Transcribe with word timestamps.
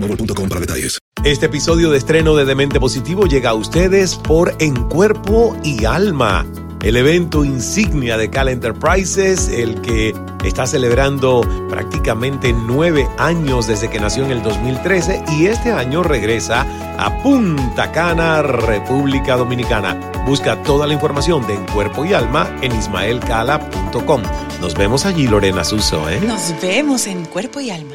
boostmobile.com 0.00 0.48
para 0.48 0.60
detalles. 0.60 0.98
Este 1.24 1.46
episodio 1.46 1.90
de 1.90 1.98
estreno 1.98 2.36
de 2.36 2.44
Demente 2.44 2.78
Positivo 2.78 3.26
llega 3.26 3.50
a 3.50 3.54
ustedes 3.54 4.14
por 4.14 4.54
En 4.60 4.74
Cuerpo 4.88 5.56
y 5.64 5.84
Alma, 5.84 6.46
el 6.82 6.96
evento 6.96 7.44
insignia 7.44 8.16
de 8.16 8.30
Cal 8.30 8.48
Enterprises, 8.48 9.48
el 9.48 9.80
que 9.80 10.14
está 10.44 10.64
celebrando 10.68 11.40
prácticamente 11.68 12.52
nueve 12.52 13.08
años 13.18 13.66
desde 13.66 13.90
que 13.90 13.98
nació 13.98 14.24
en 14.26 14.30
el 14.30 14.42
2013 14.44 15.24
y 15.36 15.46
este 15.46 15.72
año 15.72 16.04
regresa 16.04 16.64
a 16.98 17.20
Punta 17.22 17.90
Cana, 17.90 18.42
República 18.42 19.36
Dominicana. 19.36 19.98
Busca 20.24 20.62
toda 20.62 20.86
la 20.86 20.94
información 20.94 21.44
de 21.48 21.54
En 21.54 21.66
Cuerpo 21.66 22.04
y 22.04 22.14
Alma 22.14 22.48
en 22.62 22.76
ismaelcala.com. 22.76 24.22
Nos 24.60 24.74
vemos 24.74 25.04
allí, 25.04 25.26
Lorena 25.26 25.64
Suso, 25.64 26.08
¿eh? 26.08 26.20
Nos 26.24 26.54
vemos 26.62 27.08
en 27.08 27.24
cuerpo 27.24 27.60
y 27.60 27.70
alma. 27.70 27.94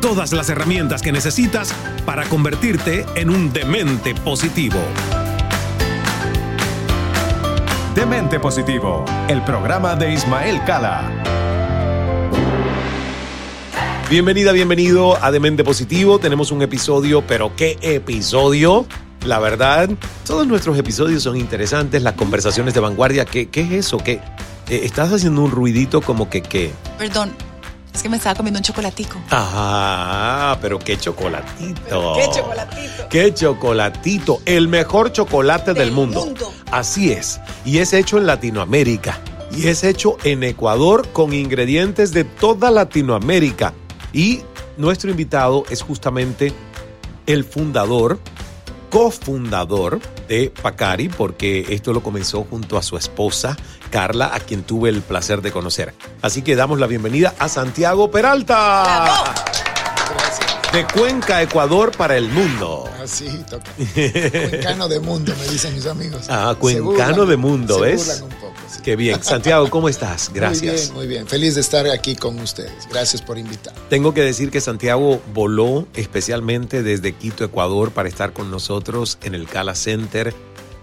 Todas 0.00 0.32
las 0.32 0.48
herramientas 0.48 1.02
que 1.02 1.12
necesitas 1.12 1.74
para 2.06 2.24
convertirte 2.24 3.04
en 3.16 3.28
un 3.28 3.52
demente 3.52 4.14
positivo. 4.14 4.78
Demente 7.94 8.40
Positivo, 8.40 9.04
el 9.28 9.42
programa 9.44 9.96
de 9.96 10.14
Ismael 10.14 10.64
Cala. 10.64 11.02
Bienvenida, 14.08 14.52
bienvenido 14.52 15.22
a 15.22 15.30
Demente 15.30 15.64
Positivo. 15.64 16.18
Tenemos 16.18 16.50
un 16.50 16.62
episodio, 16.62 17.22
pero 17.26 17.54
¿qué 17.54 17.76
episodio? 17.82 18.86
La 19.26 19.38
verdad, 19.38 19.90
todos 20.24 20.46
nuestros 20.46 20.78
episodios 20.78 21.22
son 21.22 21.36
interesantes, 21.36 22.02
las 22.02 22.14
conversaciones 22.14 22.72
de 22.72 22.80
vanguardia. 22.80 23.26
¿Qué, 23.26 23.50
qué 23.50 23.60
es 23.60 23.72
eso? 23.72 23.98
¿Qué? 23.98 24.22
Eh, 24.70 24.80
estás 24.84 25.12
haciendo 25.12 25.42
un 25.42 25.50
ruidito 25.50 26.00
como 26.00 26.30
que 26.30 26.40
qué. 26.40 26.72
Perdón, 26.96 27.32
es 28.00 28.02
que 28.02 28.08
me 28.08 28.16
estaba 28.16 28.34
comiendo 28.34 28.58
un 28.58 28.64
chocolatico. 28.64 29.20
Ah, 29.30 30.56
pero 30.62 30.78
qué 30.78 30.96
chocolatito. 30.96 32.14
¿Qué 32.14 32.28
chocolatito? 32.34 33.08
Qué 33.10 33.34
chocolatito. 33.34 34.40
El 34.46 34.68
mejor 34.68 35.12
chocolate 35.12 35.74
del, 35.74 35.92
mundo. 35.92 36.24
mundo. 36.24 36.50
Así 36.72 37.12
es. 37.12 37.40
Y 37.66 37.76
es 37.76 37.92
hecho 37.92 38.16
en 38.16 38.24
Latinoamérica. 38.24 39.20
Y 39.54 39.68
es 39.68 39.84
hecho 39.84 40.16
en 40.24 40.44
Ecuador 40.44 41.08
con 41.12 41.34
ingredientes 41.34 42.12
de 42.12 42.24
toda 42.24 42.70
Latinoamérica. 42.70 43.74
Y 44.14 44.40
nuestro 44.78 45.10
invitado 45.10 45.64
es 45.68 45.82
justamente 45.82 46.54
el 47.26 47.44
fundador, 47.44 48.18
cofundador 48.88 50.00
de 50.26 50.50
Pacari, 50.62 51.10
porque 51.10 51.66
esto 51.68 51.92
lo 51.92 52.02
comenzó 52.02 52.44
junto 52.48 52.78
a 52.78 52.82
su 52.82 52.96
esposa, 52.96 53.58
Carla, 53.90 54.30
a 54.32 54.40
quien 54.40 54.62
tuve 54.62 54.88
el 54.88 55.02
placer 55.02 55.42
de 55.42 55.52
conocer. 55.52 55.94
Así 56.22 56.42
que 56.42 56.56
damos 56.56 56.78
la 56.78 56.86
bienvenida 56.86 57.34
a 57.38 57.48
Santiago 57.48 58.10
Peralta. 58.10 59.34
De 60.72 60.86
Cuenca, 60.86 61.42
Ecuador 61.42 61.90
para 61.96 62.16
el 62.16 62.28
mundo. 62.28 62.88
Así 63.02 63.26
toca. 63.50 63.72
Cuencano 64.50 64.86
de 64.88 65.00
mundo, 65.00 65.34
me 65.40 65.48
dicen 65.48 65.74
mis 65.74 65.86
amigos. 65.86 66.26
Ah, 66.28 66.54
cuencano 66.58 66.92
burlan, 66.92 67.28
de 67.28 67.36
mundo, 67.36 67.74
se 67.74 67.80
¿ves? 67.80 68.06
burlan 68.06 68.22
un 68.22 68.40
poco, 68.40 68.54
sí. 68.72 68.80
Qué 68.84 68.94
bien. 68.94 69.20
Santiago, 69.20 69.68
¿cómo 69.68 69.88
estás? 69.88 70.30
Gracias. 70.32 70.62
Muy 70.62 70.80
bien, 70.80 70.94
muy 70.94 71.06
bien. 71.08 71.26
Feliz 71.26 71.56
de 71.56 71.60
estar 71.60 71.88
aquí 71.88 72.14
con 72.14 72.38
ustedes. 72.38 72.86
Gracias 72.88 73.20
por 73.20 73.36
invitar. 73.36 73.74
Tengo 73.88 74.14
que 74.14 74.22
decir 74.22 74.52
que 74.52 74.60
Santiago 74.60 75.20
voló 75.34 75.88
especialmente 75.94 76.84
desde 76.84 77.14
Quito, 77.14 77.42
Ecuador, 77.42 77.90
para 77.90 78.08
estar 78.08 78.32
con 78.32 78.52
nosotros 78.52 79.18
en 79.22 79.34
el 79.34 79.48
Cala 79.48 79.74
Center 79.74 80.32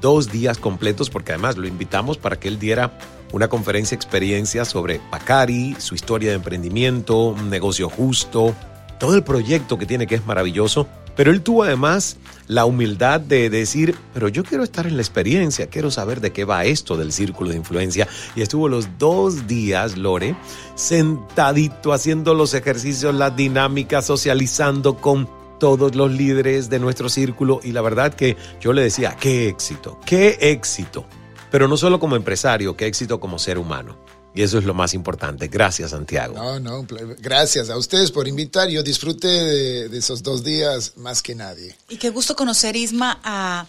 dos 0.01 0.31
días 0.31 0.57
completos, 0.57 1.09
porque 1.09 1.33
además 1.33 1.57
lo 1.57 1.67
invitamos 1.67 2.17
para 2.17 2.39
que 2.39 2.47
él 2.47 2.59
diera 2.59 2.97
una 3.31 3.47
conferencia 3.47 3.95
experiencia 3.95 4.65
sobre 4.65 4.99
Pacari, 5.11 5.75
su 5.79 5.95
historia 5.95 6.29
de 6.29 6.35
emprendimiento, 6.35 7.35
negocio 7.49 7.89
justo, 7.89 8.55
todo 8.99 9.15
el 9.15 9.23
proyecto 9.23 9.77
que 9.77 9.85
tiene 9.85 10.07
que 10.07 10.15
es 10.15 10.25
maravilloso. 10.25 10.87
Pero 11.15 11.31
él 11.31 11.41
tuvo 11.41 11.63
además 11.63 12.17
la 12.47 12.65
humildad 12.65 13.19
de 13.19 13.49
decir, 13.49 13.95
pero 14.13 14.27
yo 14.27 14.43
quiero 14.43 14.63
estar 14.63 14.85
en 14.85 14.97
la 14.97 15.01
experiencia, 15.01 15.65
quiero 15.65 15.89
saber 15.89 16.21
de 16.21 16.31
qué 16.31 16.45
va 16.45 16.65
esto 16.65 16.95
del 16.95 17.11
círculo 17.11 17.49
de 17.49 17.57
influencia. 17.57 18.07
Y 18.35 18.43
estuvo 18.43 18.69
los 18.69 18.99
dos 18.99 19.47
días, 19.47 19.97
Lore, 19.97 20.35
sentadito 20.75 21.91
haciendo 21.91 22.35
los 22.35 22.53
ejercicios, 22.53 23.15
las 23.15 23.35
dinámicas, 23.35 24.05
socializando 24.05 24.97
con 24.97 25.27
todos 25.59 25.95
los 25.95 26.11
líderes 26.11 26.69
de 26.69 26.79
nuestro 26.79 27.09
círculo. 27.09 27.59
Y 27.63 27.71
la 27.71 27.81
verdad 27.81 28.13
que 28.13 28.37
yo 28.59 28.73
le 28.73 28.81
decía, 28.81 29.15
qué 29.19 29.47
éxito, 29.47 29.99
qué 30.05 30.37
éxito. 30.39 31.05
Pero 31.51 31.67
no 31.67 31.77
solo 31.77 31.99
como 31.99 32.15
empresario, 32.15 32.75
qué 32.75 32.87
éxito 32.87 33.19
como 33.19 33.39
ser 33.39 33.57
humano. 33.57 33.97
Y 34.35 34.43
eso 34.43 34.59
es 34.59 34.65
lo 34.65 34.75
más 34.75 34.93
importante. 34.93 35.47
Gracias, 35.47 35.91
Santiago. 35.91 36.35
No, 36.35 36.59
no, 36.59 36.85
gracias 37.19 37.71
a 37.71 37.77
ustedes 37.77 38.11
por 38.11 38.27
invitar. 38.27 38.69
Yo 38.69 38.83
disfruté 38.83 39.27
de, 39.27 39.89
de 39.89 39.97
esos 39.97 40.21
dos 40.21 40.43
días 40.43 40.93
más 40.97 41.23
que 41.23 41.33
nadie. 41.33 41.75
Y 41.89 41.97
qué 41.97 42.11
gusto 42.11 42.35
conocer, 42.35 42.75
Isma, 42.75 43.19
a, 43.23 43.65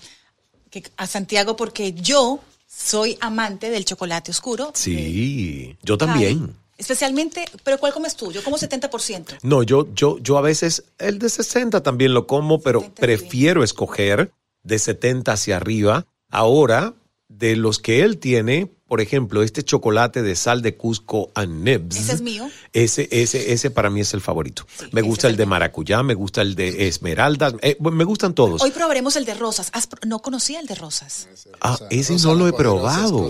a 0.98 1.06
Santiago, 1.06 1.56
porque 1.56 1.94
yo 1.94 2.40
soy 2.66 3.16
amante 3.22 3.70
del 3.70 3.86
chocolate 3.86 4.30
oscuro. 4.30 4.72
Sí, 4.74 5.78
yo 5.82 5.96
también. 5.96 6.54
Especialmente, 6.78 7.44
pero 7.64 7.78
¿cuál 7.78 7.92
comes 7.92 8.14
tú? 8.14 8.30
Yo 8.32 8.42
como 8.44 8.56
70%. 8.56 9.38
No, 9.42 9.64
yo, 9.64 9.92
yo, 9.94 10.18
yo 10.20 10.38
a 10.38 10.40
veces 10.40 10.84
el 10.98 11.18
de 11.18 11.28
60 11.28 11.82
también 11.82 12.14
lo 12.14 12.28
como, 12.28 12.60
pero 12.60 12.88
prefiero 12.94 13.64
escoger 13.64 14.32
de 14.62 14.78
70 14.78 15.32
hacia 15.32 15.56
arriba. 15.56 16.06
Ahora, 16.30 16.94
de 17.28 17.56
los 17.56 17.78
que 17.78 18.02
él 18.02 18.18
tiene, 18.18 18.70
por 18.86 19.00
ejemplo, 19.00 19.42
este 19.42 19.62
chocolate 19.62 20.22
de 20.22 20.34
sal 20.34 20.62
de 20.62 20.76
Cusco 20.76 21.30
and 21.34 21.62
Nibs. 21.62 21.96
Ese 21.96 22.14
es 22.14 22.20
mío. 22.22 22.48
Ese, 22.72 23.08
ese, 23.10 23.52
ese 23.52 23.70
para 23.70 23.90
mí 23.90 24.00
es 24.00 24.14
el 24.14 24.20
favorito. 24.20 24.66
me 24.92 25.02
gusta 25.02 25.28
el 25.28 25.36
de 25.36 25.46
maracuyá, 25.46 26.02
me 26.02 26.14
gusta 26.14 26.40
el 26.42 26.54
de 26.54 26.88
esmeralda, 26.88 27.52
eh, 27.60 27.76
me 27.80 28.04
gustan 28.04 28.34
todos. 28.34 28.62
Hoy 28.62 28.70
probaremos 28.70 29.16
el 29.16 29.24
de 29.24 29.34
rosas. 29.34 29.70
No 30.06 30.20
conocía 30.20 30.58
el 30.60 30.66
de 30.66 30.74
rosas. 30.74 31.28
Ah, 31.60 31.78
ese 31.90 32.16
no 32.16 32.34
lo 32.34 32.48
he 32.48 32.52
probado. 32.52 33.28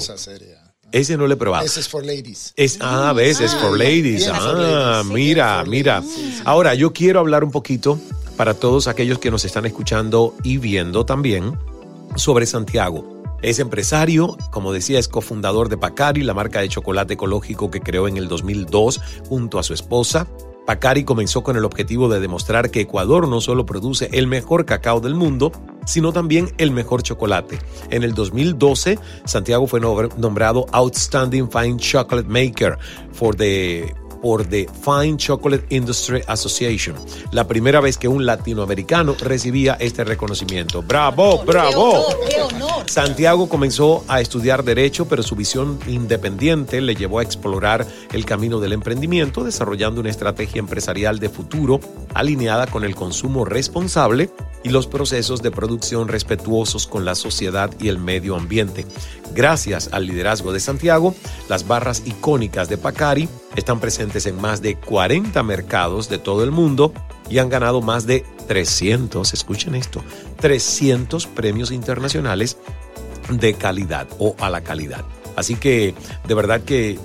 Ese 0.92 1.16
no 1.16 1.26
lo 1.26 1.34
he 1.34 1.36
probado. 1.36 1.64
Ese 1.66 1.80
es 1.80 1.88
for 1.88 2.04
ladies. 2.04 2.52
Es, 2.56 2.78
ah, 2.80 3.12
ves, 3.14 3.40
es 3.40 3.54
for 3.54 3.76
ladies. 3.76 4.20
Bien, 4.24 4.34
for 4.34 4.56
Ah, 4.56 5.02
ladies. 5.02 5.12
mira, 5.12 5.64
mira. 5.66 6.02
Ahora, 6.44 6.74
yo 6.74 6.92
quiero 6.92 7.20
hablar 7.20 7.44
un 7.44 7.50
poquito 7.50 7.98
para 8.36 8.54
todos 8.54 8.86
aquellos 8.88 9.18
que 9.18 9.30
nos 9.30 9.44
están 9.44 9.66
escuchando 9.66 10.34
y 10.42 10.58
viendo 10.58 11.04
también 11.04 11.58
sobre 12.16 12.46
Santiago. 12.46 13.16
Es 13.42 13.58
empresario, 13.58 14.36
como 14.50 14.72
decía, 14.72 14.98
es 14.98 15.08
cofundador 15.08 15.68
de 15.68 15.76
Pacari, 15.76 16.22
la 16.22 16.34
marca 16.34 16.60
de 16.60 16.68
chocolate 16.68 17.14
ecológico 17.14 17.70
que 17.70 17.80
creó 17.80 18.08
en 18.08 18.16
el 18.16 18.26
2002 18.28 19.00
junto 19.28 19.58
a 19.58 19.62
su 19.62 19.74
esposa. 19.74 20.26
Pacari 20.68 21.02
comenzó 21.04 21.42
con 21.42 21.56
el 21.56 21.64
objetivo 21.64 22.10
de 22.10 22.20
demostrar 22.20 22.70
que 22.70 22.82
Ecuador 22.82 23.26
no 23.26 23.40
solo 23.40 23.64
produce 23.64 24.10
el 24.12 24.26
mejor 24.26 24.66
cacao 24.66 25.00
del 25.00 25.14
mundo, 25.14 25.50
sino 25.86 26.12
también 26.12 26.52
el 26.58 26.72
mejor 26.72 27.02
chocolate. 27.02 27.58
En 27.88 28.02
el 28.02 28.12
2012, 28.12 28.98
Santiago 29.24 29.66
fue 29.66 29.80
nombr- 29.80 30.14
nombrado 30.16 30.66
Outstanding 30.72 31.50
Fine 31.50 31.78
Chocolate 31.78 32.28
Maker 32.28 32.76
for 33.12 33.34
the 33.34 33.94
por 34.20 34.44
the 34.44 34.66
Fine 34.82 35.16
Chocolate 35.16 35.66
Industry 35.70 36.22
Association, 36.26 36.96
la 37.32 37.46
primera 37.46 37.80
vez 37.80 37.98
que 37.98 38.08
un 38.08 38.26
latinoamericano 38.26 39.14
recibía 39.20 39.76
este 39.80 40.04
reconocimiento. 40.04 40.82
¡Bravo, 40.82 41.44
bravo! 41.44 42.06
¡Qué 42.28 42.40
honor! 42.42 42.88
Santiago 42.88 43.48
comenzó 43.48 44.04
a 44.08 44.20
estudiar 44.20 44.64
derecho, 44.64 45.06
pero 45.06 45.22
su 45.22 45.36
visión 45.36 45.78
independiente 45.86 46.80
le 46.80 46.94
llevó 46.94 47.18
a 47.18 47.22
explorar 47.22 47.86
el 48.12 48.24
camino 48.24 48.60
del 48.60 48.72
emprendimiento, 48.72 49.44
desarrollando 49.44 50.00
una 50.00 50.10
estrategia 50.10 50.58
empresarial 50.58 51.18
de 51.18 51.28
futuro 51.28 51.80
alineada 52.14 52.66
con 52.66 52.84
el 52.84 52.94
consumo 52.94 53.44
responsable 53.44 54.30
y 54.64 54.70
los 54.70 54.86
procesos 54.86 55.42
de 55.42 55.50
producción 55.50 56.08
respetuosos 56.08 56.86
con 56.86 57.04
la 57.04 57.14
sociedad 57.14 57.70
y 57.78 57.88
el 57.88 57.98
medio 57.98 58.36
ambiente. 58.36 58.86
Gracias 59.34 59.90
al 59.92 60.06
liderazgo 60.06 60.52
de 60.52 60.60
Santiago, 60.60 61.14
las 61.48 61.68
barras 61.68 62.02
icónicas 62.06 62.68
de 62.68 62.78
Pacari 62.78 63.28
están 63.56 63.80
presentes 63.80 64.07
en 64.14 64.40
más 64.40 64.62
de 64.62 64.76
40 64.76 65.42
mercados 65.42 66.08
de 66.08 66.18
todo 66.18 66.44
el 66.44 66.50
mundo 66.50 66.92
y 67.30 67.38
han 67.38 67.48
ganado 67.48 67.80
más 67.80 68.06
de 68.06 68.24
300, 68.46 69.32
escuchen 69.34 69.74
esto, 69.74 70.02
300 70.40 71.26
premios 71.26 71.70
internacionales 71.70 72.56
de 73.30 73.54
calidad 73.54 74.08
o 74.18 74.34
a 74.40 74.50
la 74.50 74.62
calidad. 74.62 75.04
Así 75.36 75.54
que 75.56 75.94
de 76.26 76.34
verdad 76.34 76.62
que 76.62 76.98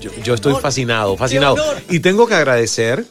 yo, 0.00 0.10
yo 0.22 0.34
estoy 0.34 0.54
fascinado, 0.54 1.16
fascinado. 1.16 1.56
Y 1.88 2.00
tengo 2.00 2.26
que 2.26 2.34
agradecer 2.34 3.04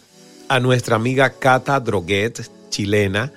a 0.49 0.59
nuestra 0.59 0.95
amiga 0.95 1.31
Cata 1.31 1.79
Droguet, 1.79 2.49
chilena, 2.69 3.31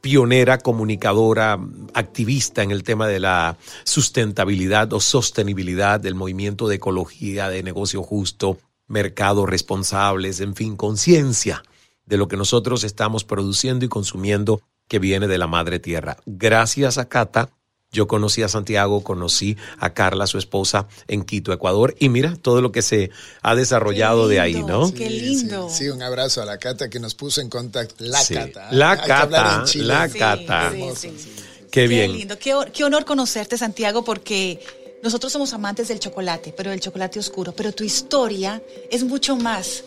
pionera, 0.00 0.58
comunicadora, 0.58 1.58
activista 1.94 2.62
en 2.62 2.70
el 2.70 2.82
tema 2.82 3.08
de 3.08 3.20
la 3.20 3.56
sustentabilidad 3.84 4.92
o 4.92 5.00
sostenibilidad 5.00 6.00
del 6.00 6.14
movimiento 6.14 6.68
de 6.68 6.76
ecología, 6.76 7.48
de 7.48 7.62
negocio 7.62 8.02
justo, 8.02 8.58
mercados 8.86 9.48
responsables, 9.48 10.40
en 10.40 10.54
fin, 10.54 10.76
conciencia 10.76 11.62
de 12.06 12.16
lo 12.16 12.28
que 12.28 12.36
nosotros 12.36 12.84
estamos 12.84 13.24
produciendo 13.24 13.84
y 13.84 13.88
consumiendo 13.88 14.60
que 14.88 14.98
viene 14.98 15.26
de 15.26 15.38
la 15.38 15.46
madre 15.46 15.78
tierra. 15.78 16.18
Gracias 16.26 16.98
a 16.98 17.08
Cata, 17.08 17.48
yo 17.90 18.06
conocí 18.08 18.42
a 18.42 18.48
Santiago, 18.48 19.02
conocí 19.02 19.56
a 19.78 19.94
Carla, 19.94 20.26
su 20.26 20.36
esposa, 20.36 20.88
en 21.08 21.22
Quito, 21.24 21.52
Ecuador, 21.52 21.94
y 21.98 22.08
mira 22.08 22.34
todo 22.36 22.60
lo 22.60 22.72
que 22.72 22.82
se 22.82 23.10
ha 23.40 23.54
desarrollado 23.54 24.28
de 24.28 24.40
ahí, 24.40 24.62
¿no? 24.64 24.92
Qué 24.92 25.08
lindo. 25.08 25.70
Sí, 25.70 25.88
un 25.88 26.02
abrazo 26.02 26.42
a 26.42 26.44
la 26.44 26.58
Cata 26.58 26.90
que 26.90 26.98
nos 27.00 27.14
puso 27.14 27.40
en 27.40 27.48
contacto. 27.48 27.94
La 28.04 28.18
Sí. 28.18 28.34
Cata. 28.34 28.64
¿eh? 28.70 28.74
La 28.74 28.96
Cata, 28.96 29.64
la 29.76 30.08
Cata. 30.08 30.70
sí, 30.70 30.76
Hermoso, 30.76 31.00
sí. 31.00 31.14
sí. 31.16 31.30
Qué 31.70 31.80
Qué 31.82 31.86
bien. 31.88 32.12
lindo, 32.12 32.38
qué, 32.38 32.54
qué 32.72 32.84
honor 32.84 33.04
conocerte, 33.04 33.56
Santiago, 33.56 34.04
porque 34.04 34.60
nosotros 35.04 35.30
somos 35.30 35.52
amantes 35.52 35.88
del 35.88 36.00
chocolate, 36.00 36.54
pero 36.56 36.70
del 36.70 36.80
chocolate 36.80 37.18
oscuro. 37.18 37.52
Pero 37.52 37.72
tu 37.72 37.84
historia 37.84 38.62
es 38.90 39.04
mucho 39.04 39.36
más 39.36 39.84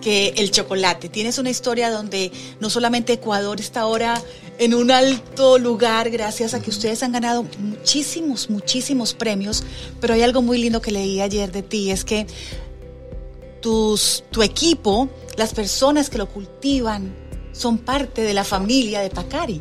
que 0.00 0.28
el 0.36 0.52
chocolate. 0.52 1.08
Tienes 1.08 1.38
una 1.38 1.50
historia 1.50 1.90
donde 1.90 2.30
no 2.60 2.70
solamente 2.70 3.14
Ecuador 3.14 3.58
está 3.58 3.80
ahora 3.80 4.22
en 4.58 4.74
un 4.74 4.92
alto 4.92 5.58
lugar 5.58 6.08
gracias 6.10 6.54
a 6.54 6.62
que 6.62 6.70
ustedes 6.70 7.02
han 7.02 7.10
ganado 7.10 7.44
muchísimos, 7.58 8.48
muchísimos 8.48 9.12
premios, 9.12 9.64
pero 10.00 10.14
hay 10.14 10.22
algo 10.22 10.40
muy 10.40 10.58
lindo 10.58 10.80
que 10.80 10.92
leí 10.92 11.20
ayer 11.20 11.50
de 11.50 11.62
ti, 11.62 11.90
es 11.90 12.04
que 12.04 12.28
tu 13.60 13.98
equipo, 14.40 15.08
las 15.36 15.52
personas 15.52 16.08
que 16.08 16.18
lo 16.18 16.28
cultivan, 16.28 17.12
son 17.52 17.78
parte 17.78 18.22
de 18.22 18.34
la 18.34 18.44
familia 18.44 19.00
de 19.00 19.10
Pacari. 19.10 19.60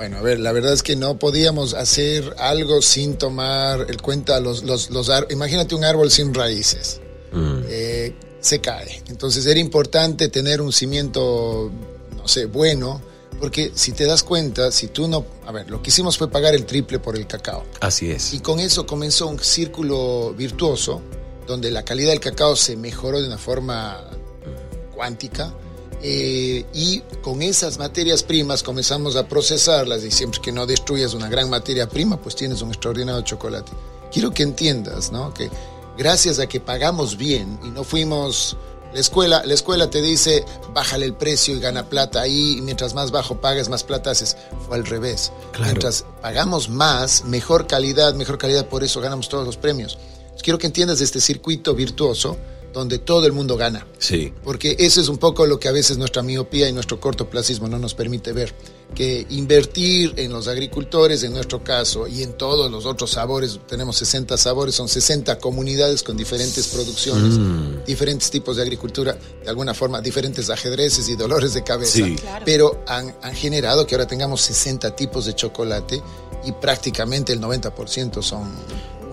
Bueno, 0.00 0.16
a 0.16 0.22
ver, 0.22 0.40
la 0.40 0.50
verdad 0.52 0.72
es 0.72 0.82
que 0.82 0.96
no 0.96 1.18
podíamos 1.18 1.74
hacer 1.74 2.34
algo 2.38 2.80
sin 2.80 3.18
tomar 3.18 3.84
el 3.86 4.00
cuenta 4.00 4.40
los, 4.40 4.62
los, 4.62 4.88
los 4.88 5.10
imagínate 5.28 5.74
un 5.74 5.84
árbol 5.84 6.10
sin 6.10 6.32
raíces. 6.32 7.02
Eh, 7.68 8.14
se 8.40 8.62
cae. 8.62 9.02
Entonces 9.08 9.44
era 9.44 9.60
importante 9.60 10.30
tener 10.30 10.62
un 10.62 10.72
cimiento, 10.72 11.70
no 12.16 12.26
sé, 12.26 12.46
bueno, 12.46 13.02
porque 13.40 13.72
si 13.74 13.92
te 13.92 14.06
das 14.06 14.22
cuenta, 14.22 14.72
si 14.72 14.86
tú 14.86 15.06
no, 15.06 15.26
a 15.44 15.52
ver, 15.52 15.68
lo 15.68 15.82
que 15.82 15.90
hicimos 15.90 16.16
fue 16.16 16.30
pagar 16.30 16.54
el 16.54 16.64
triple 16.64 16.98
por 16.98 17.14
el 17.14 17.26
cacao. 17.26 17.66
Así 17.82 18.10
es. 18.10 18.32
Y 18.32 18.40
con 18.40 18.58
eso 18.58 18.86
comenzó 18.86 19.26
un 19.26 19.38
círculo 19.38 20.32
virtuoso 20.32 21.02
donde 21.46 21.70
la 21.70 21.82
calidad 21.82 22.12
del 22.12 22.20
cacao 22.20 22.56
se 22.56 22.74
mejoró 22.74 23.20
de 23.20 23.26
una 23.26 23.36
forma 23.36 24.02
cuántica. 24.94 25.52
Eh, 26.02 26.64
y 26.72 27.00
con 27.22 27.42
esas 27.42 27.78
materias 27.78 28.22
primas 28.22 28.62
comenzamos 28.62 29.16
a 29.16 29.28
procesarlas 29.28 30.02
y 30.02 30.10
siempre 30.10 30.40
que 30.40 30.52
no 30.52 30.66
destruyas 30.66 31.14
una 31.14 31.28
gran 31.28 31.50
materia 31.50 31.88
prima, 31.88 32.20
pues 32.20 32.34
tienes 32.36 32.62
un 32.62 32.70
extraordinario 32.70 33.22
chocolate. 33.22 33.72
Quiero 34.10 34.30
que 34.30 34.42
entiendas, 34.42 35.12
¿no? 35.12 35.32
Que 35.34 35.50
gracias 35.98 36.38
a 36.38 36.46
que 36.46 36.60
pagamos 36.60 37.16
bien 37.16 37.58
y 37.62 37.68
no 37.68 37.84
fuimos 37.84 38.56
la 38.92 38.98
escuela, 38.98 39.42
la 39.44 39.54
escuela 39.54 39.88
te 39.88 40.02
dice, 40.02 40.44
bájale 40.74 41.06
el 41.06 41.14
precio 41.14 41.54
y 41.54 41.60
gana 41.60 41.88
plata 41.88 42.22
ahí, 42.22 42.58
y 42.58 42.60
mientras 42.60 42.92
más 42.94 43.12
bajo 43.12 43.40
pagas, 43.40 43.68
más 43.68 43.84
plata 43.84 44.10
haces. 44.10 44.36
Fue 44.66 44.76
al 44.76 44.84
revés. 44.84 45.30
Mientras 45.60 46.04
pagamos 46.20 46.68
más, 46.68 47.24
mejor 47.24 47.68
calidad, 47.68 48.14
mejor 48.14 48.38
calidad, 48.38 48.66
por 48.66 48.82
eso 48.82 49.00
ganamos 49.00 49.28
todos 49.28 49.46
los 49.46 49.56
premios. 49.56 49.96
Quiero 50.42 50.58
que 50.58 50.66
entiendas 50.66 51.00
este 51.00 51.20
circuito 51.20 51.74
virtuoso 51.74 52.36
donde 52.72 52.98
todo 52.98 53.26
el 53.26 53.32
mundo 53.32 53.56
gana. 53.56 53.86
Sí. 53.98 54.32
Porque 54.44 54.76
eso 54.78 55.00
es 55.00 55.08
un 55.08 55.18
poco 55.18 55.46
lo 55.46 55.58
que 55.58 55.68
a 55.68 55.72
veces 55.72 55.98
nuestra 55.98 56.22
miopía 56.22 56.68
y 56.68 56.72
nuestro 56.72 57.00
cortoplacismo 57.00 57.68
no 57.68 57.78
nos 57.78 57.94
permite 57.94 58.32
ver. 58.32 58.54
Que 58.94 59.24
invertir 59.30 60.14
en 60.16 60.32
los 60.32 60.48
agricultores, 60.48 61.22
en 61.22 61.32
nuestro 61.32 61.62
caso, 61.62 62.08
y 62.08 62.22
en 62.24 62.32
todos 62.32 62.70
los 62.70 62.86
otros 62.86 63.10
sabores, 63.12 63.60
tenemos 63.68 63.96
60 63.96 64.36
sabores, 64.36 64.74
son 64.74 64.88
60 64.88 65.38
comunidades 65.38 66.02
con 66.02 66.16
diferentes 66.16 66.66
producciones, 66.68 67.38
Mm. 67.38 67.84
diferentes 67.86 68.30
tipos 68.30 68.56
de 68.56 68.62
agricultura, 68.62 69.16
de 69.44 69.48
alguna 69.48 69.74
forma, 69.74 70.00
diferentes 70.00 70.50
ajedrezes 70.50 71.08
y 71.08 71.14
dolores 71.16 71.54
de 71.54 71.62
cabeza. 71.62 71.92
Sí. 71.98 72.16
Claro. 72.16 72.44
Pero 72.44 72.82
han, 72.88 73.14
han 73.22 73.34
generado 73.34 73.86
que 73.86 73.94
ahora 73.94 74.06
tengamos 74.08 74.40
60 74.40 74.96
tipos 74.96 75.26
de 75.26 75.34
chocolate 75.34 76.02
y 76.44 76.52
prácticamente 76.52 77.32
el 77.32 77.40
90% 77.40 78.22
son 78.22 78.50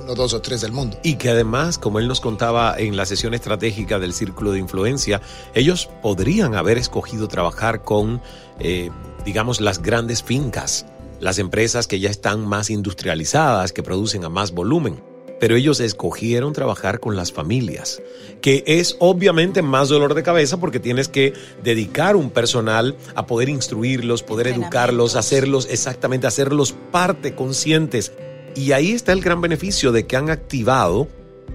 uno, 0.08 0.16
dos 0.16 0.34
o 0.34 0.42
tres 0.42 0.62
del 0.62 0.72
mundo. 0.72 0.98
Y 1.04 1.16
que 1.16 1.30
además, 1.30 1.78
como 1.78 2.00
él 2.00 2.08
nos 2.08 2.22
contaba 2.22 2.76
en 2.78 2.96
la 2.96 3.06
sesión 3.06 3.34
estratégica 3.34 4.00
del 4.00 4.14
Círculo 4.14 4.52
de 4.52 4.60
Influencia, 4.60 5.22
ellos 5.54 5.90
podrían 6.02 6.56
haber 6.56 6.78
escogido 6.78 7.28
trabajar 7.28 7.84
con, 7.84 8.22
eh, 8.60 8.90
digamos, 9.26 9.60
las 9.60 9.82
grandes 9.82 10.24
fincas, 10.24 10.86
las 11.20 11.40
empresas 11.40 11.88
que 11.88 12.00
ya 12.00 12.10
están 12.10 12.48
más 12.48 12.70
industrializadas, 12.70 13.74
que 13.74 13.84
producen 13.84 14.24
a 14.24 14.30
más 14.30 14.52
volumen. 14.52 15.04
Pero 15.40 15.56
ellos 15.56 15.80
escogieron 15.82 16.54
trabajar 16.54 17.00
con 17.00 17.16
las 17.16 17.32
familias, 17.32 18.02
que 18.42 18.64
es 18.66 18.96
obviamente 19.00 19.62
más 19.62 19.90
dolor 19.90 20.16
de 20.16 20.24
cabeza 20.24 20.58
porque 20.58 20.80
tienes 20.80 21.10
que 21.10 21.34
dedicar 21.64 22.16
un 22.16 22.32
personal 22.32 22.96
a 23.14 23.28
poder 23.28 23.50
instruirlos, 23.50 24.24
poder 24.24 24.48
educarlos, 24.48 25.16
hacerlos 25.16 25.68
exactamente, 25.70 26.26
hacerlos 26.26 26.74
parte 26.92 27.36
conscientes 27.36 28.14
y 28.58 28.72
ahí 28.74 28.92
está 28.92 29.12
el 29.14 29.22
gran 29.22 29.40
beneficio 29.42 29.92
de 29.92 30.06
que 30.08 30.16
han 30.18 30.30
activado 30.30 31.08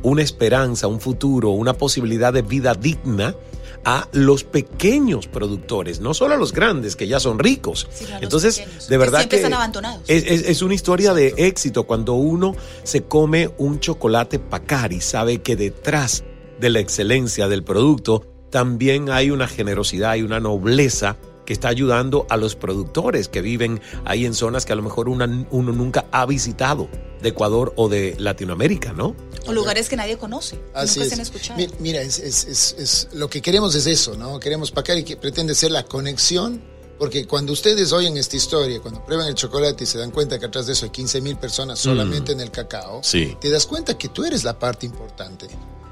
una 0.02 0.22
esperanza, 0.22 0.86
un 0.86 1.00
futuro, 1.00 1.50
una 1.50 1.74
posibilidad 1.74 2.32
de 2.32 2.42
vida 2.42 2.74
digna 2.74 3.34
a 3.84 4.08
los 4.12 4.44
pequeños 4.44 5.26
productores, 5.26 6.00
no 6.00 6.14
solo 6.14 6.34
a 6.34 6.36
los 6.36 6.52
grandes 6.52 6.94
que 6.94 7.08
ya 7.08 7.18
son 7.18 7.38
ricos. 7.38 7.88
Sí, 7.92 8.06
Entonces, 8.20 8.58
pequeños, 8.60 8.88
de 8.88 8.96
verdad 8.98 9.18
siempre 9.20 9.38
que 9.38 9.42
están 9.42 9.54
abandonados. 9.54 10.02
es, 10.08 10.24
es- 10.26 10.42
es 10.48 10.62
una 10.62 10.74
historia 10.74 11.14
de 11.14 11.34
éxito 11.36 11.84
cuando 11.84 12.14
uno 12.14 12.54
se 12.84 13.02
come 13.02 13.50
un 13.58 13.80
chocolate 13.80 14.38
Pacari, 14.38 15.00
sabe 15.00 15.42
que 15.42 15.56
detrás 15.56 16.22
de 16.60 16.70
la 16.70 16.78
excelencia 16.80 17.48
del 17.48 17.64
producto 17.64 18.24
también 18.50 19.10
hay 19.10 19.30
una 19.30 19.48
generosidad 19.48 20.14
y 20.14 20.22
una 20.22 20.38
nobleza 20.38 21.16
que 21.44 21.52
está 21.52 21.68
ayudando 21.68 22.26
a 22.30 22.36
los 22.36 22.54
productores 22.56 23.28
que 23.28 23.42
viven 23.42 23.80
ahí 24.04 24.26
en 24.26 24.34
zonas 24.34 24.64
que 24.64 24.72
a 24.72 24.76
lo 24.76 24.82
mejor 24.82 25.08
uno 25.08 25.26
nunca 25.50 26.06
ha 26.12 26.24
visitado 26.26 26.88
de 27.20 27.28
Ecuador 27.30 27.72
o 27.76 27.88
de 27.88 28.14
Latinoamérica, 28.18 28.92
¿no? 28.92 29.14
O 29.46 29.52
lugares 29.52 29.88
que 29.88 29.96
nadie 29.96 30.18
conoce, 30.18 30.60
Así 30.74 30.98
nunca 31.00 31.02
es. 31.04 31.08
se 31.08 31.14
han 31.14 31.20
escuchado. 31.20 31.58
Mi- 31.58 31.68
Mira, 31.80 32.00
es, 32.00 32.18
es- 32.18 32.44
es- 32.44 32.76
es- 32.78 33.08
lo 33.12 33.28
que 33.28 33.40
queremos 33.42 33.74
es 33.74 33.86
eso, 33.86 34.16
¿no? 34.16 34.38
Queremos 34.40 34.70
Pacari 34.70 35.02
que 35.04 35.16
pretende 35.16 35.54
ser 35.54 35.70
la 35.72 35.84
conexión, 35.84 36.62
porque 36.98 37.26
cuando 37.26 37.52
ustedes 37.52 37.92
oyen 37.92 38.16
esta 38.16 38.36
historia, 38.36 38.80
cuando 38.80 39.04
prueban 39.04 39.26
el 39.26 39.34
chocolate 39.34 39.82
y 39.84 39.86
se 39.88 39.98
dan 39.98 40.12
cuenta 40.12 40.38
que 40.38 40.46
atrás 40.46 40.66
de 40.66 40.74
eso 40.74 40.84
hay 40.84 40.90
15 40.90 41.20
mil 41.20 41.36
personas 41.36 41.78
solamente 41.80 42.30
en 42.32 42.40
el 42.40 42.50
cacao, 42.52 43.00
Sí. 43.02 43.36
te 43.40 43.50
das 43.50 43.66
cuenta 43.66 43.98
que 43.98 44.08
tú 44.08 44.24
eres 44.24 44.44
la 44.44 44.58
parte 44.58 44.86
importante. 44.86 45.48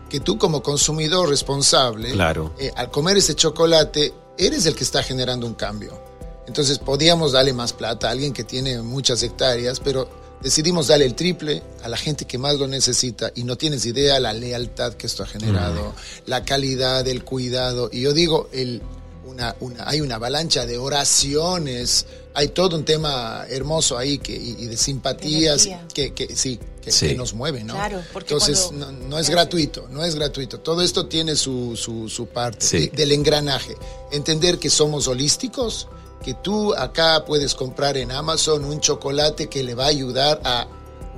Que 0.08 0.18
tú 0.20 0.38
como 0.38 0.62
consumidor 0.62 1.28
responsable, 1.28 2.10
Claro. 2.12 2.52
eh, 2.58 2.70
al 2.76 2.90
comer 2.90 3.16
ese 3.16 3.34
chocolate, 3.36 4.12
eres 4.38 4.66
el 4.66 4.74
que 4.74 4.84
está 4.84 5.02
generando 5.02 5.46
un 5.46 5.54
cambio. 5.54 5.98
Entonces 6.46 6.78
podíamos 6.78 7.32
darle 7.32 7.52
más 7.52 7.72
plata 7.72 8.08
a 8.08 8.10
alguien 8.10 8.32
que 8.32 8.44
tiene 8.44 8.80
muchas 8.82 9.22
hectáreas, 9.22 9.78
pero 9.80 10.08
decidimos 10.42 10.88
darle 10.88 11.04
el 11.04 11.14
triple 11.14 11.62
a 11.82 11.88
la 11.88 11.96
gente 11.96 12.24
que 12.24 12.38
más 12.38 12.56
lo 12.58 12.66
necesita 12.66 13.30
y 13.34 13.44
no 13.44 13.56
tienes 13.56 13.84
idea 13.86 14.18
la 14.18 14.32
lealtad 14.32 14.94
que 14.94 15.06
esto 15.06 15.22
ha 15.22 15.26
generado, 15.26 15.94
la 16.26 16.44
calidad, 16.44 17.06
el 17.06 17.24
cuidado. 17.24 17.88
Y 17.92 18.00
yo 18.00 18.12
digo, 18.14 18.48
el, 18.52 18.82
una, 19.26 19.54
una- 19.60 19.88
hay 19.88 20.00
una 20.00 20.16
avalancha 20.16 20.66
de 20.66 20.78
oraciones, 20.78 22.06
hay 22.34 22.48
todo 22.48 22.76
un 22.76 22.84
tema 22.84 23.44
hermoso 23.48 23.98
ahí 23.98 24.18
que, 24.18 24.34
y, 24.36 24.56
y 24.58 24.66
de 24.66 24.76
simpatías 24.76 25.66
que, 25.92 26.14
que 26.14 26.34
sí, 26.36 26.58
que, 26.82 26.90
Sí. 26.92 27.08
que 27.08 27.14
nos 27.14 27.34
mueven, 27.34 27.66
¿no? 27.66 27.74
Claro, 27.74 28.02
porque 28.12 28.32
Entonces 28.34 28.66
cuando- 28.68 28.92
no, 28.92 29.08
no 29.08 29.18
es 29.18 29.28
gratuito, 29.30 29.86
no 29.90 30.04
es 30.04 30.14
gratuito. 30.14 30.60
Todo 30.60 30.82
esto 30.82 31.06
tiene 31.06 31.36
su, 31.36 31.76
su, 31.76 32.08
su 32.08 32.26
parte 32.26 32.64
Sí. 32.66 32.78
de- 32.88 32.96
del 32.96 33.12
engranaje. 33.12 33.76
Entender 34.12 34.58
que 34.58 34.70
somos 34.70 35.06
holísticos, 35.08 35.88
que 36.24 36.34
tú 36.34 36.74
acá 36.74 37.24
puedes 37.26 37.54
comprar 37.54 37.96
en 37.96 38.10
Amazon 38.12 38.64
un 38.64 38.80
chocolate 38.80 39.48
que 39.48 39.62
le 39.62 39.74
va 39.74 39.84
a 39.84 39.88
ayudar 39.88 40.40
a 40.44 40.66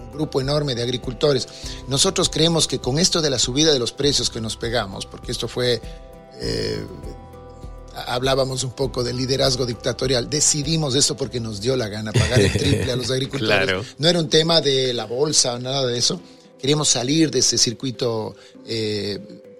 un 0.00 0.12
grupo 0.12 0.40
enorme 0.40 0.75
de 0.75 0.83
agricultores. 0.83 1.49
Nosotros 1.88 2.28
creemos 2.28 2.66
que 2.69 2.78
con 2.78 2.99
esto 2.99 3.21
de 3.21 3.31
la 3.31 3.38
subida 3.38 3.73
de 3.73 3.78
los 3.78 3.92
precios 3.92 4.31
que 4.31 4.40
nos 4.40 4.57
pegamos, 4.57 5.07
porque 5.07 5.33
esto 5.33 5.49
fue... 5.49 5.81
eh, 6.40 6.87
hablábamos 7.94 8.64
un 8.64 8.72
poco 8.72 9.02
del 9.04 9.16
liderazgo 9.16 9.66
dictatorial. 9.66 10.28
Decidimos 10.30 10.94
esto 10.94 11.16
porque 11.16 11.40
nos 11.40 11.61
dio 11.61 11.76
la 11.76 11.88
gana 11.88 12.12
pagar 12.12 12.40
el 12.40 12.52
triple 12.52 12.92
a 12.92 12.96
los 12.96 13.11
agricultores. 13.11 13.64
Claro. 13.64 13.84
No 13.99 14.08
era 14.08 14.18
un 14.18 14.28
tema 14.28 14.61
de 14.61 14.92
la 14.92 15.04
bolsa 15.04 15.54
o 15.54 15.58
nada 15.58 15.87
de 15.87 15.99
eso. 15.99 16.20
Queríamos 16.61 16.88
salir 16.88 17.30
de 17.30 17.40
ese 17.40 17.58
circuito, 17.58 18.34
eh, 18.66 19.18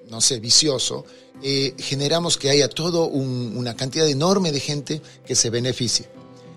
no 0.09 0.21
sé, 0.21 0.39
vicioso. 0.41 1.05
Eh, 1.43 1.75
generamos 1.79 2.37
que 2.37 2.51
haya 2.51 2.69
todo 2.69 3.07
un- 3.07 3.55
una 3.57 3.75
cantidad 3.75 4.09
enorme 4.09 4.53
de 4.53 4.61
gente 4.61 5.03
que 5.27 5.35
se 5.35 5.51
beneficie. 5.51 6.07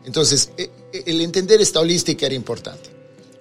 Entonces, 0.05 0.51
eh, 0.57 0.69
el 1.05 1.21
entender 1.21 1.59
esta 1.61 1.79
holística 1.79 2.27
era 2.27 2.35
importante. 2.35 2.89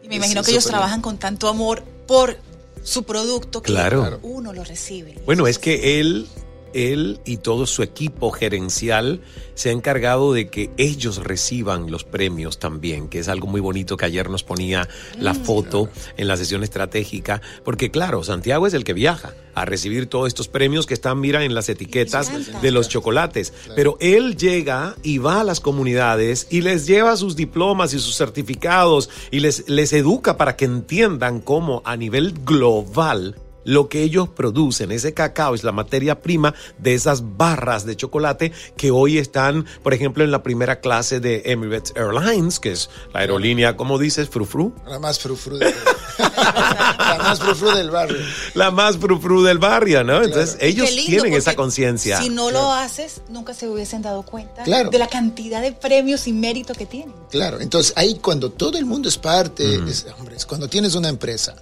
Y 0.03 0.09
me 0.09 0.15
Es 0.15 0.19
imagino 0.19 0.43
que 0.43 0.53
ellos 0.53 0.65
trabajan 0.65 1.03
con 1.03 1.19
tanto 1.19 1.49
amor 1.49 1.83
por 2.07 2.39
su 2.83 3.03
producto 3.03 3.61
que 3.63 3.73
Claro. 3.73 4.19
uno 4.23 4.53
lo 4.55 4.65
recibe. 4.65 5.19
Bueno, 5.27 5.47
es 5.47 5.59
que 5.59 6.01
él, 6.01 6.27
él 6.75 7.21
y 7.25 7.39
todo 7.39 7.67
su 7.67 7.83
equipo 7.83 8.31
gerencial 8.31 9.21
se 9.55 9.71
ha 9.71 9.73
encargado 9.73 10.33
de 10.33 10.49
que 10.49 10.71
ellos 10.77 11.23
reciban 11.23 11.91
los 11.91 12.05
premios 12.05 12.59
también, 12.59 13.09
que 13.09 13.21
es 13.21 13.29
algo 13.29 13.47
muy 13.47 13.61
bonito 13.61 13.97
que 13.97 14.05
ayer 14.05 14.29
nos 14.29 14.43
ponía 14.43 14.89
la 15.19 15.35
foto 15.35 15.89
en 16.17 16.29
la 16.29 16.37
sesión 16.37 16.63
estratégica, 16.63 17.41
porque 17.65 17.91
claro, 17.91 18.23
Santiago 18.25 18.67
es 18.67 18.75
el 18.75 18.85
que 18.85 18.93
viaja 18.93 19.35
a 19.55 19.65
recibir 19.65 20.07
todos 20.07 20.29
estos 20.29 20.49
premios 20.49 20.87
que 20.87 20.95
están, 20.95 21.21
mira, 21.21 21.45
en 21.45 21.55
las 21.55 21.69
etiquetas 21.69 22.31
de 22.61 22.71
los 22.71 22.89
chocolates, 22.89 23.53
pero 23.77 23.97
él 24.01 24.37
llega 24.37 24.97
y 25.03 25.19
va 25.19 25.41
a 25.41 25.45
las 25.45 25.61
comunidades 25.61 26.49
y 26.51 26.61
les 26.61 26.87
lleva 26.87 27.17
sus 27.17 27.37
diplomas 27.37 27.95
y 27.95 28.01
sus 28.01 28.17
certificados 28.17 29.11
y 29.31 29.41
les, 29.41 29.69
les 29.69 29.93
educa 29.93 30.37
para 30.37 30.57
que 30.57 30.65
entiendan 30.65 31.41
cómo 31.41 31.83
a 31.85 31.97
nivel 31.97 32.35
global 32.45 33.37
lo 33.65 33.89
que 33.89 34.03
ellos 34.03 34.29
producen, 34.29 34.93
ese 34.93 35.15
cacao 35.15 35.55
es 35.55 35.65
la 35.65 35.73
materia 35.73 36.21
prima 36.21 36.55
de 36.79 36.95
esas 36.95 37.37
barras 37.37 37.85
de 37.87 37.97
chocolate 37.97 38.53
que 38.77 38.91
hoy 38.91 39.19
están, 39.19 39.67
por 39.83 39.95
ejemplo, 39.95 40.25
en 40.25 40.31
la 40.31 40.43
primera 40.43 40.81
clase 40.81 41.21
de 41.21 41.43
Emirates 41.47 41.93
Airlines, 41.97 42.61
que 42.61 42.73
es 42.73 42.91
la 43.13 43.21
aerolínea, 43.21 43.77
¿cómo 43.77 43.99
dices? 43.99 44.29
Frufru. 44.29 44.75
La 44.87 44.99
más 44.99 45.19
frufru 45.19 45.59
del, 45.59 45.75
la 46.19 47.19
más 47.19 47.41
frufru 47.41 47.71
del 47.71 47.91
barrio. 47.91 48.19
La 48.55 48.71
más 48.71 48.97
frufru 48.97 49.43
del 49.43 49.59
barrio, 49.59 50.05
¿no? 50.05 50.23
Entonces 50.23 50.57
ellos 50.61 50.91
lindo, 50.91 51.11
tienen 51.11 51.35
esa 51.35 51.55
conciencia. 51.55 52.19
Si 52.19 52.29
no 52.29 52.51
lo 52.51 52.73
haces, 52.73 53.23
nunca 53.29 53.55
se 53.55 53.69
hubiesen 53.69 54.03
dado 54.03 54.23
cuenta 54.23 54.63
Claro. 54.65 54.91
de 54.91 54.99
la 54.99 55.09
cantidad 55.09 55.61
de 55.63 55.73
premios 55.73 56.27
y 56.27 56.33
mérito 56.33 56.75
que 56.75 56.87
tienen. 56.87 57.15
Claro, 57.31 57.61
entonces 57.61 57.93
ahí 57.97 58.15
cuando 58.17 58.51
todo 58.51 58.79
el 58.79 58.85
mundo 58.85 59.09
es 59.09 59.19
parte, 59.19 59.77
es, 59.89 60.07
hombre, 60.19 60.37
es 60.37 60.47
cuando 60.47 60.69
tienes 60.69 60.95
una 60.95 61.09
empresa 61.09 61.55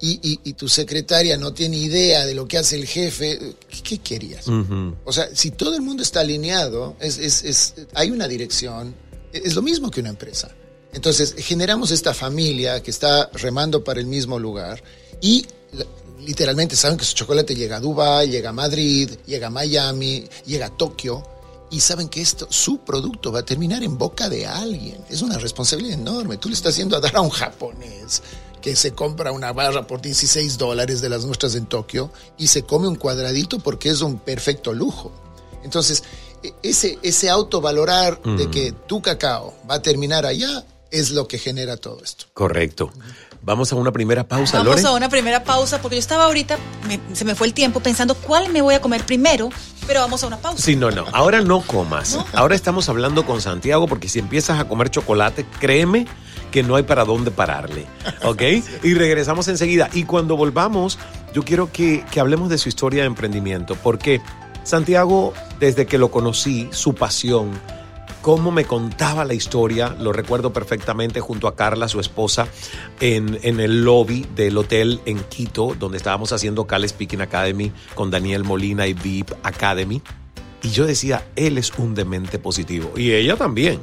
y, 0.00 0.12
y- 0.22 0.40
y 0.44 0.52
tu 0.54 0.68
secretaria 0.68 1.36
no 1.36 1.52
tiene 1.52 1.76
idea 1.76 2.24
de 2.26 2.34
lo 2.34 2.46
que 2.48 2.56
hace 2.58 2.76
el 2.76 2.86
jefe, 2.86 3.38
¿qué, 3.68 3.82
qué 3.82 3.98
querías? 3.98 4.46
O 5.04 5.12
sea, 5.12 5.28
si 5.34 5.50
todo 5.50 5.74
el 5.74 5.82
mundo 5.82 6.02
está 6.02 6.20
alineado, 6.20 6.96
es, 7.00 7.18
es- 7.18 7.44
es- 7.44 7.74
hay 7.94 8.10
una 8.10 8.26
dirección, 8.26 8.94
es, 9.32 9.54
lo 9.54 9.62
mismo 9.62 9.90
que 9.90 10.00
una 10.00 10.10
empresa. 10.10 10.50
Entonces, 10.92 11.34
generamos 11.38 11.90
esta 11.90 12.14
familia 12.14 12.82
que 12.82 12.90
está 12.90 13.30
remando 13.34 13.84
para 13.84 14.00
el 14.00 14.06
mismo 14.06 14.38
lugar 14.38 14.82
y 15.20 15.46
literalmente 16.26 16.76
saben 16.76 16.96
que 16.98 17.04
su 17.04 17.14
chocolate 17.14 17.54
llega 17.54 17.76
a 17.76 17.80
Dubái, 17.80 18.28
llega 18.28 18.50
a 18.50 18.52
Madrid, 18.52 19.10
llega 19.26 19.46
a 19.46 19.50
Miami, 19.50 20.24
llega 20.46 20.66
a 20.66 20.76
Tokio 20.76 21.22
y 21.70 21.80
saben 21.80 22.08
que 22.08 22.20
esto, 22.20 22.46
su 22.50 22.78
producto 22.78 23.30
va 23.30 23.40
a 23.40 23.44
terminar 23.44 23.82
en 23.84 23.96
boca 23.96 24.28
de 24.28 24.46
alguien. 24.46 24.98
Es 25.08 25.22
una 25.22 25.38
responsabilidad 25.38 25.98
enorme. 26.00 26.36
Tú 26.36 26.48
le 26.48 26.54
estás 26.54 26.72
haciendo 26.74 26.96
a 26.96 27.00
dar 27.00 27.16
a 27.16 27.20
un 27.20 27.30
japonés 27.30 28.22
que 28.60 28.76
se 28.76 28.92
compra 28.92 29.32
una 29.32 29.52
barra 29.52 29.86
por 29.86 30.00
16 30.00 30.58
dólares 30.58 31.00
de 31.00 31.08
las 31.08 31.24
nuestras 31.24 31.54
en 31.54 31.66
Tokio 31.66 32.10
y 32.38 32.48
se 32.48 32.62
come 32.62 32.88
un 32.88 32.96
cuadradito 32.96 33.58
porque 33.58 33.88
es 33.90 34.00
un 34.02 34.18
perfecto 34.18 34.72
lujo. 34.72 35.12
Entonces, 35.64 36.02
e- 36.42 36.52
ese, 36.62 36.98
ese 37.02 37.28
autovalorar 37.30 38.20
de 38.22 38.46
Mm. 38.46 38.50
que 38.50 38.72
tu 38.86 39.02
cacao 39.02 39.54
va 39.70 39.74
a 39.76 39.82
terminar 39.82 40.26
allá 40.26 40.64
es 40.90 41.10
lo 41.10 41.28
que 41.28 41.38
genera 41.38 41.76
todo 41.76 42.02
esto. 42.02 42.26
Correcto. 42.34 42.92
Vamos 43.42 43.72
a 43.72 43.76
una 43.76 43.90
primera 43.90 44.24
pausa, 44.28 44.58
Vamos 44.58 44.76
Lore. 44.76 44.88
a 44.88 44.92
una 44.92 45.08
primera 45.08 45.44
pausa 45.44 45.80
porque 45.80 45.96
yo 45.96 46.00
estaba 46.00 46.24
ahorita, 46.24 46.58
me- 46.86 47.00
se 47.14 47.24
me 47.24 47.34
fue 47.34 47.46
el 47.46 47.54
tiempo 47.54 47.80
pensando 47.80 48.14
cuál 48.14 48.50
me 48.52 48.60
voy 48.60 48.74
a 48.74 48.80
comer 48.82 49.04
primero, 49.06 49.48
pero 49.86 50.00
vamos 50.00 50.22
a 50.22 50.26
una 50.26 50.36
pausa. 50.36 50.62
Sí, 50.62 50.76
no, 50.76 50.90
no. 50.90 51.06
Ahora 51.12 51.40
no 51.40 51.62
comas. 51.62 52.18
Ahora 52.34 52.54
estamos 52.54 52.88
hablando 52.90 53.24
con 53.24 53.40
Santiago 53.40 53.86
porque 53.88 54.08
si 54.08 54.18
empiezas 54.18 54.60
a 54.60 54.68
comer 54.68 54.90
chocolate, 54.90 55.46
créeme 55.58 56.06
que 56.50 56.62
no 56.62 56.76
hay 56.76 56.82
para 56.82 57.04
dónde 57.04 57.30
pararle. 57.30 57.86
¿Ok? 58.24 58.42
Y 58.82 58.92
regresamos 58.94 59.48
enseguida. 59.48 59.88
Y 59.94 60.04
cuando 60.04 60.36
volvamos, 60.36 60.98
yo 61.32 61.42
quiero 61.42 61.72
que, 61.72 62.04
que 62.10 62.20
hablemos 62.20 62.50
de 62.50 62.58
su 62.58 62.68
historia 62.68 63.02
de 63.02 63.06
emprendimiento. 63.06 63.74
Porque 63.76 64.20
Santiago, 64.64 65.32
desde 65.58 65.86
que 65.86 65.96
lo 65.96 66.10
conocí, 66.10 66.68
su 66.72 66.94
pasión, 66.94 67.50
cómo 68.22 68.50
me 68.50 68.64
contaba 68.64 69.24
la 69.24 69.34
historia, 69.34 69.96
lo 69.98 70.12
recuerdo 70.12 70.52
perfectamente 70.52 71.20
junto 71.20 71.48
a 71.48 71.56
Carla, 71.56 71.88
su 71.88 72.00
esposa, 72.00 72.48
en, 73.00 73.38
en 73.42 73.60
el 73.60 73.84
lobby 73.84 74.26
del 74.34 74.56
hotel 74.58 75.00
en 75.06 75.18
Quito, 75.24 75.74
donde 75.78 75.96
estábamos 75.96 76.32
haciendo 76.32 76.66
Cal 76.66 76.88
Speaking 76.88 77.20
Academy 77.20 77.72
con 77.94 78.10
Daniel 78.10 78.44
Molina 78.44 78.86
y 78.86 78.94
VIP 78.94 79.32
Academy. 79.42 80.02
Y 80.62 80.70
yo 80.70 80.86
decía, 80.86 81.26
él 81.36 81.56
es 81.58 81.72
un 81.78 81.94
demente 81.94 82.38
positivo. 82.38 82.92
Y 82.96 83.12
ella 83.12 83.36
también, 83.36 83.80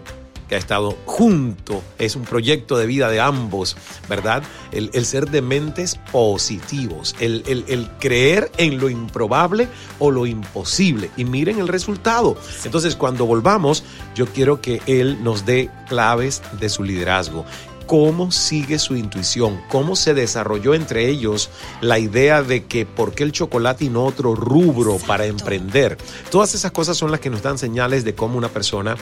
que 0.48 0.56
ha 0.56 0.58
estado 0.58 0.98
junto. 1.06 1.82
Es 1.98 2.16
un 2.16 2.24
proyecto 2.24 2.78
de 2.78 2.86
vida 2.86 3.10
de 3.10 3.20
ambos, 3.20 3.76
¿verdad? 4.10 4.44
El, 4.72 4.90
el 4.94 5.06
ser 5.06 5.30
dementes 5.30 6.00
positivos, 6.12 7.16
el, 7.20 7.44
el- 7.48 7.66
el 7.68 7.90
creer 8.00 8.52
en 8.58 8.80
lo 8.80 8.90
improbable 8.90 9.68
o 10.00 10.12
lo 10.12 10.26
imposible. 10.26 11.10
Y 11.18 11.26
miren 11.26 11.60
el 11.60 11.68
resultado. 11.68 12.38
Entonces, 12.64 12.96
cuando 12.96 13.26
volvamos, 13.26 13.84
yo 14.16 14.26
quiero 14.28 14.62
que 14.62 14.82
él 14.88 15.24
nos 15.24 15.46
dé 15.46 15.70
claves 15.88 16.42
de 16.60 16.70
su 16.70 16.84
liderazgo 16.84 17.46
cómo 17.88 18.32
sigue 18.32 18.78
su 18.78 18.96
intuición, 18.96 19.62
cómo 19.70 19.96
se 19.96 20.14
desarrolló 20.14 20.76
entre 20.76 21.10
ellos 21.10 21.50
la 21.82 21.98
idea 21.98 22.44
de 22.44 22.66
que 22.66 22.86
por 22.86 23.16
qué 23.16 23.24
el 23.24 23.32
chocolate 23.32 23.86
y 23.86 23.90
no 23.90 24.06
otro 24.06 24.36
rubro 24.36 24.98
para 25.08 25.26
emprender. 25.26 25.98
Todas 26.30 26.54
esas 26.54 26.72
cosas 26.72 26.98
son 26.98 27.10
las 27.12 27.20
que 27.20 27.30
nos 27.30 27.42
dan 27.42 27.58
señales 27.58 28.04
de 28.04 28.14
cómo 28.14 28.38
una 28.38 28.50
persona 28.50 28.96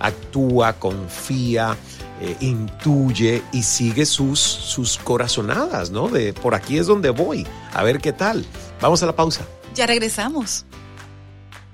actúa, 0.00 0.74
confía, 0.74 1.76
eh, 2.20 2.36
intuye 2.40 3.42
y 3.52 3.62
sigue 3.62 4.04
sus, 4.04 4.40
sus 4.40 4.98
corazonadas, 4.98 5.90
¿no? 5.90 6.08
De 6.08 6.32
por 6.32 6.54
aquí 6.54 6.78
es 6.78 6.86
donde 6.86 7.10
voy, 7.10 7.46
a 7.72 7.82
ver 7.82 8.00
qué 8.00 8.12
tal. 8.12 8.44
Vamos 8.80 9.02
a 9.02 9.06
la 9.06 9.16
pausa. 9.16 9.46
Ya 9.74 9.86
regresamos. 9.86 10.66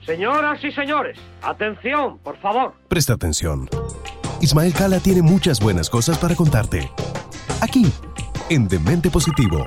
Señoras 0.05 0.63
y 0.65 0.71
señores, 0.73 1.19
atención, 1.43 2.19
por 2.19 2.39
favor. 2.39 2.73
Presta 2.89 3.15
atención. 3.15 3.69
Ismael 4.41 4.73
Cala 4.73 5.01
tiene 5.01 5.23
muchas 5.23 5.61
buenas 5.61 5.91
cosas 5.91 6.17
para 6.19 6.35
contarte. 6.37 6.91
Aquí, 7.61 7.91
en 8.51 8.69
Demente 8.69 9.11
Positivo. 9.11 9.67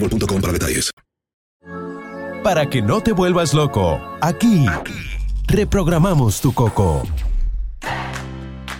boostmobile.com 0.00 0.40
para 0.40 0.52
detalles. 0.52 0.90
Para 2.42 2.70
que 2.70 2.80
no 2.80 3.00
te 3.02 3.12
vuelvas 3.12 3.54
loco, 3.54 4.00
aquí 4.20 4.66
reprogramamos 5.48 6.40
tu 6.40 6.52
coco. 6.52 7.02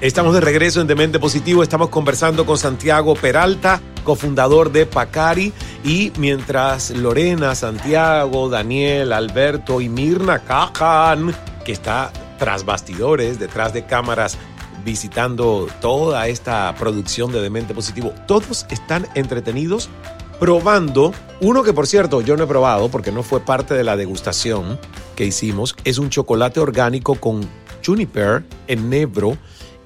Estamos 0.01 0.35
de 0.35 0.41
regreso 0.41 0.81
en 0.81 0.87
Demente 0.87 1.19
Positivo. 1.19 1.63
Estamos 1.63 1.89
conversando 1.89 2.47
con 2.47 2.59
Santiago 2.59 3.15
Peralta, 3.15 3.81
cofundador 4.05 4.71
de 4.71 4.87
Pacari. 4.87 5.53
Y 5.83 6.13
mientras 6.19 6.91
Lorena, 6.91 7.55
Santiago, 7.55 8.49
Daniel, 8.49 9.13
Alberto 9.13 9.81
y 9.81 9.89
Mirna 9.89 10.41
Cajan, 10.41 11.35
que 11.65 11.73
está 11.73 12.13
tras 12.39 12.65
bastidores, 12.65 13.39
detrás 13.39 13.73
de 13.73 13.87
cámaras, 13.87 14.39
visitando 14.85 15.67
toda 15.81 16.29
esta 16.29 16.73
producción 16.79 17.33
de 17.33 17.41
Demente 17.41 17.75
Positivo, 17.75 18.15
todos 18.29 18.67
están 18.71 19.09
entretenidos 19.15 19.89
probando 20.39 21.13
uno 21.41 21.63
que 21.63 21.73
por 21.73 21.87
cierto 21.87 22.21
yo 22.21 22.37
no 22.37 22.45
he 22.45 22.47
probado 22.47 22.91
porque 22.91 23.13
no 23.13 23.23
fue 23.23 23.41
parte 23.41 23.75
de 23.75 23.85
la 23.85 23.97
degustación 23.97 24.79
que 25.15 25.25
hicimos. 25.27 25.75
Es 25.85 25.99
un 25.99 26.11
chocolate 26.11 26.61
orgánico 26.61 27.15
con 27.17 27.49
juniper, 27.85 28.45
enebro 28.67 29.37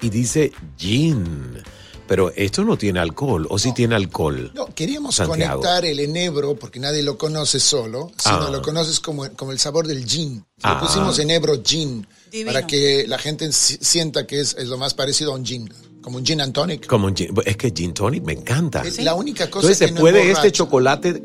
y 0.01 0.09
dice 0.09 0.51
gin. 0.77 1.61
Pero 2.07 2.29
esto 2.35 2.65
no 2.65 2.77
tiene 2.77 2.99
alcohol, 2.99 3.47
o 3.49 3.57
sí 3.57 3.73
tiene 3.73 3.95
alcohol. 3.95 4.51
No, 4.53 4.65
queríamos 4.75 5.15
Santiago. 5.15 5.61
conectar 5.61 5.85
el 5.85 5.97
enebro, 5.97 6.55
porque 6.57 6.77
nadie 6.77 7.03
lo 7.03 7.17
conoce 7.17 7.57
solo, 7.61 8.11
sino 8.17 8.47
Ah. 8.47 8.49
lo 8.51 8.61
conoces 8.61 8.99
como, 8.99 9.29
como 9.37 9.53
el 9.53 9.59
sabor 9.59 9.87
del 9.87 10.05
gin. 10.05 10.43
Ah. 10.61 10.73
Le 10.81 10.87
pusimos 10.87 11.17
enebro 11.19 11.61
gin, 11.63 12.05
Divino. 12.29 12.51
para 12.51 12.67
que 12.67 13.05
la 13.07 13.17
gente 13.17 13.49
si- 13.53 13.77
sienta 13.79 14.27
que 14.27 14.41
es, 14.41 14.55
es 14.59 14.67
lo 14.67 14.77
más 14.77 14.93
parecido 14.93 15.31
a 15.31 15.35
un 15.35 15.45
gin, 15.45 15.71
como 16.01 16.17
un 16.17 16.25
gin 16.25 16.41
and 16.41 16.53
tonic. 16.53 16.85
Como 16.87 17.07
un 17.07 17.15
gin, 17.15 17.29
es 17.45 17.57
que 17.57 17.71
gin 17.71 17.93
tonic 17.93 18.23
me 18.23 18.33
encanta. 18.33 18.81
Es 18.81 18.99
la 19.03 19.13
única 19.13 19.49
cosa 19.49 19.67
Entonces 19.67 19.79
que 19.79 19.87
se 19.87 19.93
no 19.93 19.99
puede 20.01 20.21
emborracha. 20.21 20.47
este 20.47 20.51
chocolate 20.57 21.23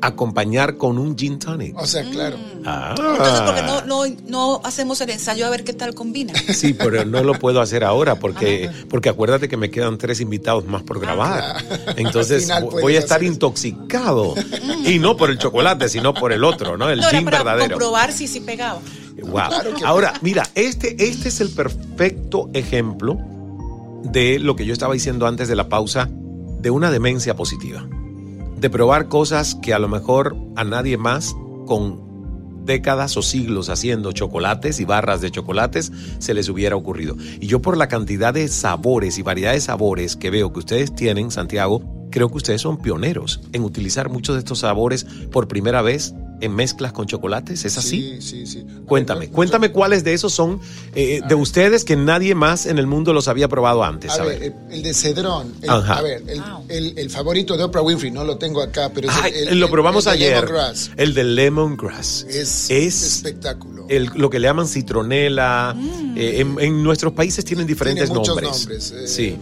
acompañar 0.00 0.76
con 0.76 0.98
un 0.98 1.16
gin 1.16 1.38
tonic. 1.38 1.76
O 1.78 1.86
sea, 1.86 2.08
claro. 2.10 2.36
Ah. 2.64 2.94
Entonces, 2.96 3.40
¿por 3.40 3.54
qué 3.54 3.62
no, 3.62 3.82
no, 3.86 4.14
no 4.28 4.60
hacemos 4.62 5.00
el 5.00 5.10
ensayo 5.10 5.46
a 5.46 5.50
ver 5.50 5.64
qué 5.64 5.72
tal 5.72 5.94
combina? 5.94 6.34
Sí, 6.54 6.74
pero 6.74 7.04
no 7.06 7.22
lo 7.24 7.38
puedo 7.38 7.60
hacer 7.62 7.82
ahora 7.82 8.18
porque, 8.18 8.70
porque 8.90 9.08
acuérdate 9.08 9.48
que 9.48 9.56
me 9.56 9.70
quedan 9.70 9.96
tres 9.98 10.20
invitados 10.20 10.66
más 10.66 10.82
por 10.82 11.00
grabar. 11.00 11.42
Ah, 11.42 11.94
Entonces 11.96 12.48
vo- 12.48 12.68
puedes 12.68 12.82
voy 12.82 12.96
a 12.96 12.98
estar 12.98 13.22
eso. 13.22 13.32
intoxicado. 13.32 14.34
Y 14.84 14.98
no 14.98 15.16
por 15.16 15.30
el 15.30 15.38
chocolate, 15.38 15.88
sino 15.88 16.12
por 16.12 16.32
el 16.32 16.44
otro, 16.44 16.76
¿no? 16.76 16.90
El 16.90 17.00
No, 17.00 17.08
era 17.08 17.18
gin 17.18 17.24
para 17.24 17.38
verdadero. 17.38 17.74
comprobar 17.76 18.12
si 18.12 18.28
sí 18.28 18.40
pegaba. 18.40 18.80
Wow. 19.22 19.40
Ahora, 19.84 20.12
mira, 20.20 20.46
este, 20.54 20.94
este 21.08 21.30
es 21.30 21.40
el 21.40 21.48
perfecto 21.50 22.50
ejemplo 22.52 23.18
de 24.12 24.38
lo 24.38 24.56
que 24.56 24.64
yo 24.64 24.72
estaba 24.72 24.94
diciendo 24.94 25.26
antes 25.26 25.48
de 25.48 25.56
la 25.56 25.68
pausa, 25.68 26.08
de 26.60 26.70
una 26.70 26.90
demencia 26.90 27.36
positiva. 27.36 27.86
De 28.58 28.70
probar 28.70 29.08
cosas 29.08 29.54
que 29.54 29.74
a 29.74 29.78
lo 29.78 29.88
mejor 29.88 30.36
a 30.56 30.64
nadie 30.64 30.96
más 30.96 31.36
con 31.66 32.06
décadas 32.64 33.16
o 33.16 33.22
siglos 33.22 33.68
haciendo 33.68 34.12
chocolates 34.12 34.80
y 34.80 34.84
barras 34.84 35.20
de 35.20 35.30
chocolates 35.30 35.92
se 36.18 36.34
les 36.34 36.48
hubiera 36.48 36.76
ocurrido. 36.76 37.16
Y 37.40 37.46
yo 37.46 37.62
por 37.62 37.76
la 37.76 37.88
cantidad 37.88 38.34
de 38.34 38.48
sabores 38.48 39.18
y 39.18 39.22
variedad 39.22 39.52
de 39.52 39.60
sabores 39.60 40.16
que 40.16 40.30
veo 40.30 40.52
que 40.52 40.58
ustedes 40.58 40.94
tienen, 40.94 41.30
Santiago, 41.30 41.82
creo 42.10 42.28
que 42.28 42.36
ustedes 42.36 42.62
son 42.62 42.78
pioneros 42.78 43.40
en 43.52 43.62
utilizar 43.62 44.08
muchos 44.10 44.34
de 44.34 44.40
estos 44.40 44.60
sabores 44.60 45.04
por 45.30 45.48
primera 45.48 45.82
vez 45.82 46.14
en 46.40 46.54
mezclas 46.54 46.92
con 46.92 47.06
chocolates. 47.06 47.64
¿Es 47.64 47.78
así? 47.78 48.18
Sí, 48.20 48.44
sí, 48.44 48.46
sí. 48.46 48.66
Cuéntame, 48.86 49.28
cuéntame 49.28 49.70
cuáles 49.72 50.04
de 50.04 50.12
esos 50.14 50.32
son 50.32 50.60
eh, 50.94 51.20
de 51.26 51.34
ustedes 51.34 51.84
que 51.84 51.96
nadie 51.96 52.34
más 52.34 52.66
en 52.66 52.78
el 52.78 52.86
mundo 52.86 53.12
los 53.12 53.28
había 53.28 53.48
probado 53.48 53.82
antes. 53.84 54.10
A 54.12 54.22
A 54.22 54.24
ver, 54.26 54.38
ver. 54.40 54.54
el, 54.68 54.74
el 54.74 54.82
de 54.82 54.94
cedrón. 54.94 55.54
el- 55.62 55.70
Ajá. 55.70 55.94
a 55.98 56.02
ver, 56.02 56.22
el, 56.26 56.42
el- 56.68 56.98
el 56.98 57.10
favorito 57.10 57.56
de 57.56 57.64
Oprah 57.64 57.82
Winfrey, 57.82 58.10
no 58.10 58.24
lo 58.24 58.36
tengo 58.38 58.60
acá, 58.62 58.90
pero 58.94 59.08
es 59.08 59.14
Ay, 59.22 59.32
el, 59.34 59.48
el- 59.48 59.60
lo 59.60 59.70
probamos 59.70 60.06
ayer. 60.06 60.34
lemongrass. 60.34 60.90
El 60.96 61.14
de 61.14 61.24
lemongrass. 61.24 62.26
Es, 62.28 62.70
Es 62.70 63.02
espectáculo. 63.02 63.86
el- 63.88 64.10
lo 64.14 64.28
que 64.30 64.38
le 64.38 64.48
llaman 64.48 64.66
citronela. 64.68 65.74
eh, 66.16 66.40
en, 66.40 66.56
en 66.60 66.82
nuestros 66.82 67.12
países 67.12 67.44
tienen 67.44 67.66
diferentes 67.66 68.04
Tiene 68.06 68.18
muchos 68.18 68.34
nombres. 68.36 68.58
nombres, 68.60 68.90
eh, 68.92 69.08
sí. 69.08 69.36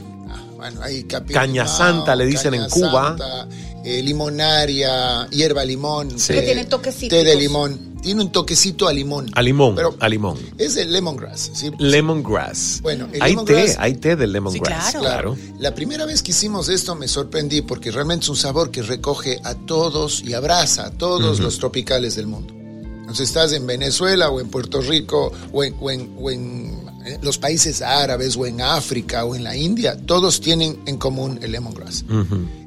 Bueno, 0.57 0.81
hay 0.83 1.03
capi- 1.05 1.33
Caña 1.33 1.67
santa 1.67 2.17
le 2.17 2.25
dicen 2.25 2.55
en 2.55 2.61
caña 2.63 2.71
Cuba. 2.73 3.09
santa, 3.19 3.49
eh, 3.85 4.03
limonaria, 4.03 5.29
hierba 5.31 5.65
limón. 5.65 6.19
Sí. 6.19 6.33
Tiene 6.33 6.65
toquecitos. 6.65 7.19
Té 7.19 7.25
de 7.25 7.37
limón. 7.37 7.95
Tiene 8.03 8.23
un 8.23 8.33
toquecito 8.33 8.89
a 8.89 8.93
limón. 8.93 9.31
A 9.35 9.43
limón. 9.43 9.75
Pero 9.75 9.97
a 9.99 10.09
limón. 10.09 10.39
es 10.59 10.77
el 10.77 10.93
lemongrass. 10.93 11.51
¿sí? 11.55 11.71
Lemongrass. 11.79 12.81
Bueno, 12.83 13.09
el 13.13 13.23
hay 13.23 13.37
té, 13.37 13.75
hay 13.79 13.95
té 13.95 14.17
del 14.17 14.33
lemongrass. 14.33 14.93
Claro. 14.97 15.37
La 15.59 15.75
primera 15.75 16.05
vez 16.05 16.23
que 16.23 16.33
hicimos 16.33 16.69
esto 16.69 16.95
me 16.95 17.09
sorprendí 17.09 17.63
porque 17.63 17.91
realmente 17.91 18.25
es 18.25 18.29
un 18.29 18.37
sabor 18.37 18.71
que 18.71 18.83
recoge 18.83 19.41
a 19.45 19.55
todos 19.55 20.23
y 20.23 20.35
abraza 20.35 20.87
a 20.87 20.91
todos 20.91 21.41
los 21.41 21.59
tropicales 21.59 22.17
del 22.17 22.27
mundo. 22.27 22.64
Entonces 23.05 23.29
estás 23.29 23.53
en 23.53 23.67
Venezuela 23.67 24.31
o 24.31 24.41
en 24.41 24.49
Puerto 24.49 24.81
Rico 24.81 25.31
o 25.53 25.63
en, 25.63 25.75
o 25.81 25.91
en- 25.91 26.15
o 26.19 26.31
en, 26.31 26.85
eh, 27.07 27.19
los 27.23 27.37
países 27.39 27.83
árabes 27.83 28.35
o 28.37 28.47
en 28.47 28.61
África 28.63 29.25
o 29.27 29.35
en 29.35 29.45
la 29.45 29.55
India, 29.57 29.97
todos 30.07 30.41
tienen 30.41 30.79
en 30.87 30.97
común 30.97 31.39
el 31.43 31.53
lemongrass. 31.53 32.05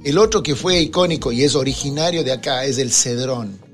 El 0.04 0.18
otro 0.20 0.44
que 0.44 0.56
fue 0.56 0.80
icónico 0.80 1.32
y 1.32 1.44
es 1.44 1.56
originario 1.56 2.24
de 2.24 2.32
acá 2.32 2.64
es 2.66 2.78
el 2.78 2.92
cedrón. 2.92 3.66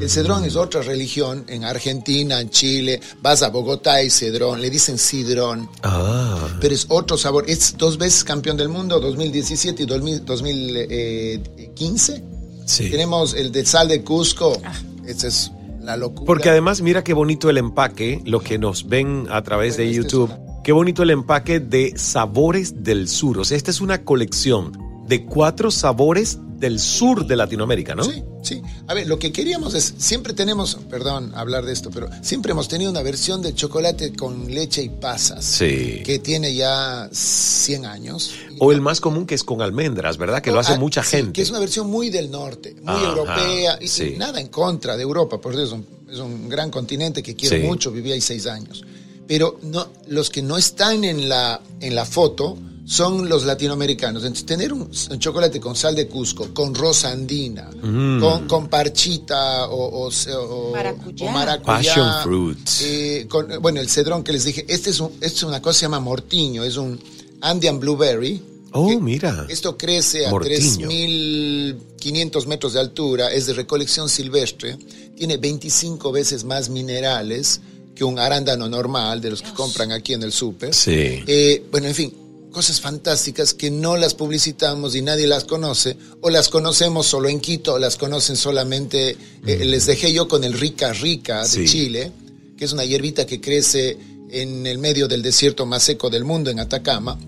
El 0.00 0.08
cedrón 0.08 0.44
es 0.46 0.56
otra 0.56 0.80
religión 0.80 1.44
en 1.46 1.62
Argentina, 1.64 2.40
en 2.40 2.48
Chile. 2.48 3.02
Vas 3.20 3.42
a 3.42 3.50
Bogotá 3.50 4.02
y 4.02 4.08
cedrón, 4.08 4.62
le 4.62 4.70
dicen 4.70 4.96
sidrón. 4.96 5.68
Ah. 5.82 6.56
Pero 6.58 6.74
es 6.74 6.86
otro 6.88 7.18
sabor. 7.18 7.44
Es 7.48 7.74
dos 7.76 7.98
veces 7.98 8.24
campeón 8.24 8.56
del 8.56 8.70
mundo, 8.70 8.98
2017 8.98 9.82
y 9.82 9.86
2000 9.86 10.24
2015. 10.24 12.24
Sí. 12.66 12.90
Tenemos 12.90 13.34
el 13.34 13.52
de 13.52 13.64
sal 13.66 13.88
de 13.88 14.02
Cusco. 14.02 14.58
Esa 15.06 15.26
es 15.28 15.50
la 15.84 15.96
locura. 15.96 16.26
Porque 16.26 16.50
además, 16.50 16.82
mira 16.82 17.04
qué 17.04 17.14
bonito 17.14 17.50
el 17.50 17.58
empaque, 17.58 18.20
lo 18.24 18.40
que 18.40 18.58
nos 18.58 18.88
ven 18.88 19.26
a 19.30 19.42
través 19.42 19.76
de 19.76 19.92
YouTube. 19.92 20.30
Qué 20.62 20.72
bonito 20.72 21.02
el 21.02 21.10
empaque 21.10 21.60
de 21.60 21.92
sabores 21.96 22.82
del 22.84 23.08
sur. 23.08 23.38
O 23.38 23.44
sea, 23.44 23.56
esta 23.56 23.70
es 23.70 23.80
una 23.80 24.02
colección 24.02 24.83
de 25.06 25.24
cuatro 25.24 25.70
sabores 25.70 26.38
del 26.58 26.78
sur 26.78 27.26
de 27.26 27.36
Latinoamérica, 27.36 27.94
¿no? 27.94 28.04
Sí, 28.04 28.22
sí. 28.42 28.62
A 28.86 28.94
ver, 28.94 29.06
lo 29.06 29.18
que 29.18 29.32
queríamos 29.32 29.74
es, 29.74 29.94
siempre 29.98 30.32
tenemos, 30.32 30.76
perdón 30.88 31.32
hablar 31.34 31.64
de 31.66 31.72
esto, 31.72 31.90
pero 31.90 32.08
siempre 32.22 32.52
hemos 32.52 32.68
tenido 32.68 32.90
una 32.90 33.02
versión 33.02 33.42
de 33.42 33.54
chocolate 33.54 34.14
con 34.14 34.46
leche 34.54 34.82
y 34.82 34.88
pasas. 34.88 35.44
Sí. 35.44 36.00
Que 36.06 36.20
tiene 36.20 36.54
ya 36.54 37.08
100 37.12 37.84
años. 37.84 38.30
O 38.60 38.72
el 38.72 38.80
más 38.80 39.00
común 39.00 39.26
que 39.26 39.34
es 39.34 39.44
con 39.44 39.60
almendras, 39.60 40.16
¿verdad? 40.16 40.40
Que 40.40 40.52
lo 40.52 40.60
hace 40.60 40.74
Ah, 40.74 40.78
mucha 40.78 41.02
sí, 41.02 41.16
gente. 41.18 41.32
Que 41.32 41.42
es 41.42 41.50
una 41.50 41.58
versión 41.58 41.90
muy 41.90 42.08
del 42.08 42.30
norte, 42.30 42.74
muy 42.82 42.94
Ajá, 42.94 43.08
europea. 43.08 43.78
Y 43.82 43.88
sí. 43.88 44.14
Nada 44.16 44.40
en 44.40 44.48
contra 44.48 44.96
de 44.96 45.02
Europa, 45.02 45.38
por 45.40 45.52
eso 45.52 45.64
es 45.64 45.72
un, 45.72 45.84
es 46.10 46.18
un 46.18 46.48
gran 46.48 46.70
continente 46.70 47.22
que 47.22 47.34
quiero 47.34 47.56
Sí. 47.56 47.62
mucho, 47.62 47.90
viví 47.90 48.12
ahí 48.12 48.20
seis 48.22 48.46
años. 48.46 48.82
Pero 49.26 49.58
no, 49.62 49.88
los 50.06 50.30
que 50.30 50.40
no 50.40 50.56
están 50.56 51.04
en 51.04 51.28
la, 51.28 51.60
en 51.80 51.94
la 51.94 52.04
foto 52.06 52.56
son 52.86 53.28
los 53.28 53.44
latinoamericanos. 53.44 54.22
Entonces, 54.24 54.44
tener 54.46 54.72
un, 54.72 54.82
un 55.10 55.18
chocolate 55.18 55.58
con 55.60 55.74
sal 55.74 55.94
de 55.94 56.06
Cusco, 56.06 56.52
con 56.52 56.74
rosa 56.74 57.10
andina, 57.12 57.70
Mm. 57.82 58.20
con, 58.20 58.46
con 58.48 58.68
parchita 58.68 59.66
o, 59.68 60.06
o, 60.06 60.10
o- 60.10 60.72
Maracuyá. 60.72 61.26
o 61.26 61.30
maracuyá, 61.32 61.64
Passion 61.66 62.10
fruits. 62.22 62.80
eh, 62.82 63.26
con- 63.28 63.48
bueno, 63.62 63.80
el 63.80 63.88
cedrón 63.88 64.22
que 64.22 64.32
les 64.32 64.44
dije, 64.44 64.64
este 64.68 64.90
es, 64.90 65.00
un- 65.00 65.12
es 65.20 65.42
una 65.42 65.60
cosa 65.62 65.72
que 65.74 65.78
se 65.80 65.84
llama 65.86 66.00
mortiño, 66.00 66.62
es 66.64 66.76
un 66.76 67.00
Andean 67.40 67.78
Blueberry. 67.80 68.42
Oh, 68.72 68.98
mira. 69.00 69.46
Esto 69.48 69.76
crece 69.78 70.26
a 70.26 70.30
Mortiño. 70.30 70.88
3.500 70.88 72.46
metros 72.46 72.72
de 72.72 72.80
altura, 72.80 73.32
es 73.32 73.46
de 73.46 73.52
recolección 73.54 74.08
silvestre, 74.08 74.76
tiene 75.16 75.36
25 75.36 76.10
veces 76.12 76.44
más 76.44 76.68
minerales 76.68 77.60
que 77.94 78.02
un 78.04 78.18
arándano 78.18 78.68
normal 78.68 79.20
de 79.20 79.30
los 79.30 79.42
que 79.42 79.52
compran 79.52 79.92
aquí 79.92 80.12
en 80.14 80.22
el 80.24 80.32
súper. 80.32 80.74
Sí. 80.74 81.22
Eh, 81.26 81.64
bueno, 81.70 81.86
en 81.86 81.94
fin, 81.94 82.12
cosas 82.54 82.80
fantásticas 82.80 83.52
que 83.52 83.70
no 83.70 83.96
las 83.98 84.14
publicitamos 84.14 84.94
y 84.94 85.02
nadie 85.02 85.26
las 85.26 85.44
conoce, 85.44 85.96
o 86.22 86.30
las 86.30 86.48
conocemos 86.48 87.06
solo 87.06 87.28
en 87.28 87.40
Quito, 87.40 87.74
o 87.74 87.78
las 87.78 87.96
conocen 87.96 88.36
solamente, 88.36 89.16
eh, 89.46 89.64
les 89.64 89.84
dejé 89.86 90.12
yo 90.12 90.26
con 90.28 90.44
el 90.44 90.54
rica 90.54 90.92
rica 90.94 91.42
de 91.42 91.48
Sí. 91.48 91.64
Chile, 91.66 92.12
que 92.56 92.64
es 92.64 92.72
una 92.72 92.84
hierbita 92.84 93.26
que 93.26 93.40
crece 93.40 93.98
en 94.30 94.66
el 94.66 94.78
medio 94.78 95.06
del 95.08 95.20
desierto 95.22 95.66
más 95.66 95.82
seco 95.82 96.08
del 96.08 96.24
mundo, 96.24 96.50
en 96.50 96.60
Atacama. 96.60 97.18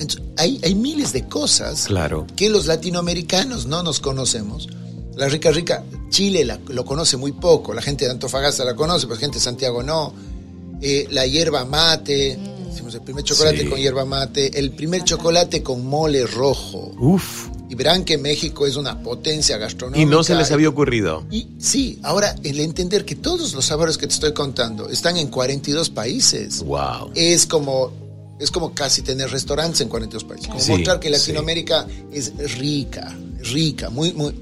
Entonces, 0.00 0.22
hay, 0.38 0.58
hay 0.64 0.74
miles 0.74 1.12
de 1.12 1.28
cosas 1.28 1.84
Claro. 1.86 2.26
que 2.36 2.48
los 2.48 2.66
latinoamericanos 2.66 3.66
no 3.66 3.82
nos 3.82 4.00
conocemos. 4.00 4.68
La 5.16 5.28
rica 5.28 5.50
rica, 5.50 5.84
Chile 6.08 6.44
la- 6.44 6.58
lo 6.68 6.84
conoce 6.86 7.16
muy 7.18 7.32
poco, 7.32 7.74
la 7.74 7.82
gente 7.82 8.06
de 8.06 8.12
Antofagasta 8.12 8.64
la 8.64 8.74
conoce, 8.74 9.06
pero 9.06 9.16
la 9.16 9.20
gente 9.20 9.38
de 9.38 9.44
Santiago 9.44 9.82
no. 9.82 10.14
Eh, 10.80 11.06
la 11.10 11.26
hierba 11.26 11.64
mate, 11.66 12.38
hicimos 12.72 12.94
el 12.94 13.02
primer 13.02 13.24
chocolate 13.24 13.58
Sí. 13.62 13.66
con 13.68 13.78
hierba 13.78 14.04
mate, 14.04 14.58
el 14.58 14.70
primer 14.72 15.04
chocolate 15.04 15.62
con 15.62 15.84
mole 15.84 16.26
rojo. 16.26 16.92
Uf. 16.98 17.48
Y 17.68 17.74
verán 17.76 18.04
que 18.04 18.18
México 18.18 18.66
es 18.66 18.74
una 18.76 19.00
potencia 19.00 19.56
gastronómica. 19.56 20.02
Y 20.02 20.06
no 20.06 20.24
se 20.24 20.34
les 20.34 20.50
había 20.50 20.68
ocurrido. 20.68 21.24
Y 21.30 21.46
sí, 21.58 22.00
ahora 22.02 22.34
el 22.42 22.58
entender 22.60 23.04
que 23.04 23.14
todos 23.14 23.54
los 23.54 23.64
sabores 23.64 23.96
que 23.96 24.06
te 24.08 24.14
estoy 24.14 24.32
contando 24.32 24.88
están 24.88 25.16
en 25.16 25.28
42 25.28 25.88
países 25.90 26.62
Wow. 26.64 27.12
es 27.14 27.46
como 27.46 27.92
es 28.40 28.50
como 28.50 28.72
casi 28.74 29.02
tener 29.02 29.30
restaurantes 29.30 29.82
en 29.82 29.88
42 29.90 30.24
países. 30.24 30.48
Como 30.48 30.60
Sí, 30.60 30.72
mostrar 30.72 30.98
que 30.98 31.08
sí. 31.08 31.12
Latinoamérica 31.12 31.86
es 32.10 32.32
rica, 32.58 33.14
rica, 33.42 33.90
muy 33.90 34.14
muy 34.14 34.34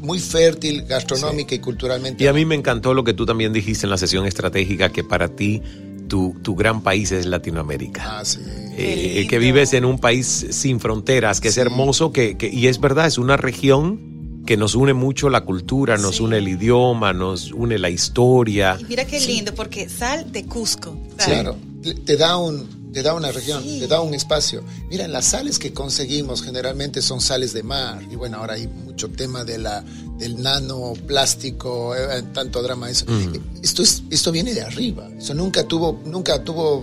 muy 0.00 0.18
fértil 0.20 0.82
gastronómica 0.84 1.54
y 1.54 1.60
culturalmente. 1.60 2.22
Y 2.22 2.26
a 2.26 2.32
mí 2.32 2.44
me 2.44 2.54
encantó 2.56 2.94
lo 2.94 3.04
que 3.04 3.14
tú 3.14 3.24
también 3.24 3.52
dijiste 3.52 3.86
en 3.86 3.90
la 3.90 3.96
sesión 3.96 4.26
estratégica, 4.26 4.90
que 4.90 5.02
para 5.04 5.28
ti 5.28 5.62
tu, 6.08 6.34
tu 6.42 6.54
gran 6.56 6.82
país 6.82 7.12
es 7.12 7.26
Latinoamérica. 7.26 8.20
Ah, 8.20 8.24
sí. 8.24 8.40
Eh, 8.80 9.26
que 9.28 9.38
vives 9.38 9.72
en 9.74 9.84
un 9.84 9.98
país 9.98 10.46
sin 10.50 10.80
fronteras, 10.80 11.40
que 11.40 11.48
es 11.48 11.56
hermoso, 11.58 12.12
que, 12.12 12.36
que- 12.36 12.48
y 12.48 12.66
es 12.68 12.80
verdad, 12.80 13.06
es 13.06 13.18
una 13.18 13.36
región 13.36 14.42
que 14.46 14.56
nos 14.56 14.74
une 14.74 14.94
mucho 14.94 15.28
la 15.28 15.42
cultura, 15.42 15.98
nos 15.98 16.20
une 16.20 16.38
el 16.38 16.48
idioma, 16.48 17.12
nos 17.12 17.52
une 17.52 17.76
la 17.78 17.90
historia. 17.90 18.78
Y 18.80 18.84
mira 18.84 19.04
qué 19.04 19.20
lindo, 19.20 19.54
porque 19.54 19.88
sal 19.88 20.32
de 20.32 20.44
Cusco. 20.46 20.96
¿sabes? 21.18 21.26
Claro, 21.40 21.56
te 22.04 22.16
da 22.16 22.38
un 22.38 22.66
te 22.98 23.04
da 23.04 23.14
una 23.14 23.30
región, 23.30 23.62
te 23.62 23.86
da 23.86 24.00
un 24.00 24.12
espacio. 24.12 24.64
Mira, 24.90 25.06
las 25.06 25.26
sales 25.26 25.60
que 25.60 25.72
conseguimos 25.72 26.42
generalmente 26.42 27.00
son 27.00 27.20
sales 27.20 27.52
de 27.52 27.62
mar 27.62 28.02
y 28.10 28.16
bueno, 28.16 28.38
ahora 28.38 28.54
hay 28.54 28.66
mucho 28.66 29.08
tema 29.08 29.44
de 29.44 29.56
la 29.58 29.84
del 30.18 30.42
nanoplástico, 30.42 31.94
eh, 31.94 32.24
tanto 32.34 32.60
drama 32.60 32.90
eso. 32.90 33.04
Eh, 33.08 33.40
Esto 33.62 33.84
es 33.84 34.02
esto 34.10 34.32
viene 34.32 34.52
de 34.52 34.62
arriba. 34.62 35.08
Eso 35.16 35.32
nunca 35.32 35.62
tuvo 35.62 36.00
nunca 36.06 36.42
tuvo 36.42 36.82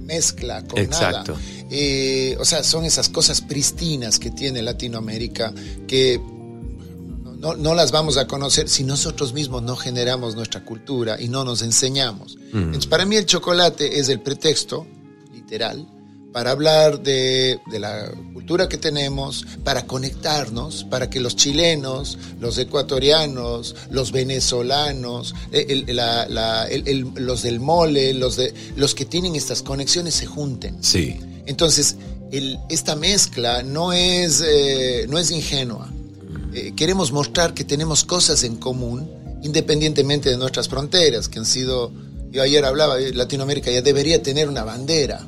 mezcla 0.00 0.64
con 0.66 0.80
Exacto. 0.80 1.34
nada. 1.34 1.44
Eh, 1.70 2.36
o 2.40 2.44
sea, 2.44 2.64
son 2.64 2.84
esas 2.84 3.08
cosas 3.08 3.40
pristinas 3.40 4.18
que 4.18 4.32
tiene 4.32 4.62
Latinoamérica 4.62 5.54
que 5.86 6.20
no, 7.38 7.54
no 7.54 7.74
las 7.74 7.92
vamos 7.92 8.16
a 8.16 8.26
conocer 8.26 8.68
si 8.68 8.82
nosotros 8.82 9.32
mismos 9.32 9.62
no 9.62 9.76
generamos 9.76 10.34
nuestra 10.34 10.64
cultura 10.64 11.20
y 11.20 11.28
no 11.28 11.44
nos 11.44 11.62
enseñamos. 11.62 12.36
Entonces, 12.52 12.86
para 12.86 13.04
mí 13.06 13.14
el 13.14 13.26
chocolate 13.26 14.00
es 14.00 14.08
el 14.08 14.20
pretexto, 14.20 14.86
literal, 15.32 15.86
para 16.32 16.50
hablar 16.52 17.02
de, 17.02 17.58
de 17.70 17.78
la 17.78 18.10
cultura 18.32 18.66
que 18.68 18.78
tenemos, 18.78 19.44
para 19.64 19.86
conectarnos, 19.86 20.84
para 20.84 21.10
que 21.10 21.20
los 21.20 21.36
chilenos, 21.36 22.18
los 22.40 22.56
ecuatorianos, 22.56 23.74
los 23.90 24.12
venezolanos, 24.12 25.34
el- 25.50 25.88
el- 25.90 25.96
la- 25.96 26.26
la- 26.28 26.66
el- 26.68 27.12
los 27.16 27.42
del 27.42 27.60
mole, 27.60 28.14
los, 28.14 28.36
de, 28.36 28.54
los 28.76 28.94
que 28.94 29.04
tienen 29.04 29.36
estas 29.36 29.62
conexiones 29.62 30.14
se 30.14 30.26
junten. 30.26 30.82
Sí. 30.82 31.18
Entonces, 31.46 31.96
esta 32.70 32.96
mezcla 32.96 33.62
no 33.62 33.92
es, 33.92 34.42
eh, 34.46 35.06
no 35.10 35.18
es 35.18 35.30
ingenua. 35.30 35.92
Eh, 36.54 36.72
queremos 36.74 37.12
mostrar 37.12 37.52
que 37.52 37.64
tenemos 37.64 38.04
cosas 38.04 38.42
en 38.44 38.56
común, 38.56 39.10
independientemente 39.42 40.30
de 40.30 40.38
nuestras 40.38 40.66
fronteras, 40.68 41.28
que 41.28 41.38
han 41.40 41.44
sido, 41.46 41.92
yo 42.32 42.42
ayer 42.42 42.64
hablaba, 42.64 42.98
Latinoamérica 42.98 43.70
ya 43.70 43.82
debería 43.82 44.22
tener 44.22 44.48
una 44.48 44.64
bandera. 44.64 45.26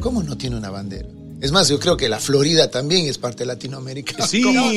¿Cómo 0.00 0.22
no 0.22 0.36
tiene 0.38 0.56
una 0.56 0.70
bandera? 0.70 1.08
Es 1.40 1.50
más, 1.50 1.68
yo 1.68 1.80
creo 1.80 1.96
que 1.96 2.08
la 2.08 2.20
Florida 2.20 2.70
también 2.70 3.06
es 3.06 3.18
parte 3.18 3.40
de 3.40 3.46
Latinoamérica. 3.46 4.24
Sí, 4.26 4.42
¿Cómo? 4.44 4.70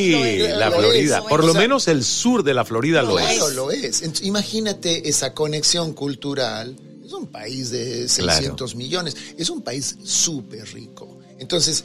la 0.58 0.70
Lo 0.72 0.80
Florida. 0.80 1.24
Por 1.28 1.41
O 1.41 1.46
lo 1.48 1.52
sea, 1.54 1.62
menos 1.62 1.88
el 1.88 2.04
sur 2.04 2.44
de 2.44 2.56
la 2.56 2.65
Florida 2.65 3.04
lo 3.04 3.15
Claro, 3.18 3.50
es. 3.50 3.56
lo 3.56 3.72
es. 3.72 4.04
Imagínate 4.24 5.08
esa 5.08 5.34
conexión 5.36 5.94
cultural. 5.94 6.76
Es 7.06 7.13
un 7.13 7.28
país 7.28 7.70
de 7.70 8.10
600 8.10 8.76
millones. 8.76 9.15
Es 9.38 9.52
un 9.52 9.62
país 9.62 9.96
súper 10.04 10.65
rico. 10.74 11.20
Entonces, 11.38 11.84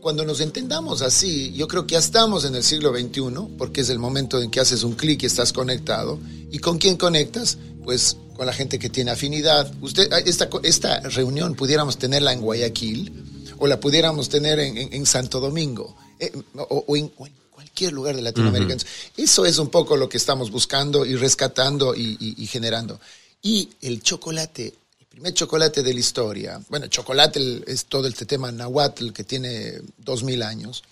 cuando 0.00 0.24
nos 0.24 0.40
entendamos 0.40 1.02
así, 1.02 1.52
yo 1.54 1.66
creo 1.66 1.88
que 1.88 1.94
ya 1.94 1.98
estamos 1.98 2.44
en 2.44 2.54
el 2.54 2.62
siglo 2.62 2.94
XXI, 2.96 3.56
porque 3.58 3.80
es 3.80 3.90
el 3.90 3.98
momento 3.98 4.40
en 4.40 4.48
que 4.52 4.60
haces 4.60 4.84
un 4.84 4.92
clic 4.94 5.24
y 5.24 5.26
estás 5.26 5.52
conectado. 5.52 6.20
¿Y 6.52 6.60
con 6.60 6.78
quién 6.78 6.96
conectas? 6.96 7.58
Pues 7.82 8.16
con 8.40 8.46
la 8.46 8.54
gente 8.54 8.78
que 8.78 8.88
tiene 8.88 9.10
afinidad. 9.10 9.70
Usted, 9.82 10.10
esta, 10.24 10.48
co- 10.48 10.62
esta 10.62 10.98
reunión 11.00 11.54
pudiéramos 11.54 11.98
tenerla 11.98 12.32
en 12.32 12.40
Guayaquil 12.40 13.52
o 13.58 13.66
la 13.66 13.78
pudiéramos 13.78 14.30
tener 14.30 14.58
en, 14.60 14.78
en- 14.78 14.94
en 14.94 15.04
Santo 15.04 15.40
Domingo 15.40 15.94
eh, 16.18 16.32
o, 16.56 16.84
o 16.88 16.96
en, 16.96 17.12
o 17.18 17.26
en 17.26 17.34
cualquier 17.50 17.92
lugar 17.92 18.16
de 18.16 18.22
Latinoamérica. 18.22 18.76
Eso 19.14 19.44
es 19.44 19.58
un 19.58 19.68
poco 19.68 19.94
lo 19.94 20.08
que 20.08 20.16
estamos 20.16 20.50
buscando 20.50 21.04
y 21.04 21.16
rescatando 21.16 21.94
y, 21.94 22.16
y- 22.18 22.42
y 22.42 22.46
generando. 22.46 22.98
Y 23.42 23.68
el 23.82 24.00
chocolate, 24.02 24.72
el 25.00 25.06
primer 25.06 25.34
chocolate 25.34 25.82
de 25.82 25.92
la 25.92 26.00
historia, 26.00 26.58
bueno, 26.70 26.86
chocolate 26.86 27.62
es 27.66 27.84
todo 27.84 28.06
este 28.08 28.24
tema 28.24 28.50
nahuatl 28.50 29.10
que 29.12 29.24
tiene 29.24 29.82
dos 29.98 30.22
mil 30.22 30.42
años, 30.42 30.82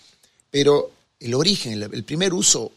pero 0.51 0.91
el 1.19 1.33
origen, 1.33 1.81
el 1.81 2.03
primer 2.03 2.31
uso 2.31 2.71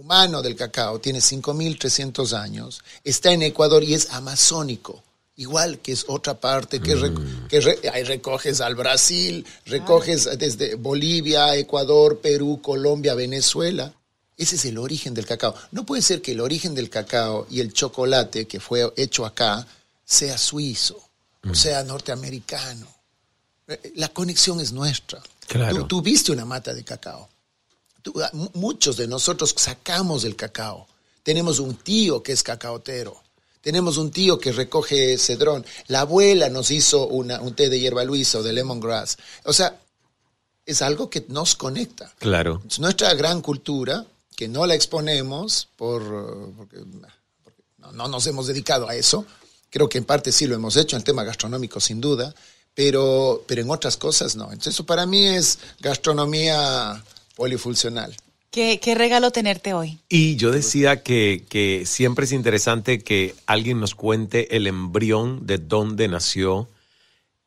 humano 0.00 0.40
del 0.42 0.56
cacao 0.56 0.98
tiene 0.98 1.20
5.300 1.20 2.32
años, 2.32 2.82
está 3.04 3.32
en 3.32 3.42
Ecuador 3.42 3.84
y 3.84 3.94
es 3.94 4.10
amazónico. 4.10 5.02
Igual 5.36 5.78
que 5.78 5.92
es 5.92 6.04
otra 6.08 6.38
parte 6.38 6.80
que, 6.80 6.96
rec- 6.96 7.48
que 7.48 7.60
re- 7.60 7.78
ahí 7.92 8.02
recoges 8.04 8.60
al 8.60 8.74
Brasil, 8.74 9.46
recoges 9.64 10.28
desde 10.38 10.74
Bolivia, 10.74 11.54
Ecuador, 11.56 12.20
Perú, 12.20 12.60
Colombia, 12.62 13.14
Venezuela. 13.14 13.92
Ese 14.36 14.56
es 14.56 14.64
el 14.66 14.76
origen 14.78 15.14
del 15.14 15.24
cacao. 15.26 15.54
No 15.72 15.86
puede 15.86 16.02
ser 16.02 16.20
que 16.20 16.32
el 16.32 16.40
origen 16.40 16.74
del 16.74 16.90
cacao 16.90 17.46
y 17.50 17.60
el 17.60 17.72
chocolate 17.72 18.46
que 18.46 18.60
fue 18.60 18.92
hecho 18.96 19.24
acá 19.24 19.66
sea 20.04 20.36
suizo 20.38 20.98
o 21.50 21.54
sea 21.54 21.84
norteamericano. 21.84 22.86
Eh, 23.68 23.92
La 23.96 24.08
conexión 24.08 24.60
es 24.60 24.72
nuestra. 24.72 25.22
Claro. 25.46 25.74
Tú, 25.80 25.86
tú 25.86 26.02
viste 26.02 26.32
una 26.32 26.44
mata 26.44 26.74
de 26.74 26.84
cacao. 26.84 27.28
Ah, 28.22 28.30
mu- 28.32 28.50
muchos 28.54 28.96
de 28.96 29.06
nosotros 29.06 29.54
sacamos 29.56 30.24
el 30.24 30.36
cacao. 30.36 30.86
Tenemos 31.22 31.58
un 31.58 31.74
tío 31.76 32.22
que 32.22 32.32
es 32.32 32.42
cacaotero. 32.42 33.20
Tenemos 33.60 33.98
un 33.98 34.10
tío 34.10 34.38
que 34.38 34.52
recoge 34.52 35.18
cedrón. 35.18 35.66
La 35.88 36.00
abuela 36.00 36.48
nos 36.48 36.70
hizo 36.70 37.06
una- 37.06 37.40
un 37.40 37.54
té 37.54 37.68
de 37.68 37.78
hierba 37.78 38.04
luisa 38.04 38.38
o 38.38 38.42
de 38.42 38.52
lemongrass. 38.54 39.18
O 39.44 39.52
sea, 39.52 39.78
es 40.64 40.80
algo 40.82 41.10
que 41.10 41.24
nos 41.28 41.56
conecta. 41.56 42.12
Claro. 42.18 42.62
Es 42.68 42.78
nuestra 42.78 43.12
gran 43.14 43.42
cultura, 43.42 44.06
que 44.36 44.48
no 44.48 44.64
la 44.64 44.74
exponemos 44.74 45.68
por, 45.76 46.02
porque, 46.56 46.78
porque 46.78 47.10
no, 47.78 47.92
no 47.92 48.08
nos 48.08 48.26
hemos 48.26 48.46
dedicado 48.46 48.88
a 48.88 48.94
eso. 48.94 49.26
Creo 49.68 49.88
que 49.90 49.98
en 49.98 50.04
parte 50.04 50.32
sí 50.32 50.46
lo 50.46 50.54
hemos 50.54 50.76
hecho, 50.76 50.96
en 50.96 51.00
el 51.00 51.04
tema 51.04 51.22
gastronómico 51.24 51.78
sin 51.80 52.00
duda, 52.00 52.34
pero, 52.74 53.44
pero 53.46 53.60
en 53.60 53.70
otras 53.70 53.96
cosas 53.98 54.36
no. 54.36 54.44
Entonces 54.44 54.72
eso 54.74 54.86
para 54.86 55.04
mí 55.04 55.26
es 55.26 55.58
gastronomía 55.80 57.04
polifuncional. 57.40 58.14
¿Qué, 58.50 58.80
qué 58.80 58.94
regalo 58.94 59.30
tenerte 59.30 59.72
hoy? 59.72 59.98
Y 60.10 60.36
yo 60.36 60.50
decía 60.50 61.02
que, 61.02 61.46
que 61.48 61.84
siempre 61.86 62.26
es 62.26 62.32
interesante 62.32 62.98
que 62.98 63.34
alguien 63.46 63.80
nos 63.80 63.94
cuente 63.94 64.54
el 64.58 64.66
embrión 64.66 65.46
de 65.46 65.56
dónde 65.56 66.06
nació 66.06 66.68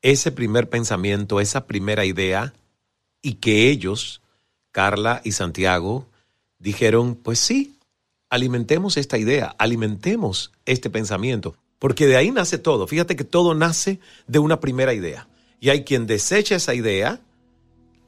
ese 0.02 0.32
primer 0.32 0.68
pensamiento, 0.68 1.40
esa 1.40 1.68
primera 1.68 2.06
idea, 2.06 2.56
y 3.22 3.36
que 3.36 3.70
ellos, 3.70 4.22
Carla 4.72 5.22
y 5.24 5.34
Santiago, 5.34 6.08
dijeron, 6.58 7.14
pues 7.14 7.38
sí, 7.38 7.76
alimentemos 8.32 8.98
esta 8.98 9.20
idea, 9.20 9.54
alimentemos 9.60 10.54
este 10.66 10.90
pensamiento, 10.90 11.56
porque 11.78 12.08
de 12.08 12.18
ahí 12.18 12.32
nace 12.32 12.58
todo. 12.58 12.88
Fíjate 12.88 13.16
que 13.16 13.26
todo 13.26 13.54
nace 13.54 14.00
de 14.26 14.40
una 14.40 14.60
primera 14.60 14.96
idea. 14.96 15.28
Y 15.60 15.70
hay 15.70 15.84
quien 15.84 16.08
desecha 16.08 16.56
esa 16.56 16.74
idea 16.74 17.22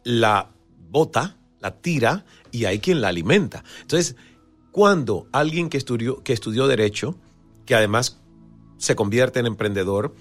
la 0.04 0.50
bota, 0.90 1.38
la 1.66 1.82
tira 1.82 2.26
y 2.52 2.66
hay 2.66 2.80
quien 2.80 3.02
la 3.02 3.08
alimenta. 3.08 3.64
Entonces, 3.82 4.16
cuando 4.72 5.28
alguien 5.32 5.70
que 5.70 5.78
estudió, 5.78 6.22
que 6.22 6.32
estudió 6.32 6.68
derecho, 6.68 7.16
que 7.66 7.74
además 7.74 8.18
se 8.78 8.96
convierte 8.96 9.40
en 9.40 9.48
emprendedor, 9.48 10.14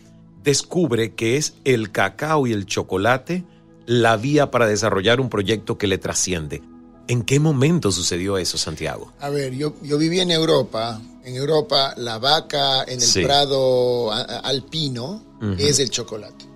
descubre 0.42 1.14
que 1.14 1.36
es 1.36 1.54
el 1.64 1.90
cacao 1.90 2.46
y 2.46 2.52
el 2.52 2.64
chocolate 2.64 3.44
la 3.86 4.16
vía 4.16 4.50
para 4.50 4.66
desarrollar 4.66 5.20
un 5.20 5.28
proyecto 5.28 5.76
que 5.76 5.86
le 5.86 5.98
trasciende. 5.98 6.62
¿En 7.08 7.22
qué 7.22 7.38
momento 7.38 7.92
sucedió 7.92 8.38
eso, 8.38 8.56
Santiago? 8.56 9.12
A 9.20 9.28
ver, 9.28 9.52
yo, 9.52 9.74
yo 9.82 9.98
viví 9.98 10.20
en 10.20 10.30
Europa. 10.30 10.98
En 11.24 11.36
Europa, 11.36 11.92
la 11.98 12.18
vaca 12.18 12.84
en 12.84 13.02
el 13.02 13.24
prado 13.24 14.10
alpino 14.10 15.22
es 15.58 15.78
el 15.78 15.90
chocolate. 15.90 16.46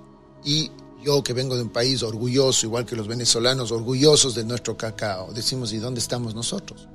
Y 0.44 0.70
yo 1.02 1.22
que 1.22 1.32
vengo 1.32 1.56
de 1.56 1.62
un 1.62 1.70
país 1.70 2.02
orgulloso, 2.02 2.66
igual 2.66 2.84
que 2.84 2.96
los 2.96 3.06
venezolanos, 3.06 3.70
orgullosos 3.70 4.34
de 4.34 4.44
nuestro 4.44 4.76
cacao, 4.76 5.32
decimos, 5.32 5.72
¿y 5.72 5.78
dónde 5.78 6.00
estamos 6.00 6.34
nosotros? 6.34 6.88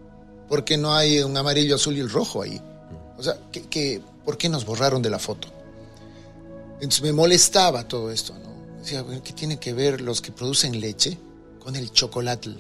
¿Por 0.48 0.66
qué 0.66 0.78
no 0.78 0.94
hay 0.94 1.20
un 1.20 1.36
amarillo, 1.38 1.76
azul 1.76 1.98
y 1.98 2.00
el 2.00 2.10
rojo 2.10 2.42
ahí? 2.42 2.62
O 3.18 3.24
sea, 3.24 3.38
¿qué, 3.52 4.02
por 4.26 4.38
qué 4.38 4.50
nos 4.50 4.66
borraron 4.66 5.02
de 5.02 5.10
la 5.10 5.20
foto? 5.20 5.48
Entonces 6.76 7.02
me 7.02 7.14
molestaba 7.14 7.88
todo 7.88 8.12
esto, 8.12 8.34
¿no? 8.34 8.80
Decía, 8.80 9.06
¿qué 9.24 9.32
tiene 9.32 9.58
que 9.58 9.72
ver 9.74 10.02
los 10.02 10.22
que 10.22 10.32
producen 10.32 10.80
leche 10.80 11.18
con 11.60 11.76
el 11.76 11.92
chocolate? 11.92 12.54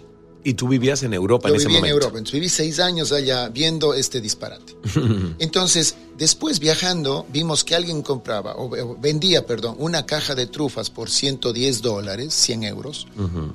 Y 0.45 0.55
tú 0.55 0.67
vivías 0.67 1.03
en 1.03 1.13
Europa 1.13 1.47
en 1.47 1.55
ese 1.55 1.67
momento. 1.67 1.83
Viví 1.83 1.89
en 1.89 1.93
Europa, 1.93 2.17
entonces 2.17 2.33
viví 2.33 2.49
seis 2.49 2.79
años 2.79 3.11
allá 3.11 3.47
viendo 3.49 3.93
este 3.93 4.19
disparate. 4.19 4.75
entonces, 5.39 5.95
después 6.17 6.59
viajando, 6.59 7.25
vimos 7.31 7.63
que 7.63 7.75
alguien 7.75 8.01
compraba, 8.01 8.55
o, 8.57 8.97
vendía, 8.97 9.45
perdón, 9.45 9.75
una 9.79 10.05
caja 10.05 10.35
de 10.35 10.47
trufas 10.47 10.89
por 10.89 11.09
110 11.09 11.81
dólares, 11.81 12.33
100 12.33 12.63
euros, 12.63 13.07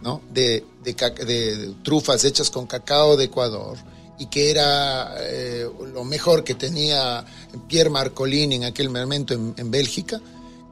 ¿no? 0.02 0.22
De, 0.32 0.64
de, 0.82 1.74
trufas 1.82 2.24
hechas 2.24 2.50
con 2.50 2.66
cacao 2.66 3.16
de 3.16 3.24
Ecuador 3.24 3.76
y 4.18 4.26
que 4.26 4.50
era 4.50 5.14
eh, 5.20 5.68
lo 5.92 6.04
mejor 6.04 6.42
que 6.42 6.54
tenía 6.54 7.24
Pierre 7.68 7.90
Marcolini 7.90 8.56
en 8.56 8.64
aquel 8.64 8.90
momento 8.90 9.34
en, 9.34 9.70
Bélgica. 9.70 10.20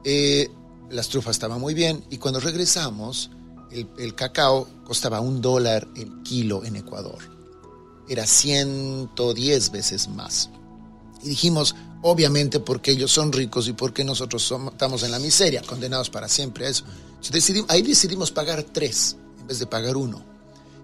Eh, 0.03 0.49
las 0.89 1.09
trufas 1.09 1.35
estaban 1.35 1.59
muy 1.59 1.73
bien 1.73 2.03
y 2.09 2.17
cuando 2.17 2.39
regresamos 2.39 3.29
el, 3.71 4.15
cacao 4.15 4.67
costaba 4.85 5.19
un 5.19 5.41
dólar 5.41 5.87
el 5.95 6.21
kilo 6.23 6.63
en 6.63 6.75
Ecuador. 6.75 7.19
Era 8.07 8.25
110 8.25 9.71
veces 9.71 10.07
más. 10.07 10.49
Y 11.23 11.29
dijimos, 11.29 11.75
obviamente 12.01 12.59
porque 12.59 12.91
ellos 12.91 13.11
son 13.11 13.33
ricos 13.33 13.67
y 13.67 13.73
porque 13.73 14.03
nosotros 14.03 14.53
estamos 14.71 15.03
en 15.03 15.11
la 15.11 15.19
miseria, 15.19 15.61
condenados 15.61 16.09
para 16.09 16.27
siempre 16.27 16.67
a 16.67 16.69
eso. 16.69 16.85
decidimos, 17.31 17.69
ahí 17.69 17.81
decidimos 17.81 18.31
pagar 18.31 18.63
tres 18.63 19.17
en 19.39 19.47
vez 19.47 19.59
de 19.59 19.67
pagar 19.67 19.97
uno. 19.97 20.23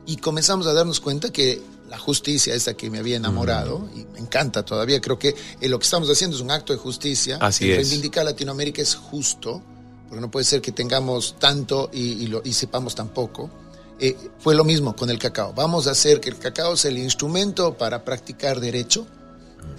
Y 0.06 0.18
comenzamos 0.18 0.68
a 0.68 0.74
darnos 0.74 1.00
cuenta 1.00 1.32
que 1.32 1.62
la 1.90 1.98
justicia, 1.98 2.56
esa 2.56 2.74
que 2.74 2.90
me 2.90 2.98
había 2.98 3.18
enamorado, 3.18 3.80
mm. 3.80 4.00
y 4.00 4.06
me 4.06 4.20
encanta 4.20 4.66
todavía, 4.66 5.00
creo 5.00 5.18
que 5.18 5.36
eh, 5.62 5.70
lo 5.70 5.80
que 5.80 5.86
estamos 5.86 6.10
haciendo 6.10 6.36
es 6.36 6.42
un 6.42 6.52
acto 6.52 6.74
de 6.74 6.80
justicia. 6.80 7.38
Así 7.40 7.72
es. 7.72 7.78
Reivindicar 7.78 8.26
Latinoamérica 8.26 8.82
es 8.82 8.96
justo 8.96 9.62
porque 10.14 10.22
no 10.22 10.30
puede 10.30 10.44
ser 10.44 10.62
que 10.62 10.72
tengamos 10.72 11.38
tanto 11.40 11.90
y, 11.92 12.28
lo, 12.28 12.44
y 12.46 12.54
sepamos 12.54 12.94
tan 12.94 13.08
poco. 13.08 13.50
Eh, 14.00 14.16
fue 14.38 14.54
lo 14.54 14.64
mismo 14.64 14.96
con 14.96 15.10
el 15.10 15.18
cacao. 15.18 15.54
Vamos 15.56 15.88
a 15.88 15.92
hacer 15.92 16.20
que 16.20 16.30
el 16.30 16.38
cacao 16.38 16.78
sea 16.78 16.92
el 16.92 17.00
instrumento 17.00 17.76
para 17.80 18.06
practicar 18.06 18.60
derecho 18.60 19.08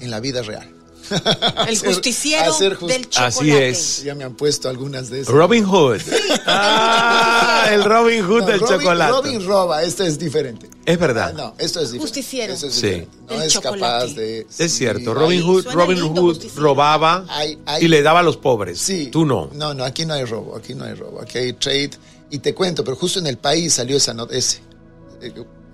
en 0.01 0.11
la 0.11 0.19
vida 0.19 0.43
real. 0.43 0.69
El 1.69 1.79
justiciero 1.79 2.57
del 2.59 3.09
chocolate. 3.09 3.17
Así 3.17 3.51
es. 3.51 4.03
Ya 4.03 4.15
me 4.15 4.25
han 4.25 4.35
puesto 4.35 4.69
algunas 4.69 5.11
de 5.11 5.21
esas. 5.21 5.35
Robin 5.35 5.65
Hood. 5.65 6.01
Ah, 6.47 7.69
el 7.73 7.85
Robin 7.85 8.25
Hood 8.25 8.45
del 8.45 8.61
chocolate. 8.61 9.11
Robin 9.11 9.47
roba, 9.47 9.83
esto 9.83 10.05
es 10.05 10.19
diferente. 10.19 10.69
Es 10.85 10.99
verdad. 10.99 11.31
Ah, 11.31 11.33
no, 11.33 11.55
esto 11.59 11.81
es 11.81 11.93
diferente. 11.93 12.01
Justiciero. 12.01 12.57
sí. 12.57 13.07
No 13.29 13.43
es 13.43 13.59
capaz 13.59 14.07
de. 14.09 14.47
Es 14.59 14.73
cierto. 14.73 15.15
Robin 15.15 15.43
Hood, 15.43 15.67
Robin 15.73 16.01
Hood 16.01 16.45
robaba 16.57 17.25
y 17.81 17.89
le 17.89 18.03
daba 18.03 18.21
a 18.21 18.23
los 18.23 18.37
pobres. 18.37 18.79
Sí. 18.79 19.09
Tú 19.11 19.25
no. 19.25 19.51
No, 19.53 19.75
no, 19.75 19.85
aquí 19.85 20.05
no 20.07 20.15
hay 20.15 20.25
robo. 20.25 20.57
Aquí 20.57 20.75
no 20.75 20.85
hay 20.85 20.95
robo. 20.95 21.21
Aquí 21.21 21.39
hay 21.39 21.53
trade. 21.55 21.93
Y 22.31 22.39
te 22.39 22.55
cuento, 22.55 22.85
pero 22.85 22.97
justo 22.97 23.19
en 23.19 23.27
el 23.27 23.39
país 23.39 23.75
salió 23.75 23.97
esa 23.97 24.13
nota, 24.13 24.35
ese 24.35 24.61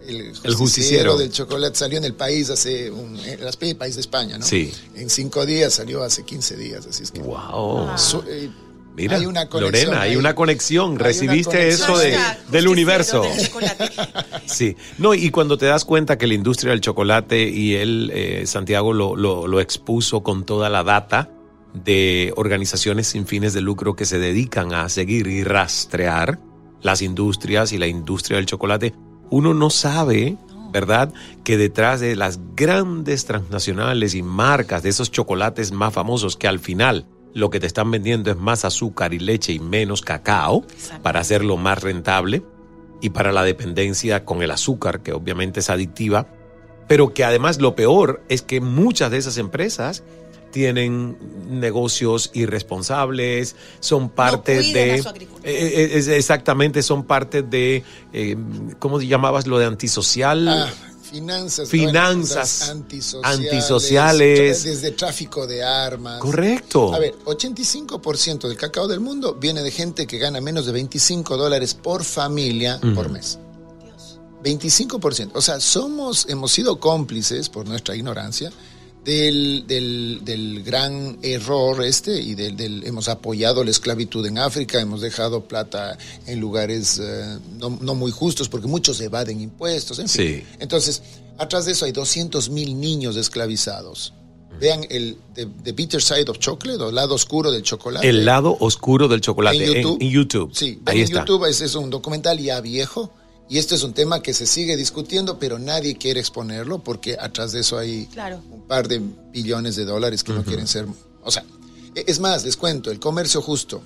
el 0.07 0.55
justiciero, 0.55 1.17
del 1.17 1.31
chocolate 1.31 1.77
salió 1.77 1.99
en 1.99 2.05
el 2.05 2.15
país 2.15 2.51
hace 2.51 2.91
un, 2.91 3.19
en 3.19 3.41
el 3.43 3.77
país 3.77 3.95
de 3.95 4.01
España, 4.01 4.39
¿no? 4.39 4.45
Sí. 4.45 4.73
En 4.95 5.11
cinco 5.11 5.47
días 5.47 5.75
salió 5.75 6.03
hace 6.03 6.25
15 6.25 6.57
días, 6.57 6.87
así 6.87 7.03
es 7.03 7.11
que. 7.11 7.21
Wow. 7.21 7.91
Eh, 8.29 8.51
Mira, 8.97 9.17
hay 9.17 9.27
una 9.27 9.45
Lorena, 9.45 10.03
hay 10.03 10.17
una 10.17 10.35
conexión. 10.35 10.99
Recibiste 10.99 11.69
eso 11.69 11.97
de, 11.97 12.19
del 12.51 12.69
universo. 12.69 13.23
sí. 14.47 14.77
No, 14.99 15.15
y 15.15 15.31
cuando 15.31 15.57
te 15.57 15.67
das 15.67 15.85
cuenta 15.85 16.19
que 16.19 16.27
la 16.27 16.35
industria 16.35 16.73
del 16.73 16.81
chocolate 16.81 17.49
y 17.49 17.77
él, 17.77 18.11
eh, 18.13 18.43
Santiago, 18.47 18.93
lo, 18.93 19.17
lo, 19.17 19.47
lo 19.47 19.61
expuso 19.61 20.23
con 20.23 20.45
toda 20.45 20.69
la 20.69 20.83
data 20.83 21.31
de 21.73 22.33
organizaciones 22.37 23.07
sin 23.07 23.27
fines 23.27 23.55
de 23.55 23.61
lucro 23.61 23.95
que 23.95 24.05
se 24.05 24.19
dedican 24.19 24.75
a 24.75 24.89
seguir 24.89 25.29
y 25.29 25.45
rastrear 25.45 26.41
las 26.83 27.03
industrias 27.03 27.73
y 27.73 27.79
la 27.79 27.87
industria 27.87 28.37
del 28.37 28.47
chocolate, 28.47 28.95
uno 29.31 29.55
no 29.55 29.71
sabe, 29.71 30.37
¿verdad? 30.73 31.12
Que 31.45 31.57
detrás 31.57 32.01
de 32.01 32.16
las 32.16 32.40
grandes 32.55 33.25
transnacionales 33.25 34.14
y 34.14 34.23
marcas 34.23 34.83
de 34.83 34.90
esos 34.90 35.11
chocolates 35.11 35.73
más 35.73 35.95
famosos 35.95 36.37
que 36.37 36.49
al 36.49 36.59
final 36.59 37.07
lo 37.33 37.51
que 37.51 37.61
te 37.61 37.66
están 37.66 37.90
vendiendo 37.90 38.31
es 38.31 38.37
más 38.37 38.64
azúcar 38.64 39.14
y 39.14 39.19
leche 39.19 39.53
y 39.53 39.61
menos 39.61 40.03
cacao 40.03 40.64
para 41.03 41.21
hacerlo 41.21 41.57
más 41.57 41.83
rentable 41.83 42.43
y 43.01 43.11
para 43.11 43.33
la 43.33 43.45
dependencia 43.45 44.25
con 44.25 44.43
el 44.43 44.51
azúcar, 44.51 45.01
que 45.01 45.12
obviamente 45.12 45.61
es 45.61 45.71
adictiva, 45.71 46.27
pero 46.88 47.14
que 47.14 47.25
además 47.25 47.61
lo 47.61 47.75
peor 47.75 48.23
es 48.29 48.43
que 48.43 48.61
muchas 48.61 49.11
de 49.11 49.19
esas 49.19 49.38
empresas 49.38 50.03
tienen 50.51 51.17
negocios 51.49 52.31
irresponsables, 52.35 53.57
son 53.81 54.09
parte 54.09 54.61
de... 54.61 54.97
Eh, 54.97 55.03
eh, 55.45 56.17
exactamente, 56.17 56.83
son 56.83 57.05
parte 57.05 57.43
de, 57.43 57.83
eh, 58.13 58.37
¿cómo 58.79 59.01
llamabas 59.01 59.47
lo 59.47 59.59
de 59.59 59.67
antisocial? 59.67 60.49
Ah, 60.49 60.71
finanzas. 61.11 61.69
Finanzas 61.69 62.69
antisociales, 62.69 63.39
antisociales. 63.39 64.65
Desde 64.65 64.91
tráfico 64.93 65.47
de 65.47 65.63
armas. 65.63 66.21
Correcto. 66.21 66.95
A 66.95 66.99
ver, 66.99 67.15
85% 67.25 68.49
del 68.49 68.57
cacao 68.57 68.87
del 68.87 69.01
mundo 69.01 69.35
viene 69.35 69.63
de 69.63 69.71
gente 69.71 70.07
que 70.07 70.19
gana 70.19 70.41
menos 70.41 70.67
de 70.67 70.73
25 70.73 71.37
dólares 71.37 71.75
por 71.75 72.05
familia 72.05 72.79
por 72.95 73.11
mes. 73.11 73.39
25%. 74.43 75.33
O 75.35 75.41
sea, 75.41 75.61
somos, 75.61 76.27
hemos 76.29 76.53
sido 76.53 76.81
cómplices 76.81 77.49
por 77.49 77.69
nuestra 77.69 77.95
ignorancia 77.95 78.51
del, 79.05 79.65
del, 79.67 80.63
gran 80.63 81.19
error 81.23 81.83
este 81.85 82.21
y 82.21 82.35
del, 82.35 82.85
hemos 82.85 83.09
apoyado 83.09 83.65
la 83.65 83.71
esclavitud 83.71 84.25
en 84.27 84.39
África, 84.39 84.81
hemos 84.81 85.01
dejado 85.01 85.45
plata 85.45 85.97
en 86.27 86.39
lugares 86.39 87.01
eh, 87.03 87.39
no, 87.59 87.95
muy 87.95 88.11
justos 88.11 88.49
porque 88.49 88.67
muchos 88.67 89.01
evaden 89.01 89.41
impuestos, 89.41 89.99
en 89.99 90.09
fin. 90.09 90.45
Entonces, 90.59 91.03
atrás 91.39 91.65
de 91.65 91.73
eso 91.73 91.87
hay 91.87 91.93
200 91.93 92.51
mil 92.51 92.79
niños 92.79 93.17
esclavizados. 93.17 94.13
Vean 94.61 94.85
el 94.91 95.17
the, 95.35 95.73
Bitter 95.73 96.03
Side 96.03 96.27
of 96.29 96.39
Chocolate, 96.39 96.83
o 96.83 96.89
el 96.91 96.95
lado 96.95 97.15
oscuro 97.15 97.51
del 97.51 97.63
chocolate. 97.63 98.07
El 98.07 98.27
lado 98.27 98.57
oscuro 98.61 99.09
del 99.09 99.23
chocolate 99.23 99.57
en 99.57 99.83
YouTube. 99.83 99.99
En, 100.03 100.11
YouTube. 100.11 100.51
Sí, 100.55 100.81
Ahí 100.85 101.01
en 101.01 101.09
YouTube 101.09 101.47
es, 101.47 101.63
es 101.63 101.75
un 101.75 101.89
documental 101.89 102.39
ya 102.39 102.61
viejo 102.61 103.11
y 103.51 103.59
este 103.59 103.75
es 103.75 103.83
un 103.83 103.93
tema 103.93 104.23
que 104.23 104.33
se 104.33 104.47
sigue 104.47 104.77
discutiendo, 104.77 105.41
pero 105.41 105.59
nadie 105.59 105.97
quiere 105.97 106.21
exponerlo 106.21 106.79
porque 106.79 107.17
atrás 107.19 107.51
de 107.51 107.61
eso 107.61 107.77
hay 107.79 108.09
un 108.49 108.63
par 108.63 108.87
de 108.87 109.03
billones 109.33 109.75
de 109.75 109.85
dólares 109.85 110.23
que 110.23 110.33
no 110.33 110.45
quieren 110.45 110.69
ser... 110.69 110.87
O 111.25 111.33
sea, 111.33 111.45
e, 111.97 112.05
es 112.07 112.21
más, 112.21 112.45
les 112.45 112.57
cuento, 112.57 112.93
el 112.93 113.01
comercio 113.01 113.43
justo. 113.43 113.83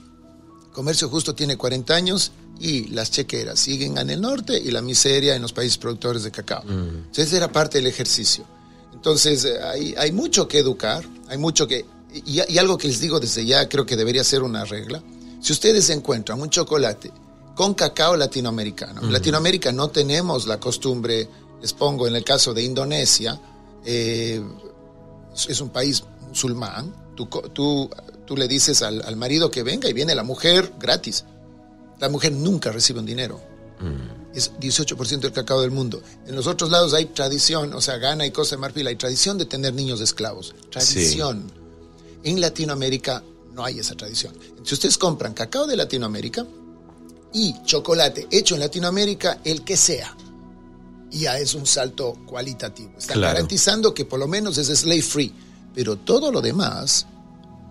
comercio 0.74 1.08
justo 1.08 1.34
tiene 1.34 1.56
40 1.56 1.94
años 1.94 2.32
y 2.60 2.88
las 2.88 3.10
chequeras 3.10 3.58
siguen 3.58 3.96
en 3.96 4.10
el 4.10 4.20
norte 4.20 4.60
y 4.62 4.70
la 4.70 4.82
miseria 4.82 5.34
en 5.34 5.40
los 5.40 5.54
países 5.54 5.78
productores 5.78 6.24
de 6.24 6.30
cacao. 6.30 6.62
Entonces, 6.62 7.28
esa 7.28 7.38
era 7.38 7.50
parte 7.50 7.78
del 7.78 7.86
ejercicio. 7.86 8.44
Entonces, 8.92 9.46
eh, 9.46 9.62
hay, 9.62 9.94
hay 9.96 10.12
mucho 10.12 10.46
que 10.46 10.58
educar, 10.58 11.02
hay 11.28 11.38
mucho 11.38 11.66
que... 11.66 11.86
Y, 12.12 12.38
y 12.52 12.58
algo 12.58 12.76
que 12.76 12.88
les 12.88 13.00
digo 13.00 13.18
desde 13.18 13.46
ya, 13.46 13.66
creo 13.66 13.86
que 13.86 13.96
debería 13.96 14.24
ser 14.24 14.42
una 14.42 14.66
regla. 14.66 15.02
Si 15.40 15.54
ustedes 15.54 15.88
encuentran 15.88 16.38
un 16.38 16.50
chocolate 16.50 17.10
con 17.54 17.74
cacao 17.74 18.16
latinoamericano. 18.16 19.02
En 19.02 19.12
Latinoamérica 19.12 19.72
no 19.72 19.88
tenemos 19.88 20.46
la 20.46 20.58
costumbre, 20.58 21.28
les 21.60 21.72
pongo 21.72 22.06
en 22.06 22.16
el 22.16 22.24
caso 22.24 22.52
de 22.52 22.62
Indonesia, 22.62 23.40
eh, 23.84 24.42
es 25.48 25.60
un 25.60 25.70
país 25.70 26.02
musulmán, 26.28 26.92
tú, 27.14 27.26
tú, 27.26 27.90
tú 28.26 28.36
le 28.36 28.48
dices 28.48 28.82
al, 28.82 29.16
marido 29.16 29.50
que 29.50 29.62
venga 29.62 29.88
y 29.88 29.92
viene 29.92 30.14
la 30.14 30.24
mujer 30.24 30.72
gratis. 30.78 31.24
La 32.00 32.08
mujer 32.08 32.32
nunca 32.32 32.72
recibe 32.72 33.00
un 33.00 33.06
dinero. 33.06 33.40
Es 34.34 34.52
18% 34.58 35.20
del 35.20 35.32
cacao 35.32 35.60
del 35.60 35.70
mundo. 35.70 36.02
En 36.26 36.34
los 36.34 36.46
otros 36.46 36.70
lados 36.70 36.92
hay 36.94 37.06
tradición, 37.06 37.72
o 37.74 37.80
sea, 37.80 37.98
Gana 37.98 38.26
y 38.26 38.30
Costa 38.30 38.56
de 38.56 38.60
Marfil, 38.60 38.86
hay 38.86 38.96
tradición 38.96 39.38
de 39.38 39.44
tener 39.44 39.74
niños 39.74 40.00
esclavos. 40.00 40.54
Tradición. 40.70 41.52
En 42.24 42.40
Latinoamérica 42.40 43.22
no 43.52 43.64
hay 43.64 43.78
esa 43.78 43.94
tradición. 43.94 44.34
Si 44.64 44.74
ustedes 44.74 44.98
compran 44.98 45.34
cacao 45.34 45.66
de 45.66 45.76
Latinoamérica, 45.76 46.46
y 47.34 47.54
chocolate 47.64 48.26
hecho 48.30 48.54
en 48.54 48.60
Latinoamérica, 48.60 49.40
el 49.44 49.62
que 49.62 49.76
sea. 49.76 50.16
Y 51.10 51.20
ya 51.20 51.38
es 51.38 51.54
un 51.54 51.66
salto 51.66 52.14
cualitativo. 52.26 52.92
Está 52.98 53.12
Claro. 53.14 53.34
garantizando 53.34 53.92
que 53.92 54.04
por 54.06 54.18
lo 54.18 54.26
menos 54.26 54.56
es 54.58 54.68
slave 54.68 55.02
free. 55.02 55.32
Pero 55.74 55.96
todo 55.96 56.30
lo 56.32 56.40
demás 56.40 57.06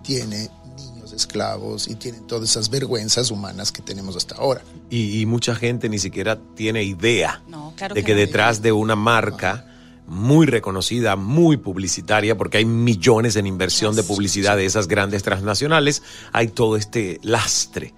tiene 0.03 0.49
niños 0.77 1.13
esclavos 1.13 1.87
y 1.87 1.95
tiene 1.95 2.19
todas 2.21 2.49
esas 2.49 2.69
vergüenzas 2.69 3.31
humanas 3.31 3.71
que 3.71 3.81
tenemos 3.81 4.15
hasta 4.15 4.35
ahora. 4.35 4.61
Y, 4.89 5.19
y 5.21 5.25
mucha 5.25 5.55
gente 5.55 5.87
ni 5.89 5.97
siquiera 5.99 6.37
tiene 6.55 6.83
idea 6.83 7.41
No, 7.47 7.73
claro 7.77 7.95
de 7.95 8.01
que 8.01 8.07
que 8.07 8.13
no. 8.13 8.19
detrás 8.19 8.61
de 8.61 8.71
una 8.73 8.95
marca 8.95 9.65
muy 10.05 10.45
reconocida, 10.45 11.15
muy 11.15 11.55
publicitaria, 11.55 12.37
porque 12.37 12.57
hay 12.57 12.65
millones 12.65 13.37
en 13.37 13.47
inversión 13.47 13.95
de 13.95 14.03
publicidad 14.03 14.57
de 14.57 14.65
esas 14.65 14.89
grandes 14.89 15.23
transnacionales, 15.23 16.01
hay 16.33 16.49
todo 16.49 16.75
este 16.75 17.19
lastre. 17.23 17.93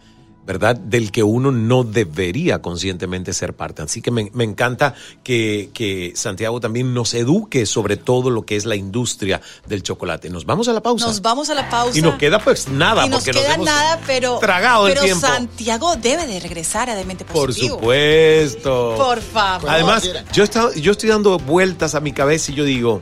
¿Verdad? 0.46 0.76
Del 0.76 1.12
que 1.12 1.24
uno 1.24 1.52
no 1.52 1.84
debería 1.84 2.62
conscientemente 2.62 3.34
ser 3.34 3.56
parte. 3.56 3.82
Así 3.82 4.02
que 4.02 4.12
me, 4.12 4.30
me 4.34 4.44
encanta 4.44 4.94
que, 5.24 5.72
que 5.74 6.14
Santiago 6.16 6.60
también 6.60 6.94
nos 6.94 7.16
eduque 7.16 7.66
sobre 7.66 7.98
todo 7.98 8.30
lo 8.30 8.46
que 8.46 8.56
es 8.56 8.66
la 8.66 8.76
industria 8.76 9.42
del 9.68 9.82
chocolate. 9.82 10.30
Nos 10.30 10.46
vamos 10.46 10.68
a 10.68 10.74
la 10.74 10.82
pausa. 10.84 11.08
Nos 11.08 11.22
vamos 11.24 11.50
a 11.50 11.56
la 11.56 11.68
pausa. 11.70 11.98
y 11.98 12.02
nos 12.04 12.16
queda 12.16 12.38
pues 12.38 12.68
nada, 12.70 13.08
Y 13.08 13.10
nos 13.10 13.24
porque 13.24 13.32
queda 13.40 13.48
nos 13.48 13.56
hemos 13.56 13.66
nada, 13.66 14.00
pero, 14.06 14.38
tragado 14.38 14.86
el 14.88 14.94
pero 14.94 15.06
tiempo. 15.06 15.26
Santiago 15.26 15.96
debe 15.96 16.28
de 16.28 16.40
regresar 16.40 16.92
a 16.92 16.96
Demente 16.96 17.26
Por 17.26 17.48
Positivo. 17.48 17.78
supuesto. 17.80 18.94
Por 18.98 19.22
favor. 19.22 19.70
Además, 19.70 20.08
yo, 20.32 20.44
está- 20.44 20.74
yo 20.76 20.92
estoy 20.92 21.10
dando 21.10 21.40
vueltas 21.40 21.96
a 21.96 22.00
mi 22.02 22.12
cabeza 22.12 22.52
y 22.52 22.56
yo 22.56 22.64
digo, 22.66 23.02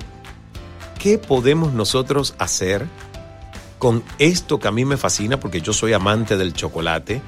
¿qué 0.98 1.18
podemos 1.18 1.74
nosotros 1.74 2.36
hacer 2.38 2.86
con 3.84 4.02
esto 4.18 4.62
que 4.62 4.70
a 4.70 4.72
mí 4.72 4.86
me 4.86 4.96
fascina 4.96 5.42
porque 5.42 5.60
yo 5.60 5.74
soy 5.74 5.92
amante 5.92 6.38
del 6.38 6.54
chocolate 6.54 7.22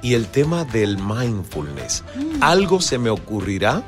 y 0.00 0.14
el 0.14 0.28
tema 0.28 0.64
del 0.64 0.96
mindfulness? 0.96 2.02
Algo 2.40 2.80
se 2.80 2.96
me 2.96 3.10
ocurrirá 3.10 3.82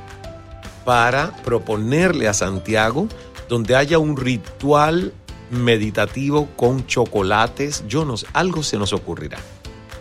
para 0.84 1.34
proponerle 1.36 2.28
a 2.28 2.34
Santiago 2.34 3.08
donde 3.48 3.74
haya 3.74 3.98
un 3.98 4.18
ritual 4.18 5.14
meditativo 5.48 6.50
con 6.56 6.86
chocolates. 6.86 7.84
Yo 7.88 8.04
no 8.04 8.18
sé, 8.18 8.26
algo 8.34 8.62
se 8.62 8.76
nos 8.76 8.92
ocurrirá. 8.92 9.38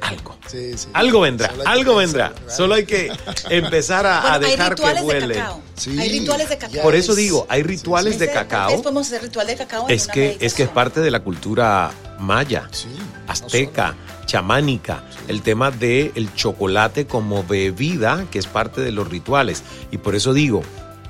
Algo. 0.01 0.37
Sí, 0.45 0.77
sí. 0.77 0.89
Algo 0.91 1.21
vendrá, 1.21 1.53
algo 1.65 1.95
vendrá. 1.95 2.33
pensar, 2.33 2.51
Solo 2.51 2.75
hay 2.75 2.85
que 2.85 3.13
empezar 3.49 4.05
a, 4.05 4.19
Bueno, 4.39 4.45
dejar 4.45 4.75
que 4.75 4.93
de 4.93 5.01
huele. 5.03 5.43
Sí, 5.75 5.97
hay 5.97 6.19
rituales 6.19 6.49
de 6.49 6.57
cacao. 6.57 6.81
Por 6.81 6.95
eso 6.95 7.15
digo, 7.15 7.47
hay 7.47 7.63
rituales 7.63 8.19
de 8.19 8.29
cacao. 8.29 8.71
vez 8.71 8.81
podemos 8.81 9.07
hacer 9.07 9.21
ritual 9.21 9.47
de 9.47 9.55
cacao 9.55 9.87
en 9.87 9.95
Es 9.95 10.03
una 10.03 10.13
que, 10.15 10.37
es 10.41 10.53
que 10.53 10.63
es 10.63 10.69
parte 10.69 10.99
de 10.99 11.11
la 11.11 11.21
cultura 11.21 11.91
maya, 12.19 12.67
Sí, 12.71 12.87
azteca, 13.27 13.95
chamánica, 14.25 15.03
el 15.27 15.41
tema 15.41 15.71
del 15.71 16.11
el 16.15 16.33
chocolate 16.35 17.07
como 17.07 17.43
bebida, 17.43 18.25
que 18.31 18.39
es 18.39 18.47
parte 18.47 18.81
de 18.81 18.91
los 18.91 19.07
rituales. 19.07 19.63
Y 19.91 19.97
por 19.97 20.15
eso 20.15 20.33
digo, 20.33 20.61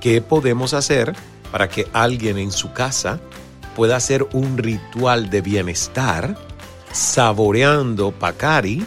¿qué 0.01 0.21
podemos 0.21 0.73
hacer 0.73 1.13
para 1.51 1.67
que 1.69 1.87
alguien 1.93 2.37
en 2.37 2.51
su 2.51 2.71
casa 2.73 3.19
pueda 3.75 3.95
hacer 3.95 4.27
un 4.33 4.57
ritual 4.57 5.29
de 5.29 5.41
bienestar, 5.41 6.35
saboreando 6.91 8.11
Pacari 8.11 8.85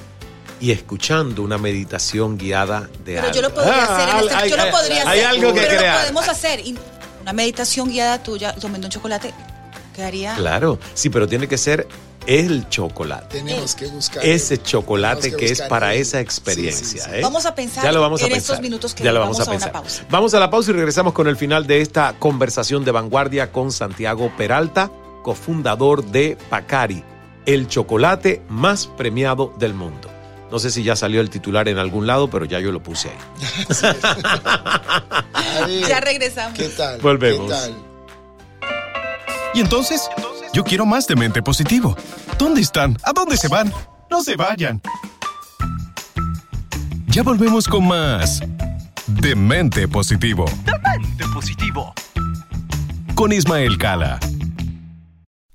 y 0.60 0.70
escuchando 0.70 1.42
una 1.42 1.58
meditación 1.58 2.38
guiada 2.38 2.88
de 3.04 3.14
Pero 3.14 3.20
algo? 3.22 3.34
yo 3.34 3.42
lo 3.42 3.54
podría 3.54 3.82
hacer. 3.84 4.08
En 4.08 4.14
Ah, 4.16 4.20
este- 4.20 4.34
hay- 4.36 4.50
yo 4.50 4.56
lo 4.56 4.62
hay- 4.62 4.70
podría 4.70 5.10
hay 5.10 5.20
hacer. 5.20 5.26
algo 5.26 5.54
que 5.54 5.60
pero 5.60 5.76
crear. 5.78 5.94
lo 5.94 6.00
podemos 6.00 6.28
hacer. 6.28 6.60
Y 6.60 6.78
una 7.22 7.32
meditación 7.32 7.88
guiada 7.88 8.22
tuya 8.22 8.54
tomando 8.54 8.86
un 8.86 8.90
chocolate 8.90 9.34
quedaría. 9.94 10.34
Claro, 10.36 10.78
sí, 10.94 11.10
pero 11.10 11.26
tiene 11.28 11.48
que 11.48 11.58
ser 11.58 11.86
el 12.26 12.68
chocolate. 12.68 13.38
Tenemos 13.38 13.74
que 13.74 13.86
buscar. 13.86 14.24
Ese 14.24 14.60
chocolate 14.62 15.34
que, 15.36 15.46
es 15.46 15.62
para 15.62 15.94
el- 15.94 16.00
esa 16.00 16.20
experiencia. 16.20 16.86
sí, 16.86 16.98
sí. 16.98 17.10
¿eh? 17.16 17.20
Vamos 17.22 17.46
a 17.46 17.54
pensar 17.54 17.84
Ya 17.84 17.92
lo 17.92 18.00
vamos 18.00 18.22
a 18.22 18.26
en 18.26 18.32
pensar. 18.32 18.54
estos 18.54 18.62
minutos 18.62 18.94
que 18.94 19.04
ya 19.04 19.12
lo 19.12 19.20
vamos, 19.20 19.38
vamos 19.38 19.48
a, 19.48 19.50
a, 19.50 19.54
una 19.54 19.64
pensar. 19.66 19.82
pausa. 19.82 20.04
Vamos 20.10 20.34
a 20.34 20.40
la 20.40 20.50
pausa 20.50 20.70
y 20.70 20.74
regresamos 20.74 21.12
con 21.12 21.28
el 21.28 21.36
final 21.36 21.66
de 21.66 21.80
esta 21.80 22.14
conversación 22.18 22.84
de 22.84 22.90
vanguardia 22.92 23.52
con 23.52 23.72
Santiago 23.72 24.32
Peralta, 24.36 24.90
cofundador 25.22 26.04
de 26.04 26.36
Pacari, 26.50 27.04
el 27.46 27.68
chocolate 27.68 28.42
más 28.48 28.86
premiado 28.86 29.52
del 29.58 29.74
mundo. 29.74 30.08
No 30.50 30.58
sé 30.58 30.70
si 30.70 30.82
ya 30.82 30.96
salió 30.96 31.20
el 31.22 31.30
titular 31.30 31.66
en 31.68 31.78
algún 31.78 32.06
lado, 32.06 32.28
pero 32.28 32.44
ya 32.44 32.60
yo 32.60 32.72
lo 32.72 32.82
puse 32.82 33.08
ahí. 33.08 33.66
Ver, 35.66 35.88
Ya 35.88 36.00
regresamos. 36.00 36.58
¿Qué 36.58 36.68
tal? 36.68 37.00
Volvemos. 37.00 37.46
¿Qué 37.46 37.52
tal? 37.52 37.74
Y 39.54 39.60
entonces, 39.60 40.08
yo 40.52 40.64
quiero 40.64 40.84
más 40.86 41.06
de 41.06 41.16
mente 41.16 41.42
positivo. 41.42 41.96
¿Dónde 42.38 42.60
están? 42.60 42.96
¿A 43.04 43.12
dónde 43.12 43.36
se 43.36 43.48
van? 43.48 43.72
No 44.10 44.22
se 44.22 44.36
vayan. 44.36 44.80
Ya 47.06 47.22
volvemos 47.22 47.68
con 47.68 47.86
más 47.86 48.40
de 49.06 49.34
mente 49.36 49.86
positivo 49.86 50.46
Demente 50.64 51.24
positivo. 51.34 51.92
con 53.14 53.32
Ismael 53.32 53.76
Cala. 53.76 54.18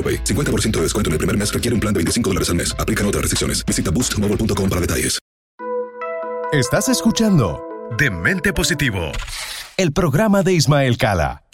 AroPay. 0.00 0.24
50% 0.24 0.70
de 0.78 0.82
descuento 0.84 1.10
en 1.10 1.12
el 1.12 1.18
primer 1.18 1.36
mes 1.36 1.52
requiere 1.52 1.74
un 1.74 1.80
plan 1.80 1.92
de 1.92 1.98
25 1.98 2.30
dólares 2.30 2.48
al 2.48 2.54
mes. 2.54 2.74
Aplican 2.78 3.04
otras 3.04 3.20
restricciones. 3.20 3.62
Visita 3.66 3.90
boostmobile.com 3.90 4.70
para 4.70 4.80
detalles. 4.80 5.20
Estás 6.52 6.88
escuchando 6.88 7.62
De 7.96 8.10
Mente 8.10 8.52
Positivo, 8.52 9.12
el 9.76 9.92
programa 9.92 10.42
de 10.42 10.54
Ismael 10.54 10.96
Cala. 10.96 11.44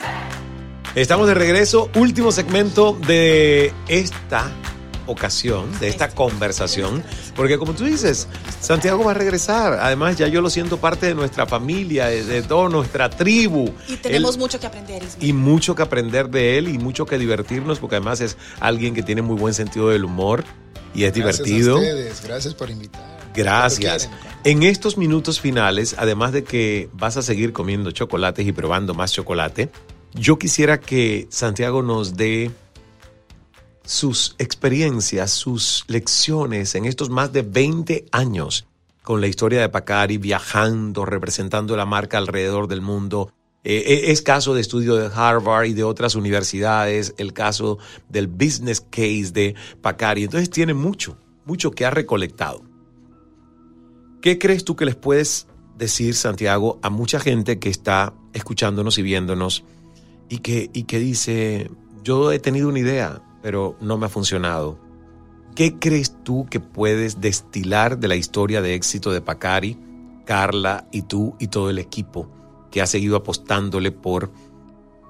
Estamos 0.95 1.27
de 1.27 1.35
regreso, 1.35 1.91
último 1.95 2.33
segmento 2.33 2.99
de 3.07 3.75
esta 3.89 4.51
ocasión, 5.07 5.67
de 5.81 5.89
esta 5.89 6.09
conversación, 6.09 7.03
porque 7.35 7.59
como 7.59 7.73
tú 7.75 7.85
dices, 7.85 8.29
Santiago 8.61 9.05
va 9.05 9.13
a 9.13 9.15
regresar. 9.15 9.75
Además, 9.81 10.17
ya 10.17 10.29
yo 10.29 10.41
lo 10.41 10.51
siento 10.51 10.79
parte 10.79 11.07
de 11.07 11.15
nuestra 11.15 11.47
familia, 11.47 12.07
de, 12.07 12.25
de 12.25 12.43
toda 12.43 12.69
nuestra 12.69 13.09
tribu. 13.11 13.71
Y 13.89 13.97
tenemos 13.97 14.35
Él- 14.35 14.41
mucho 14.41 14.61
que 14.61 14.67
aprender, 14.67 15.03
Ismael. 15.03 15.29
y 15.29 15.33
mucho 15.33 15.75
que 15.75 15.83
aprender 15.83 16.29
de 16.31 16.59
él 16.59 16.69
y 16.69 16.79
mucho 16.79 17.07
que 17.07 17.19
divertirnos, 17.19 17.79
porque 17.79 17.97
además 17.97 18.21
es 18.21 18.37
alguien 18.61 18.95
que 18.95 19.03
tiene 19.03 19.23
muy 19.23 19.37
buen 19.37 19.55
sentido 19.55 19.89
del 19.91 20.05
humor 20.05 20.45
y 20.95 21.05
es 21.05 21.13
divertido. 21.15 21.77
Gracias 21.77 21.93
a 21.93 21.97
ustedes, 21.99 22.23
gracias 22.25 22.55
por 22.55 22.71
invitar. 22.71 23.17
Gracias. 23.35 24.09
En 24.45 24.63
estos 24.63 24.97
minutos 24.97 25.41
finales, 25.41 25.95
además 25.99 26.33
de 26.33 26.43
que 26.45 26.89
vas 26.95 27.17
a 27.19 27.23
seguir 27.23 27.53
comiendo 27.53 27.91
chocolates 27.91 28.47
y 28.47 28.53
probando 28.53 28.95
más 28.95 29.13
chocolate, 29.13 29.69
yo 30.15 30.39
quisiera 30.39 30.81
que 30.81 31.27
Santiago 31.31 31.83
nos 31.83 32.17
dé 32.17 32.51
sus 33.87 34.37
experiencias, 34.39 35.31
sus 35.31 35.85
lecciones 35.89 36.75
en 36.75 36.85
estos 36.85 37.09
más 37.09 37.33
de 37.33 37.43
20 37.43 38.07
años 38.13 38.67
con 39.03 39.21
la 39.21 39.29
historia 39.29 39.61
de 39.61 39.69
Pacari, 39.69 40.19
viajando, 40.19 41.05
representando 41.05 41.77
la 41.77 41.87
marca 41.87 42.19
alrededor 42.19 42.69
del 42.69 42.83
mundo, 42.83 43.33
Eh, 43.69 44.13
es 44.13 44.23
caso 44.23 44.55
de 44.55 44.61
estudio 44.61 44.95
de 44.95 45.11
Harvard 45.13 45.67
y 45.67 45.73
de 45.73 45.83
otras 45.83 46.15
universidades, 46.15 47.15
el 47.19 47.33
caso 47.33 47.79
del 48.09 48.29
business 48.29 48.81
case 48.81 49.33
de 49.33 49.57
Pacari. 49.83 50.23
Entonces 50.23 50.51
tiene 50.51 50.73
mucho, 50.73 51.19
mucho 51.45 51.73
que 51.73 51.85
ha 51.85 51.91
recolectado. 51.91 52.63
¿Qué 54.23 54.39
crees 54.39 54.65
tú 54.65 54.77
que 54.77 54.85
les 54.85 54.95
puedes 54.95 55.49
decir, 55.77 56.15
Santiago, 56.15 56.79
a 56.81 56.91
mucha 56.91 57.19
gente 57.19 57.59
que 57.59 57.69
está 57.69 58.15
escuchándonos 58.35 58.99
y 58.99 59.03
viéndonos 59.03 59.65
y 60.29 60.39
que, 60.39 60.71
y 60.73 60.85
que 60.85 61.01
dice, 61.01 61.69
yo 62.05 62.31
he 62.31 62.39
tenido 62.39 62.69
una 62.69 62.79
idea, 62.79 63.21
pero 63.47 63.77
no 63.81 63.97
me 63.97 64.07
ha 64.07 64.09
funcionado? 64.09 64.77
¿Qué 65.55 65.79
crees 65.79 66.17
tú 66.25 66.49
que 66.51 66.59
puedes 66.59 67.21
destilar 67.21 68.01
de 68.01 68.09
la 68.09 68.17
historia 68.17 68.61
de 68.61 68.75
éxito 68.75 69.13
de 69.13 69.21
Pacari, 69.21 69.79
Carla 70.25 70.89
y 70.91 71.03
tú 71.03 71.37
y 71.39 71.47
todo 71.47 71.71
el 71.71 71.79
equipo 71.79 72.29
que 72.73 72.83
ha 72.83 72.89
seguido 72.89 73.15
apostándole 73.15 73.93
por 73.93 74.33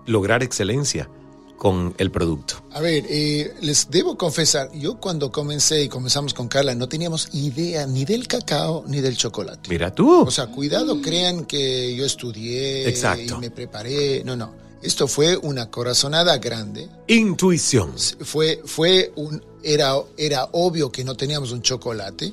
lograr 0.04 0.42
excelencia 0.42 1.08
con 1.56 1.94
el 1.96 2.10
producto? 2.10 2.62
A 2.72 2.82
ver, 2.82 3.06
eh, 3.08 3.54
les 3.62 3.88
debo 3.88 4.18
confesar, 4.18 4.70
yo 4.74 5.00
cuando 5.00 5.32
comencé 5.32 5.84
y 5.84 5.88
comenzamos 5.88 6.34
con 6.34 6.46
Carla 6.46 6.74
no 6.74 6.90
teníamos 6.90 7.30
idea 7.32 7.86
ni 7.86 8.04
del 8.04 8.28
cacao 8.28 8.84
ni 8.86 9.00
del 9.00 9.16
chocolate. 9.16 9.70
Mira 9.70 9.94
tú. 9.94 10.24
O 10.26 10.30
sea, 10.30 10.48
cuidado, 10.48 11.00
crean 11.00 11.46
que 11.46 11.96
yo 11.96 12.04
estudié 12.04 12.86
y 12.90 13.32
me 13.40 13.50
preparé. 13.50 14.22
No, 14.26 14.36
no. 14.36 14.65
Esto 14.86 15.08
fue 15.08 15.36
una 15.36 15.68
corazonada 15.68 16.38
grande. 16.38 16.88
Intuición. 17.08 17.92
Fue, 18.20 18.62
fue 18.64 19.12
un, 19.16 19.42
era, 19.62 19.96
era 20.16 20.48
obvio 20.52 20.92
que 20.92 21.02
no 21.02 21.16
teníamos 21.16 21.50
un 21.50 21.60
chocolate. 21.60 22.32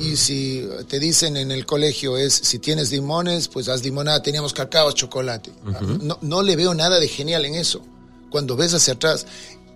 Y 0.00 0.16
si 0.16 0.66
te 0.88 0.98
dicen 0.98 1.36
en 1.36 1.50
el 1.50 1.66
colegio 1.66 2.16
es, 2.16 2.32
si 2.32 2.58
tienes 2.58 2.90
limones, 2.90 3.48
pues 3.48 3.68
haz 3.68 3.84
limonada, 3.84 4.22
teníamos 4.22 4.54
cacao, 4.54 4.90
chocolate. 4.92 5.52
no, 6.00 6.18
no 6.22 6.42
le 6.42 6.56
veo 6.56 6.72
nada 6.72 6.98
de 6.98 7.08
genial 7.08 7.44
en 7.44 7.56
eso 7.56 7.82
cuando 8.30 8.56
ves 8.56 8.74
hacia 8.74 8.94
atrás. 8.94 9.26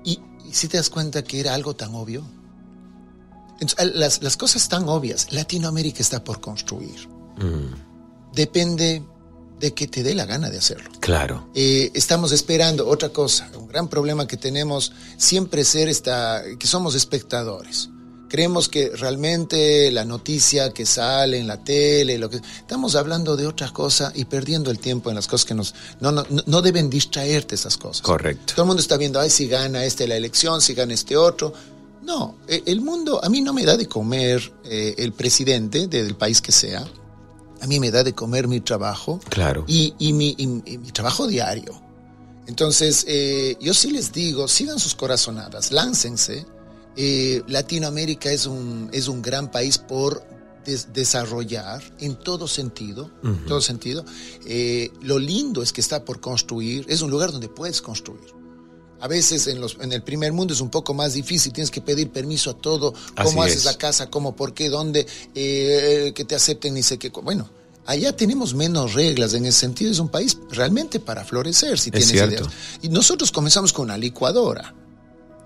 Y, 0.03 0.19
si 0.51 0.67
te 0.67 0.79
das 0.79 0.91
cuenta 0.91 1.23
que 1.23 1.39
era 1.39 1.55
algo 1.55 1.77
tan 1.77 1.95
obvio. 1.95 2.25
las, 3.95 4.23
las, 4.23 4.37
cosas 4.37 4.69
tan 4.69 4.89
obvias, 4.89 5.33
Latinoamérica 5.33 6.01
está 6.01 6.25
por 6.25 6.41
construir. 6.41 7.09
Depende 8.33 9.03
de 9.59 9.73
que 9.73 9.87
te 9.87 10.03
dé 10.03 10.15
la 10.15 10.27
gana 10.27 10.51
de 10.51 10.59
hacerlo. 10.59 10.91
Claro. 11.01 11.49
Eh, 11.55 11.91
estamos 11.95 12.33
esperando 12.33 12.87
otra 12.87 13.09
cosa, 13.11 13.51
un 13.57 13.69
gran 13.69 13.89
problema 13.89 14.27
que 14.27 14.37
tenemos 14.37 14.93
siempre 15.17 15.65
ser 15.65 15.89
esta, 15.89 16.43
que 16.59 16.67
somos 16.67 16.95
espectadores. 16.95 17.91
Creemos 18.29 18.69
que 18.69 18.91
realmente 18.91 19.91
la 19.93 20.05
noticia 20.05 20.71
que 20.71 20.85
sale 20.85 21.39
en 21.39 21.47
la 21.47 21.63
tele, 21.63 22.19
lo 22.19 22.29
que 22.29 22.39
estamos 22.59 22.97
hablando 22.97 23.37
de 23.37 23.47
otra 23.47 23.73
cosa 23.73 24.13
y 24.17 24.25
perdiendo 24.25 24.73
el 24.73 24.81
tiempo 24.81 25.11
en 25.11 25.17
las 25.17 25.29
cosas 25.29 25.45
que 25.45 25.55
nos 25.55 25.75
no, 26.01 26.11
no, 26.11 26.27
no 26.29 26.61
deben 26.61 26.91
distraerte 26.91 27.55
esas 27.55 27.77
cosas. 27.77 28.03
Correcto. 28.03 28.55
Todo 28.55 28.65
el 28.65 28.67
mundo 28.67 28.81
está 28.83 28.97
viendo, 28.97 29.21
ay, 29.21 29.31
si 29.31 29.47
gana 29.47 29.85
este 29.85 30.09
la 30.09 30.17
elección, 30.17 30.61
si 30.61 30.75
gana 30.75 30.93
este 30.93 31.17
otro. 31.17 31.53
No, 32.03 32.37
e, 32.49 32.65
el 32.67 32.81
mundo, 32.81 33.21
a 33.25 33.29
mí 33.29 33.41
no 33.41 33.53
me 33.53 33.65
da 33.65 33.77
de 33.77 33.87
comer 33.87 34.53
eh, 34.65 34.95
el 34.99 35.13
presidente 35.13 35.87
del 35.87 36.17
país 36.17 36.41
que 36.41 36.53
sea. 36.53 36.87
A 37.67 37.69
mí 37.69 37.81
me 37.81 37.91
da 37.91 38.03
de 38.03 38.15
comer 38.15 38.49
mi 38.49 38.61
trabajo. 38.61 39.21
Claro. 39.29 39.65
Y, 39.67 39.95
y, 39.99 40.13
mi, 40.13 40.35
y, 40.39 40.47
mi, 40.47 40.93
trabajo 40.93 41.27
diario. 41.27 41.81
Entonces, 42.47 43.05
eh, 43.09 43.57
yo 43.61 43.75
sí 43.75 43.91
les 43.91 44.13
digo, 44.13 44.49
sigan 44.49 44.79
sus 44.79 44.95
corazonadas, 44.95 45.73
láncense 45.73 46.47
eh, 46.97 47.43
Latinoamérica 47.47 48.33
es 48.33 48.47
un, 48.47 48.89
es 48.93 49.07
un 49.07 49.21
gran 49.21 49.51
país 49.51 49.77
por 49.77 50.25
desarrollar 50.93 51.81
en 52.01 52.17
todo 52.17 52.49
sentido, 52.49 53.11
todo 53.47 53.61
sentido. 53.61 54.05
Eh, 54.47 54.91
lo 55.03 55.19
lindo 55.19 55.63
es 55.63 55.73
que 55.73 55.81
está 55.81 56.05
por 56.05 56.21
construir, 56.21 56.85
es 56.89 57.03
un 57.03 57.11
lugar 57.11 57.31
donde 57.31 57.49
puedes 57.49 57.81
construir. 57.83 58.35
A 58.99 59.07
veces 59.09 59.47
en, 59.47 59.61
los, 59.61 59.77
en 59.81 59.93
el 59.93 60.03
primer 60.03 60.33
mundo 60.33 60.55
es 60.55 60.61
un 60.61 60.71
poco 60.71 60.95
más 60.95 61.13
difícil, 61.13 61.53
tienes 61.53 61.71
que 61.71 61.83
pedir 61.83 62.11
permiso 62.11 62.51
a 62.51 62.55
todo, 62.55 62.95
cómo 63.23 63.43
haces 63.43 63.67
la 63.67 63.77
casa, 63.77 64.11
cómo, 64.11 64.35
por 64.35 64.55
qué, 64.55 64.71
dónde, 64.71 65.07
eh, 65.35 66.13
que 66.15 66.25
te 66.25 66.35
acepten, 66.35 66.75
ni 66.75 66.83
sé 66.83 66.99
qué. 66.99 67.11
Bueno, 67.11 67.49
allá 67.87 68.15
tenemos 68.15 68.55
menos 68.55 68.95
reglas 68.95 69.35
en 69.35 69.47
ese 69.47 69.61
sentido, 69.61 69.91
es 69.91 69.99
un 69.99 70.09
país 70.09 70.39
realmente 70.51 71.01
para 71.01 71.25
florecer, 71.25 71.79
si 71.79 71.91
tienes 71.91 72.13
ideas. 72.13 72.49
Y 72.83 72.89
nosotros 72.89 73.31
comenzamos 73.33 73.73
con 73.73 73.85
una 73.85 73.97
licuadora. 73.97 74.75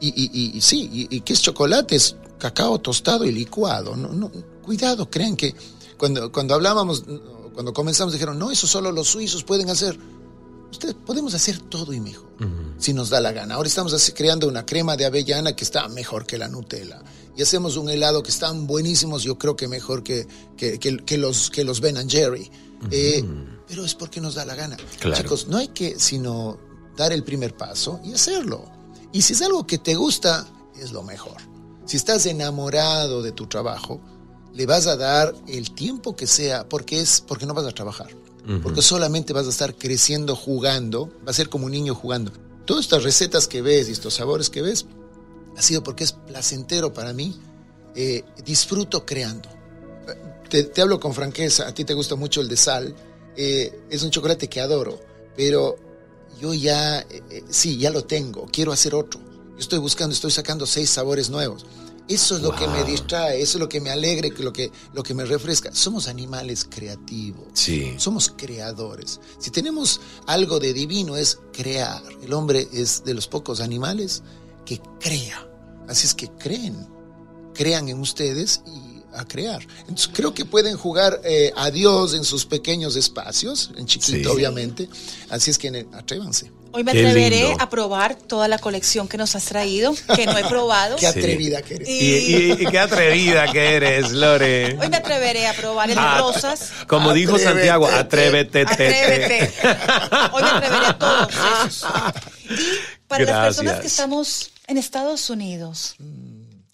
Y, 0.01 0.57
y, 0.57 0.61
sí, 0.63 1.09
y, 1.11 1.21
que 1.21 1.35
es 1.35 1.43
chocolate, 1.43 1.95
es 1.95 2.17
cacao 2.39 2.79
tostado 2.79 3.27
y 3.27 3.33
licuado. 3.33 3.95
No, 3.95 4.09
no, 4.09 4.31
cuidado, 4.63 5.11
crean 5.11 5.37
que 5.37 5.55
cuando, 5.99 6.33
cuando 6.33 6.55
hablábamos, 6.55 7.05
cuando 7.53 7.75
comenzamos 7.75 8.15
dijeron, 8.15 8.39
no, 8.39 8.51
eso 8.51 8.67
solo 8.67 8.91
los 8.93 9.09
suizos 9.09 9.45
pueden 9.45 9.69
hacer. 9.69 9.99
Ustedes 10.71 10.95
podemos 10.95 11.35
hacer 11.35 11.59
todo 11.59 11.93
y 11.93 12.01
mejor, 12.01 12.31
si 12.79 12.95
nos 12.95 13.11
da 13.11 13.21
la 13.21 13.33
gana. 13.33 13.57
Ahora 13.57 13.69
estamos 13.69 14.13
creando 14.15 14.49
una 14.49 14.65
crema 14.65 14.97
de 14.97 15.05
avellana 15.05 15.55
que 15.55 15.65
está 15.65 15.87
mejor 15.89 16.25
que 16.25 16.39
la 16.39 16.49
Nutella. 16.49 17.03
Y 17.37 17.43
hacemos 17.43 17.77
un 17.77 17.89
helado 17.89 18.23
que 18.23 18.31
están 18.31 18.67
buenísimos, 18.67 19.23
yo 19.23 19.39
creo 19.39 19.57
que 19.57 19.69
mejor 19.69 20.03
que, 20.03 20.27
que, 20.57 20.79
que, 20.79 21.19
los, 21.19 21.51
que 21.51 21.65
los 21.65 21.81
Ben 21.81 21.97
and 21.97 22.11
Jerry. 22.11 22.51
Eh, 22.91 23.25
pero 23.69 23.85
es 23.85 23.95
porque 23.95 24.21
nos 24.21 24.35
da 24.35 24.45
la 24.45 24.55
gana. 24.55 24.77
Chicos, 25.15 25.47
no 25.49 25.59
hay 25.59 25.69
que 25.69 25.99
sino 25.99 26.59
dar 26.97 27.13
el 27.13 27.23
primer 27.23 27.57
paso 27.57 28.01
y 28.05 28.13
hacerlo. 28.13 28.65
Y 29.13 29.23
si 29.23 29.35
es 29.35 29.43
algo 29.43 29.67
que 29.67 29.79
te 29.79 29.95
gusta, 29.95 30.47
es 30.79 30.93
lo 30.93 31.03
mejor. 31.03 31.37
Si 31.87 31.97
estás 31.97 32.27
enamorado 32.27 33.23
de 33.23 33.33
tu 33.33 33.47
trabajo, 33.47 34.01
le 34.55 34.67
vas 34.67 34.87
a 34.87 34.97
dar 34.97 35.35
el 35.47 35.73
tiempo 35.73 36.17
que 36.17 36.27
sea 36.27 36.69
porque 36.69 37.01
es 37.01 37.21
porque 37.21 37.47
no 37.47 37.55
vas 37.55 37.67
a 37.67 37.73
trabajar. 37.73 38.09
Porque 38.63 38.83
solamente 38.83 39.33
vas 39.33 39.47
a 39.47 39.51
estar 39.51 39.77
creciendo 39.77 40.35
jugando, 40.35 41.13
va 41.25 41.31
a 41.31 41.35
ser 41.35 41.49
como 41.49 41.67
un 41.67 41.73
niño 41.73 41.95
jugando. 41.95 42.33
Todas 42.65 42.85
estas 42.85 43.05
recetas 43.05 43.47
que 43.47 43.63
ves 43.63 43.89
y 43.89 43.93
estos 43.93 44.15
sabores 44.15 44.51
que 44.51 44.61
ves, 44.61 44.87
ha 45.57 45.63
sido 45.63 45.83
porque 45.83 46.05
es 46.05 46.13
placentero 46.13 46.93
para 46.93 47.13
mí. 47.13 47.39
Eh, 47.95 48.25
disfruto 48.45 49.05
creando. 49.05 49.49
Te, 50.49 50.81
hablo 50.81 50.99
con 50.99 51.15
franqueza, 51.15 51.69
a 51.69 51.75
ti 51.75 51.85
te 51.85 51.95
gusta 51.95 52.17
mucho 52.17 52.41
el 52.41 52.49
de 52.49 52.57
sal. 52.57 52.95
Eh, 53.37 53.85
es 53.91 54.03
un 54.03 54.11
chocolate 54.11 54.49
que 54.49 54.61
adoro, 54.61 55.01
pero 55.37 55.77
yo 56.41 56.55
ya, 56.55 57.01
eh, 57.01 57.45
sí, 57.49 57.79
ya 57.79 57.91
lo 57.91 58.05
tengo, 58.05 58.47
quiero 58.53 58.73
hacer 58.73 58.95
otro. 58.95 59.21
Yo 59.21 59.59
estoy 59.59 59.79
buscando, 59.79 60.15
estoy 60.15 60.31
sacando 60.31 60.67
seis 60.67 60.91
sabores 60.91 61.31
nuevos. 61.31 61.67
Eso 62.09 62.37
es 62.37 62.43
lo 62.43 62.53
que 62.57 62.67
me 62.67 62.83
distrae, 62.83 63.41
eso 63.41 63.57
es 63.57 63.61
lo 63.61 63.69
que 63.69 63.81
me 63.81 63.91
alegre, 63.91 64.33
lo 64.39 64.53
que, 64.53 64.73
lo 64.93 65.05
que 65.05 65.15
me 65.15 65.25
refresca. 65.25 65.73
Somos 65.73 66.09
animales 66.09 66.67
creativos. 66.69 67.47
Sí. 67.53 67.95
Somos 67.99 68.33
creadores. 68.37 69.21
Si 69.39 69.53
tenemos 69.53 70.01
algo 70.27 70.59
de 70.59 70.73
divino 70.73 71.17
es 71.17 71.39
crear. 71.53 72.03
El 72.21 72.33
hombre 72.33 72.67
es 72.73 73.05
de 73.05 73.15
los 73.15 73.29
pocos 73.29 73.61
animales 73.61 74.25
que 74.71 74.81
crea. 75.01 75.45
Así 75.89 76.07
es 76.07 76.15
que 76.15 76.29
creen. 76.29 76.87
Crean 77.55 77.89
en 77.89 77.99
ustedes 77.99 78.63
y 78.67 79.03
a 79.13 79.25
crear. 79.25 79.61
Entonces 79.81 80.11
creo 80.15 80.33
que 80.33 80.45
pueden 80.45 80.77
jugar 80.77 81.21
eh, 81.25 81.53
a 81.57 81.73
Dios 81.73 82.15
en 82.15 82.23
sus 82.23 82.47
pequeños 82.47 82.95
espacios, 82.95 83.73
en 83.77 83.87
chiquito 83.87 84.31
obviamente, 84.31 84.89
así 85.29 85.51
es 85.51 85.59
que 85.59 85.87
atrévanse. 85.93 86.53
Hoy 86.71 86.85
me 86.85 86.93
atreveré 86.93 87.57
a 87.59 87.69
probar 87.69 88.15
toda 88.15 88.47
la 88.47 88.59
colección 88.59 89.09
que 89.09 89.17
nos 89.19 89.35
has 89.35 89.47
traído, 89.47 89.93
que 90.15 90.27
no 90.27 90.39
he 90.39 90.45
probado. 90.45 90.95
qué 91.01 91.09
atrevida 91.09 91.63
que 91.63 91.75
eres. 91.75 91.89
Y, 91.91 92.67
qué 92.67 92.79
atrevida 92.79 93.51
que 93.51 93.75
eres, 93.75 94.13
Lore. 94.13 94.79
Hoy 94.81 94.89
me 94.89 94.99
atreveré 94.99 95.49
a 95.49 95.55
probar 95.55 95.91
el 95.91 95.97
de 95.97 96.19
rosas. 96.19 96.71
Como 96.87 97.13
dijo 97.13 97.37
Santiago, 97.41 97.89
atrévete. 97.89 98.61
Atrévete. 98.61 99.53
Hoy 100.31 100.43
me 100.45 100.49
atreveré 100.49 100.87
a 100.87 100.99
todos 100.99 101.29
esos. 101.67 101.91
Y 102.51 103.09
para 103.09 103.25
las 103.25 103.47
personas 103.47 103.81
que 103.81 103.89
estamos 103.89 104.53
en 104.71 104.79
Estados 104.79 105.29
Unidos, 105.31 105.97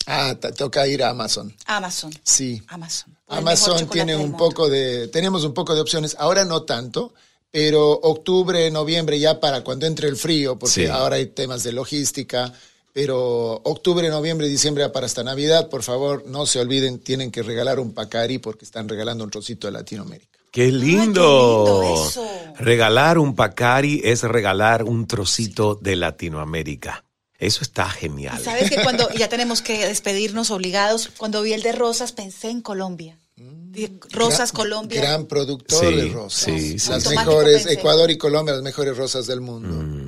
Ah, 0.08 0.36
toca 0.56 0.86
ir 0.86 1.02
a 1.02 1.10
Amazon. 1.10 1.52
Amazon. 1.66 2.12
Sí. 2.22 2.62
Amazon. 2.68 3.18
Amazon 3.26 3.88
tiene 3.88 4.14
un 4.14 4.36
poco 4.36 4.68
de, 4.68 5.08
tenemos 5.08 5.42
un 5.42 5.52
poco 5.52 5.74
de 5.74 5.80
opciones. 5.80 6.14
Ahora 6.20 6.44
no 6.44 6.62
tanto, 6.62 7.12
pero 7.50 7.90
octubre, 7.90 8.70
noviembre 8.70 9.18
ya 9.18 9.40
para 9.40 9.64
cuando 9.64 9.84
entre 9.84 10.06
el 10.08 10.16
frío, 10.16 10.56
porque 10.60 10.88
ahora 10.88 11.16
hay 11.16 11.26
temas 11.26 11.64
de 11.64 11.72
logística. 11.72 12.52
Pero 12.92 13.60
octubre, 13.64 14.08
noviembre, 14.08 14.46
diciembre 14.46 14.88
para 14.90 15.06
hasta 15.06 15.24
Navidad, 15.24 15.68
por 15.68 15.82
favor, 15.82 16.24
no 16.26 16.46
se 16.46 16.60
olviden, 16.60 17.00
tienen 17.00 17.32
que 17.32 17.42
regalar 17.42 17.80
un 17.80 17.92
Pacari 17.92 18.38
porque 18.38 18.64
están 18.64 18.88
regalando 18.88 19.24
un 19.24 19.30
trocito 19.30 19.66
de 19.66 19.72
Latinoamérica. 19.72 20.38
¡Qué 20.52 20.70
lindo! 20.70 22.00
Regalar 22.58 23.18
un 23.18 23.34
Pacari 23.34 24.00
es 24.04 24.22
regalar 24.22 24.84
un 24.84 25.06
trocito 25.06 25.74
de 25.74 25.96
Latinoamérica. 25.96 27.05
Eso 27.38 27.62
está 27.62 27.88
genial. 27.88 28.40
Sabes 28.42 28.70
que 28.70 28.82
cuando 28.82 29.10
ya 29.18 29.28
tenemos 29.28 29.60
que 29.62 29.86
despedirnos 29.86 30.50
obligados, 30.50 31.10
cuando 31.16 31.42
vi 31.42 31.52
el 31.52 31.62
de 31.62 31.72
rosas 31.72 32.12
pensé 32.12 32.50
en 32.50 32.62
Colombia. 32.62 33.18
Rosas 34.10 34.52
Colombia. 34.52 35.00
Gran 35.00 35.26
productor 35.26 35.94
de 35.94 36.08
rosas. 36.08 36.40
Sí, 36.40 36.78
sí, 36.78 36.90
las 36.90 37.06
mejores, 37.08 37.66
Ecuador 37.66 38.10
y 38.10 38.16
Colombia, 38.16 38.54
las 38.54 38.62
mejores 38.62 38.96
rosas 38.96 39.26
del 39.26 39.42
mundo. 39.42 39.68
Mm. 39.68 40.05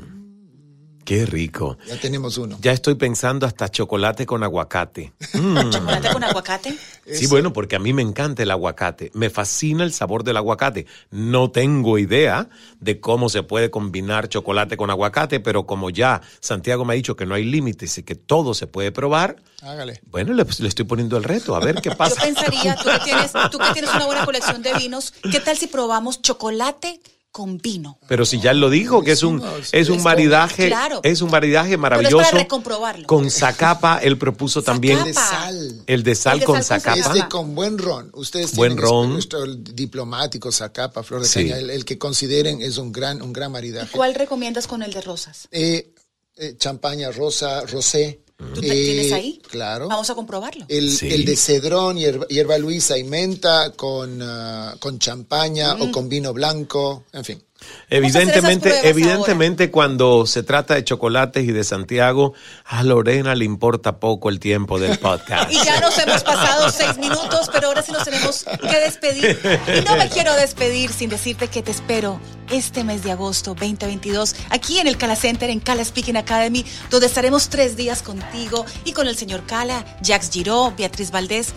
Qué 1.08 1.24
rico. 1.24 1.78
Ya 1.86 1.98
tenemos 1.98 2.36
uno. 2.36 2.58
Ya 2.60 2.72
estoy 2.72 2.96
pensando 2.96 3.46
hasta 3.46 3.70
chocolate 3.70 4.26
con 4.26 4.44
aguacate. 4.44 5.14
Mm. 5.38 5.70
¿Chocolate 5.70 6.08
con 6.12 6.24
aguacate? 6.24 6.76
Sí, 7.06 7.26
bueno, 7.28 7.52
porque 7.52 7.76
a 7.76 7.78
mí 7.78 7.92
me 7.94 8.02
encanta 8.02 8.42
el 8.42 8.50
aguacate. 8.50 9.10
Me 9.14 9.30
fascina 9.30 9.84
el 9.84 9.92
sabor 9.92 10.24
del 10.24 10.36
aguacate. 10.36 10.84
No 11.10 11.50
tengo 11.50 11.96
idea 11.98 12.48
de 12.80 13.00
cómo 13.00 13.28
se 13.30 13.42
puede 13.42 13.70
combinar 13.70 14.28
chocolate 14.28 14.76
con 14.76 14.90
aguacate, 14.90 15.40
pero 15.40 15.64
como 15.64 15.88
ya 15.90 16.20
Santiago 16.40 16.84
me 16.84 16.92
ha 16.92 16.96
dicho 16.96 17.16
que 17.16 17.24
no 17.24 17.34
hay 17.34 17.44
límites 17.44 17.96
y 17.98 18.02
que 18.02 18.14
todo 18.16 18.52
se 18.52 18.66
puede 18.66 18.92
probar, 18.92 19.36
Hágale. 19.62 20.00
bueno, 20.10 20.34
le, 20.34 20.44
le 20.58 20.68
estoy 20.68 20.84
poniendo 20.84 21.16
el 21.16 21.24
reto, 21.24 21.54
a 21.56 21.60
ver 21.60 21.76
qué 21.76 21.88
Yo 21.90 21.96
pasa. 21.96 22.20
pensaría, 22.20 22.74
tú 22.76 22.90
que, 22.90 22.98
tienes, 23.04 23.32
tú 23.50 23.58
que 23.58 23.72
tienes 23.72 23.94
una 23.94 24.04
buena 24.06 24.24
colección 24.26 24.62
de 24.62 24.74
vinos, 24.74 25.12
¿qué 25.30 25.40
tal 25.40 25.56
si 25.56 25.68
probamos 25.68 26.20
chocolate 26.20 27.00
con 27.38 27.58
vino? 27.58 28.00
Pero 28.08 28.24
si 28.26 28.40
ya 28.40 28.52
lo 28.52 28.68
dijo, 28.68 29.04
que 29.04 29.12
es 29.12 29.22
un, 29.22 29.40
es 29.70 29.88
un 29.90 30.02
maridaje, 30.02 30.66
Claro. 30.66 30.98
es 31.04 31.22
un 31.22 31.30
maridaje 31.30 31.68
Pero 31.68 31.76
es 31.76 31.80
maravilloso. 31.80 32.30
para. 32.48 33.06
Con 33.06 33.30
zacapa, 33.30 33.98
él 33.98 34.18
propuso 34.18 34.60
también 34.62 35.04
de 35.04 35.14
sal. 35.14 35.84
el 35.86 36.02
de 36.02 36.14
sal 36.16 36.34
El 36.34 36.40
de 36.40 36.46
con 36.46 36.62
sal 36.64 36.82
con 36.82 36.94
zacapa. 36.96 37.16
Este 37.16 37.28
con 37.28 37.54
buen 37.54 37.78
ron. 37.78 38.10
Ustedes 38.14 38.56
Buen 38.56 38.72
tienen 38.72 38.84
ron. 38.90 39.12
nuestro 39.12 39.46
diplomático, 39.54 40.50
Zacapa, 40.50 41.04
Flor 41.04 41.22
de 41.22 41.28
Sí. 41.28 41.44
Caña, 41.44 41.58
el, 41.58 41.70
el 41.70 41.84
que 41.84 41.96
consideren 41.96 42.60
es 42.60 42.76
un 42.78 42.90
gran, 42.90 43.22
un 43.22 43.32
gran 43.32 43.52
maridaje. 43.52 43.96
¿Cuál 43.96 44.16
recomiendas 44.16 44.66
con 44.66 44.82
el 44.82 44.92
de 44.92 45.00
rosas? 45.00 45.46
Eh, 45.52 45.94
eh, 46.36 46.56
champaña 46.58 47.12
rosa, 47.12 47.60
rosé. 47.66 48.24
¿Tú 48.38 48.60
te 48.60 48.68
Eh, 48.68 48.84
tienes 48.84 49.12
ahí? 49.12 49.42
Claro. 49.50 49.88
Vamos 49.88 50.08
a 50.10 50.14
comprobarlo. 50.14 50.64
El, 50.68 50.92
Sí. 50.96 51.08
el 51.12 51.24
de 51.24 51.36
cedrón, 51.36 51.96
hierba, 51.96 52.24
hierba 52.28 52.56
luisa 52.56 52.96
y 52.96 53.02
menta 53.02 53.72
con, 53.72 54.20
ah, 54.22 54.76
con 54.78 55.00
champaña 55.00 55.74
Mm. 55.74 55.82
o 55.82 55.90
con 55.92 56.08
vino 56.08 56.32
blanco, 56.32 57.02
en 57.12 57.24
fin. 57.24 57.42
Evidentemente, 57.90 58.88
evidentemente 58.88 59.72
cuando 59.72 60.24
se 60.26 60.44
trata 60.44 60.74
de 60.74 60.84
chocolates 60.84 61.42
y 61.42 61.50
de 61.52 61.64
Santiago, 61.64 62.32
a 62.64 62.84
Lorena 62.84 63.34
le 63.34 63.44
importa 63.44 63.98
poco 63.98 64.28
el 64.28 64.38
tiempo 64.38 64.78
del 64.78 64.96
podcast. 65.00 65.50
Y 65.52 65.56
ya 65.64 65.80
nos 65.80 65.98
hemos 65.98 66.22
pasado 66.22 66.70
seis 66.70 66.96
minutos, 66.98 67.50
pero 67.52 67.66
ahora 67.68 67.82
sí 67.82 67.90
nos 67.90 68.04
tenemos 68.04 68.44
que 68.44 68.76
despedir. 68.80 69.36
Y 69.76 69.80
no 69.84 69.96
me 69.96 70.08
quiero 70.14 70.32
despedir 70.36 70.92
sin 70.92 71.10
decirte 71.10 71.48
que 71.48 71.62
te 71.62 71.72
espero 71.72 72.20
este 72.50 72.84
mes 72.84 73.02
de 73.02 73.12
agosto 73.12 73.54
2022 73.54 74.36
aquí 74.50 74.78
en 74.78 74.86
el 74.86 74.96
Cala 74.96 75.16
Center, 75.16 75.50
en 75.50 75.60
Cala 75.60 75.84
Speaking 75.84 76.16
Academy, 76.16 76.64
donde 76.90 77.06
estaremos 77.06 77.48
tres 77.48 77.76
días 77.76 78.02
contigo 78.02 78.64
y 78.84 78.92
con 78.92 79.08
el 79.08 79.16
señor 79.16 79.44
Cala, 79.46 79.84
Jax 80.04 80.30
Giró, 80.30 80.72
Beatriz 80.76 81.10
Valdés 81.10 81.54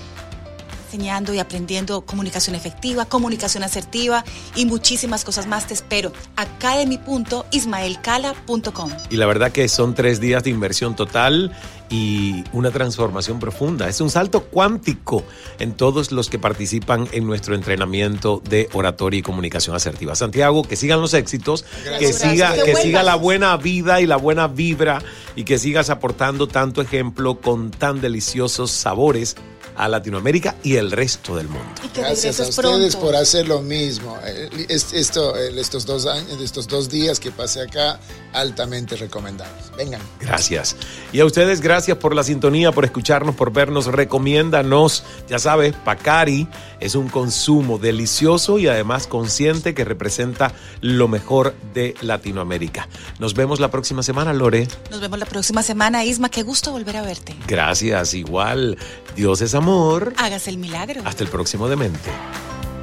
enseñando 0.91 1.33
y 1.33 1.39
aprendiendo 1.39 2.01
comunicación 2.01 2.53
efectiva, 2.53 3.05
comunicación 3.05 3.63
asertiva 3.63 4.25
y 4.55 4.65
muchísimas 4.65 5.23
cosas 5.23 5.47
más. 5.47 5.67
Te 5.67 5.73
espero. 5.73 6.11
academy.ismaelcala.com. 6.35 8.91
Y 9.09 9.15
la 9.15 9.25
verdad 9.25 9.53
que 9.53 9.69
son 9.69 9.95
tres 9.95 10.19
días 10.19 10.43
de 10.43 10.49
inversión 10.49 10.97
total 10.97 11.55
y 11.91 12.43
una 12.53 12.71
transformación 12.71 13.39
profunda. 13.39 13.87
Es 13.89 14.01
un 14.01 14.09
salto 14.09 14.45
cuántico 14.45 15.23
en 15.59 15.73
todos 15.73 16.11
los 16.11 16.29
que 16.29 16.39
participan 16.39 17.07
en 17.11 17.27
nuestro 17.27 17.53
entrenamiento 17.53 18.41
de 18.49 18.69
oratoria 18.73 19.19
y 19.19 19.21
comunicación 19.21 19.75
asertiva. 19.75 20.15
Santiago, 20.15 20.63
que 20.63 20.75
sigan 20.77 21.01
los 21.01 21.13
éxitos, 21.13 21.63
que 21.83 21.89
Gracias. 21.89 22.15
siga, 22.15 22.53
Que 22.53 22.63
que 22.63 22.75
siga 22.77 23.03
la 23.03 23.15
buena 23.15 23.55
vida 23.57 24.01
y 24.01 24.07
la 24.07 24.15
buena 24.15 24.47
vibra 24.47 25.03
y 25.35 25.43
que 25.43 25.59
sigas 25.59 25.89
aportando 25.89 26.47
tanto 26.47 26.81
ejemplo 26.81 27.39
con 27.41 27.71
tan 27.71 27.99
deliciosos 28.01 28.71
sabores 28.71 29.35
a 29.77 29.87
Latinoamérica 29.87 30.55
y 30.63 30.75
el 30.75 30.91
resto 30.91 31.35
del 31.37 31.47
mundo. 31.47 31.65
Y 31.83 31.87
que 31.89 32.01
Gracias 32.01 32.39
a 32.41 32.43
ustedes 32.43 32.95
pronto. 32.95 32.99
por 32.99 33.15
hacer 33.15 33.47
lo 33.47 33.61
mismo. 33.61 34.17
Eh, 34.25 34.49
es- 34.67 34.91
Esto, 34.93 35.35
estos, 35.37 35.85
dos 35.85 36.05
años, 36.07 36.39
estos 36.41 36.67
dos 36.67 36.89
días 36.89 37.19
que 37.21 37.31
pasé 37.31 37.61
acá, 37.61 37.97
altamente 38.33 38.97
recomendados. 38.97 39.71
Vengan. 39.77 40.01
Gracias. 40.19 40.75
Y 41.13 41.21
a 41.21 41.25
ustedes, 41.25 41.61
gracias 41.61 41.80
por 41.99 42.15
la 42.15 42.23
sintonía, 42.23 42.71
por 42.71 42.85
escucharnos, 42.85 43.35
por 43.35 43.51
vernos. 43.51 43.87
Recomiéndanos. 43.87 45.03
Ya 45.27 45.39
sabes, 45.39 45.73
Pacari 45.73 46.47
es 46.79 46.95
un 46.95 47.09
consumo 47.09 47.77
delicioso 47.77 48.59
y 48.59 48.67
además 48.67 49.07
consciente 49.07 49.73
que 49.73 49.83
representa 49.83 50.53
lo 50.81 51.07
mejor 51.07 51.55
de 51.73 51.95
Latinoamérica. 52.01 52.87
Nos 53.19 53.33
vemos 53.33 53.59
la 53.59 53.71
próxima 53.71 54.03
semana, 54.03 54.33
Lore. 54.33 54.67
Nos 54.89 55.01
vemos 55.01 55.19
la 55.19 55.25
próxima 55.25 55.63
semana, 55.63 56.05
Isma. 56.05 56.29
Qué 56.29 56.43
gusto 56.43 56.71
volver 56.71 56.97
a 56.97 57.01
verte. 57.01 57.35
Gracias. 57.47 58.13
Igual, 58.13 58.77
Dios 59.15 59.41
es 59.41 59.55
amor. 59.55 60.13
Hágase 60.17 60.49
el 60.49 60.57
milagro. 60.57 61.01
Hasta 61.05 61.23
el 61.23 61.29
próximo 61.29 61.67
Demente. 61.67 62.11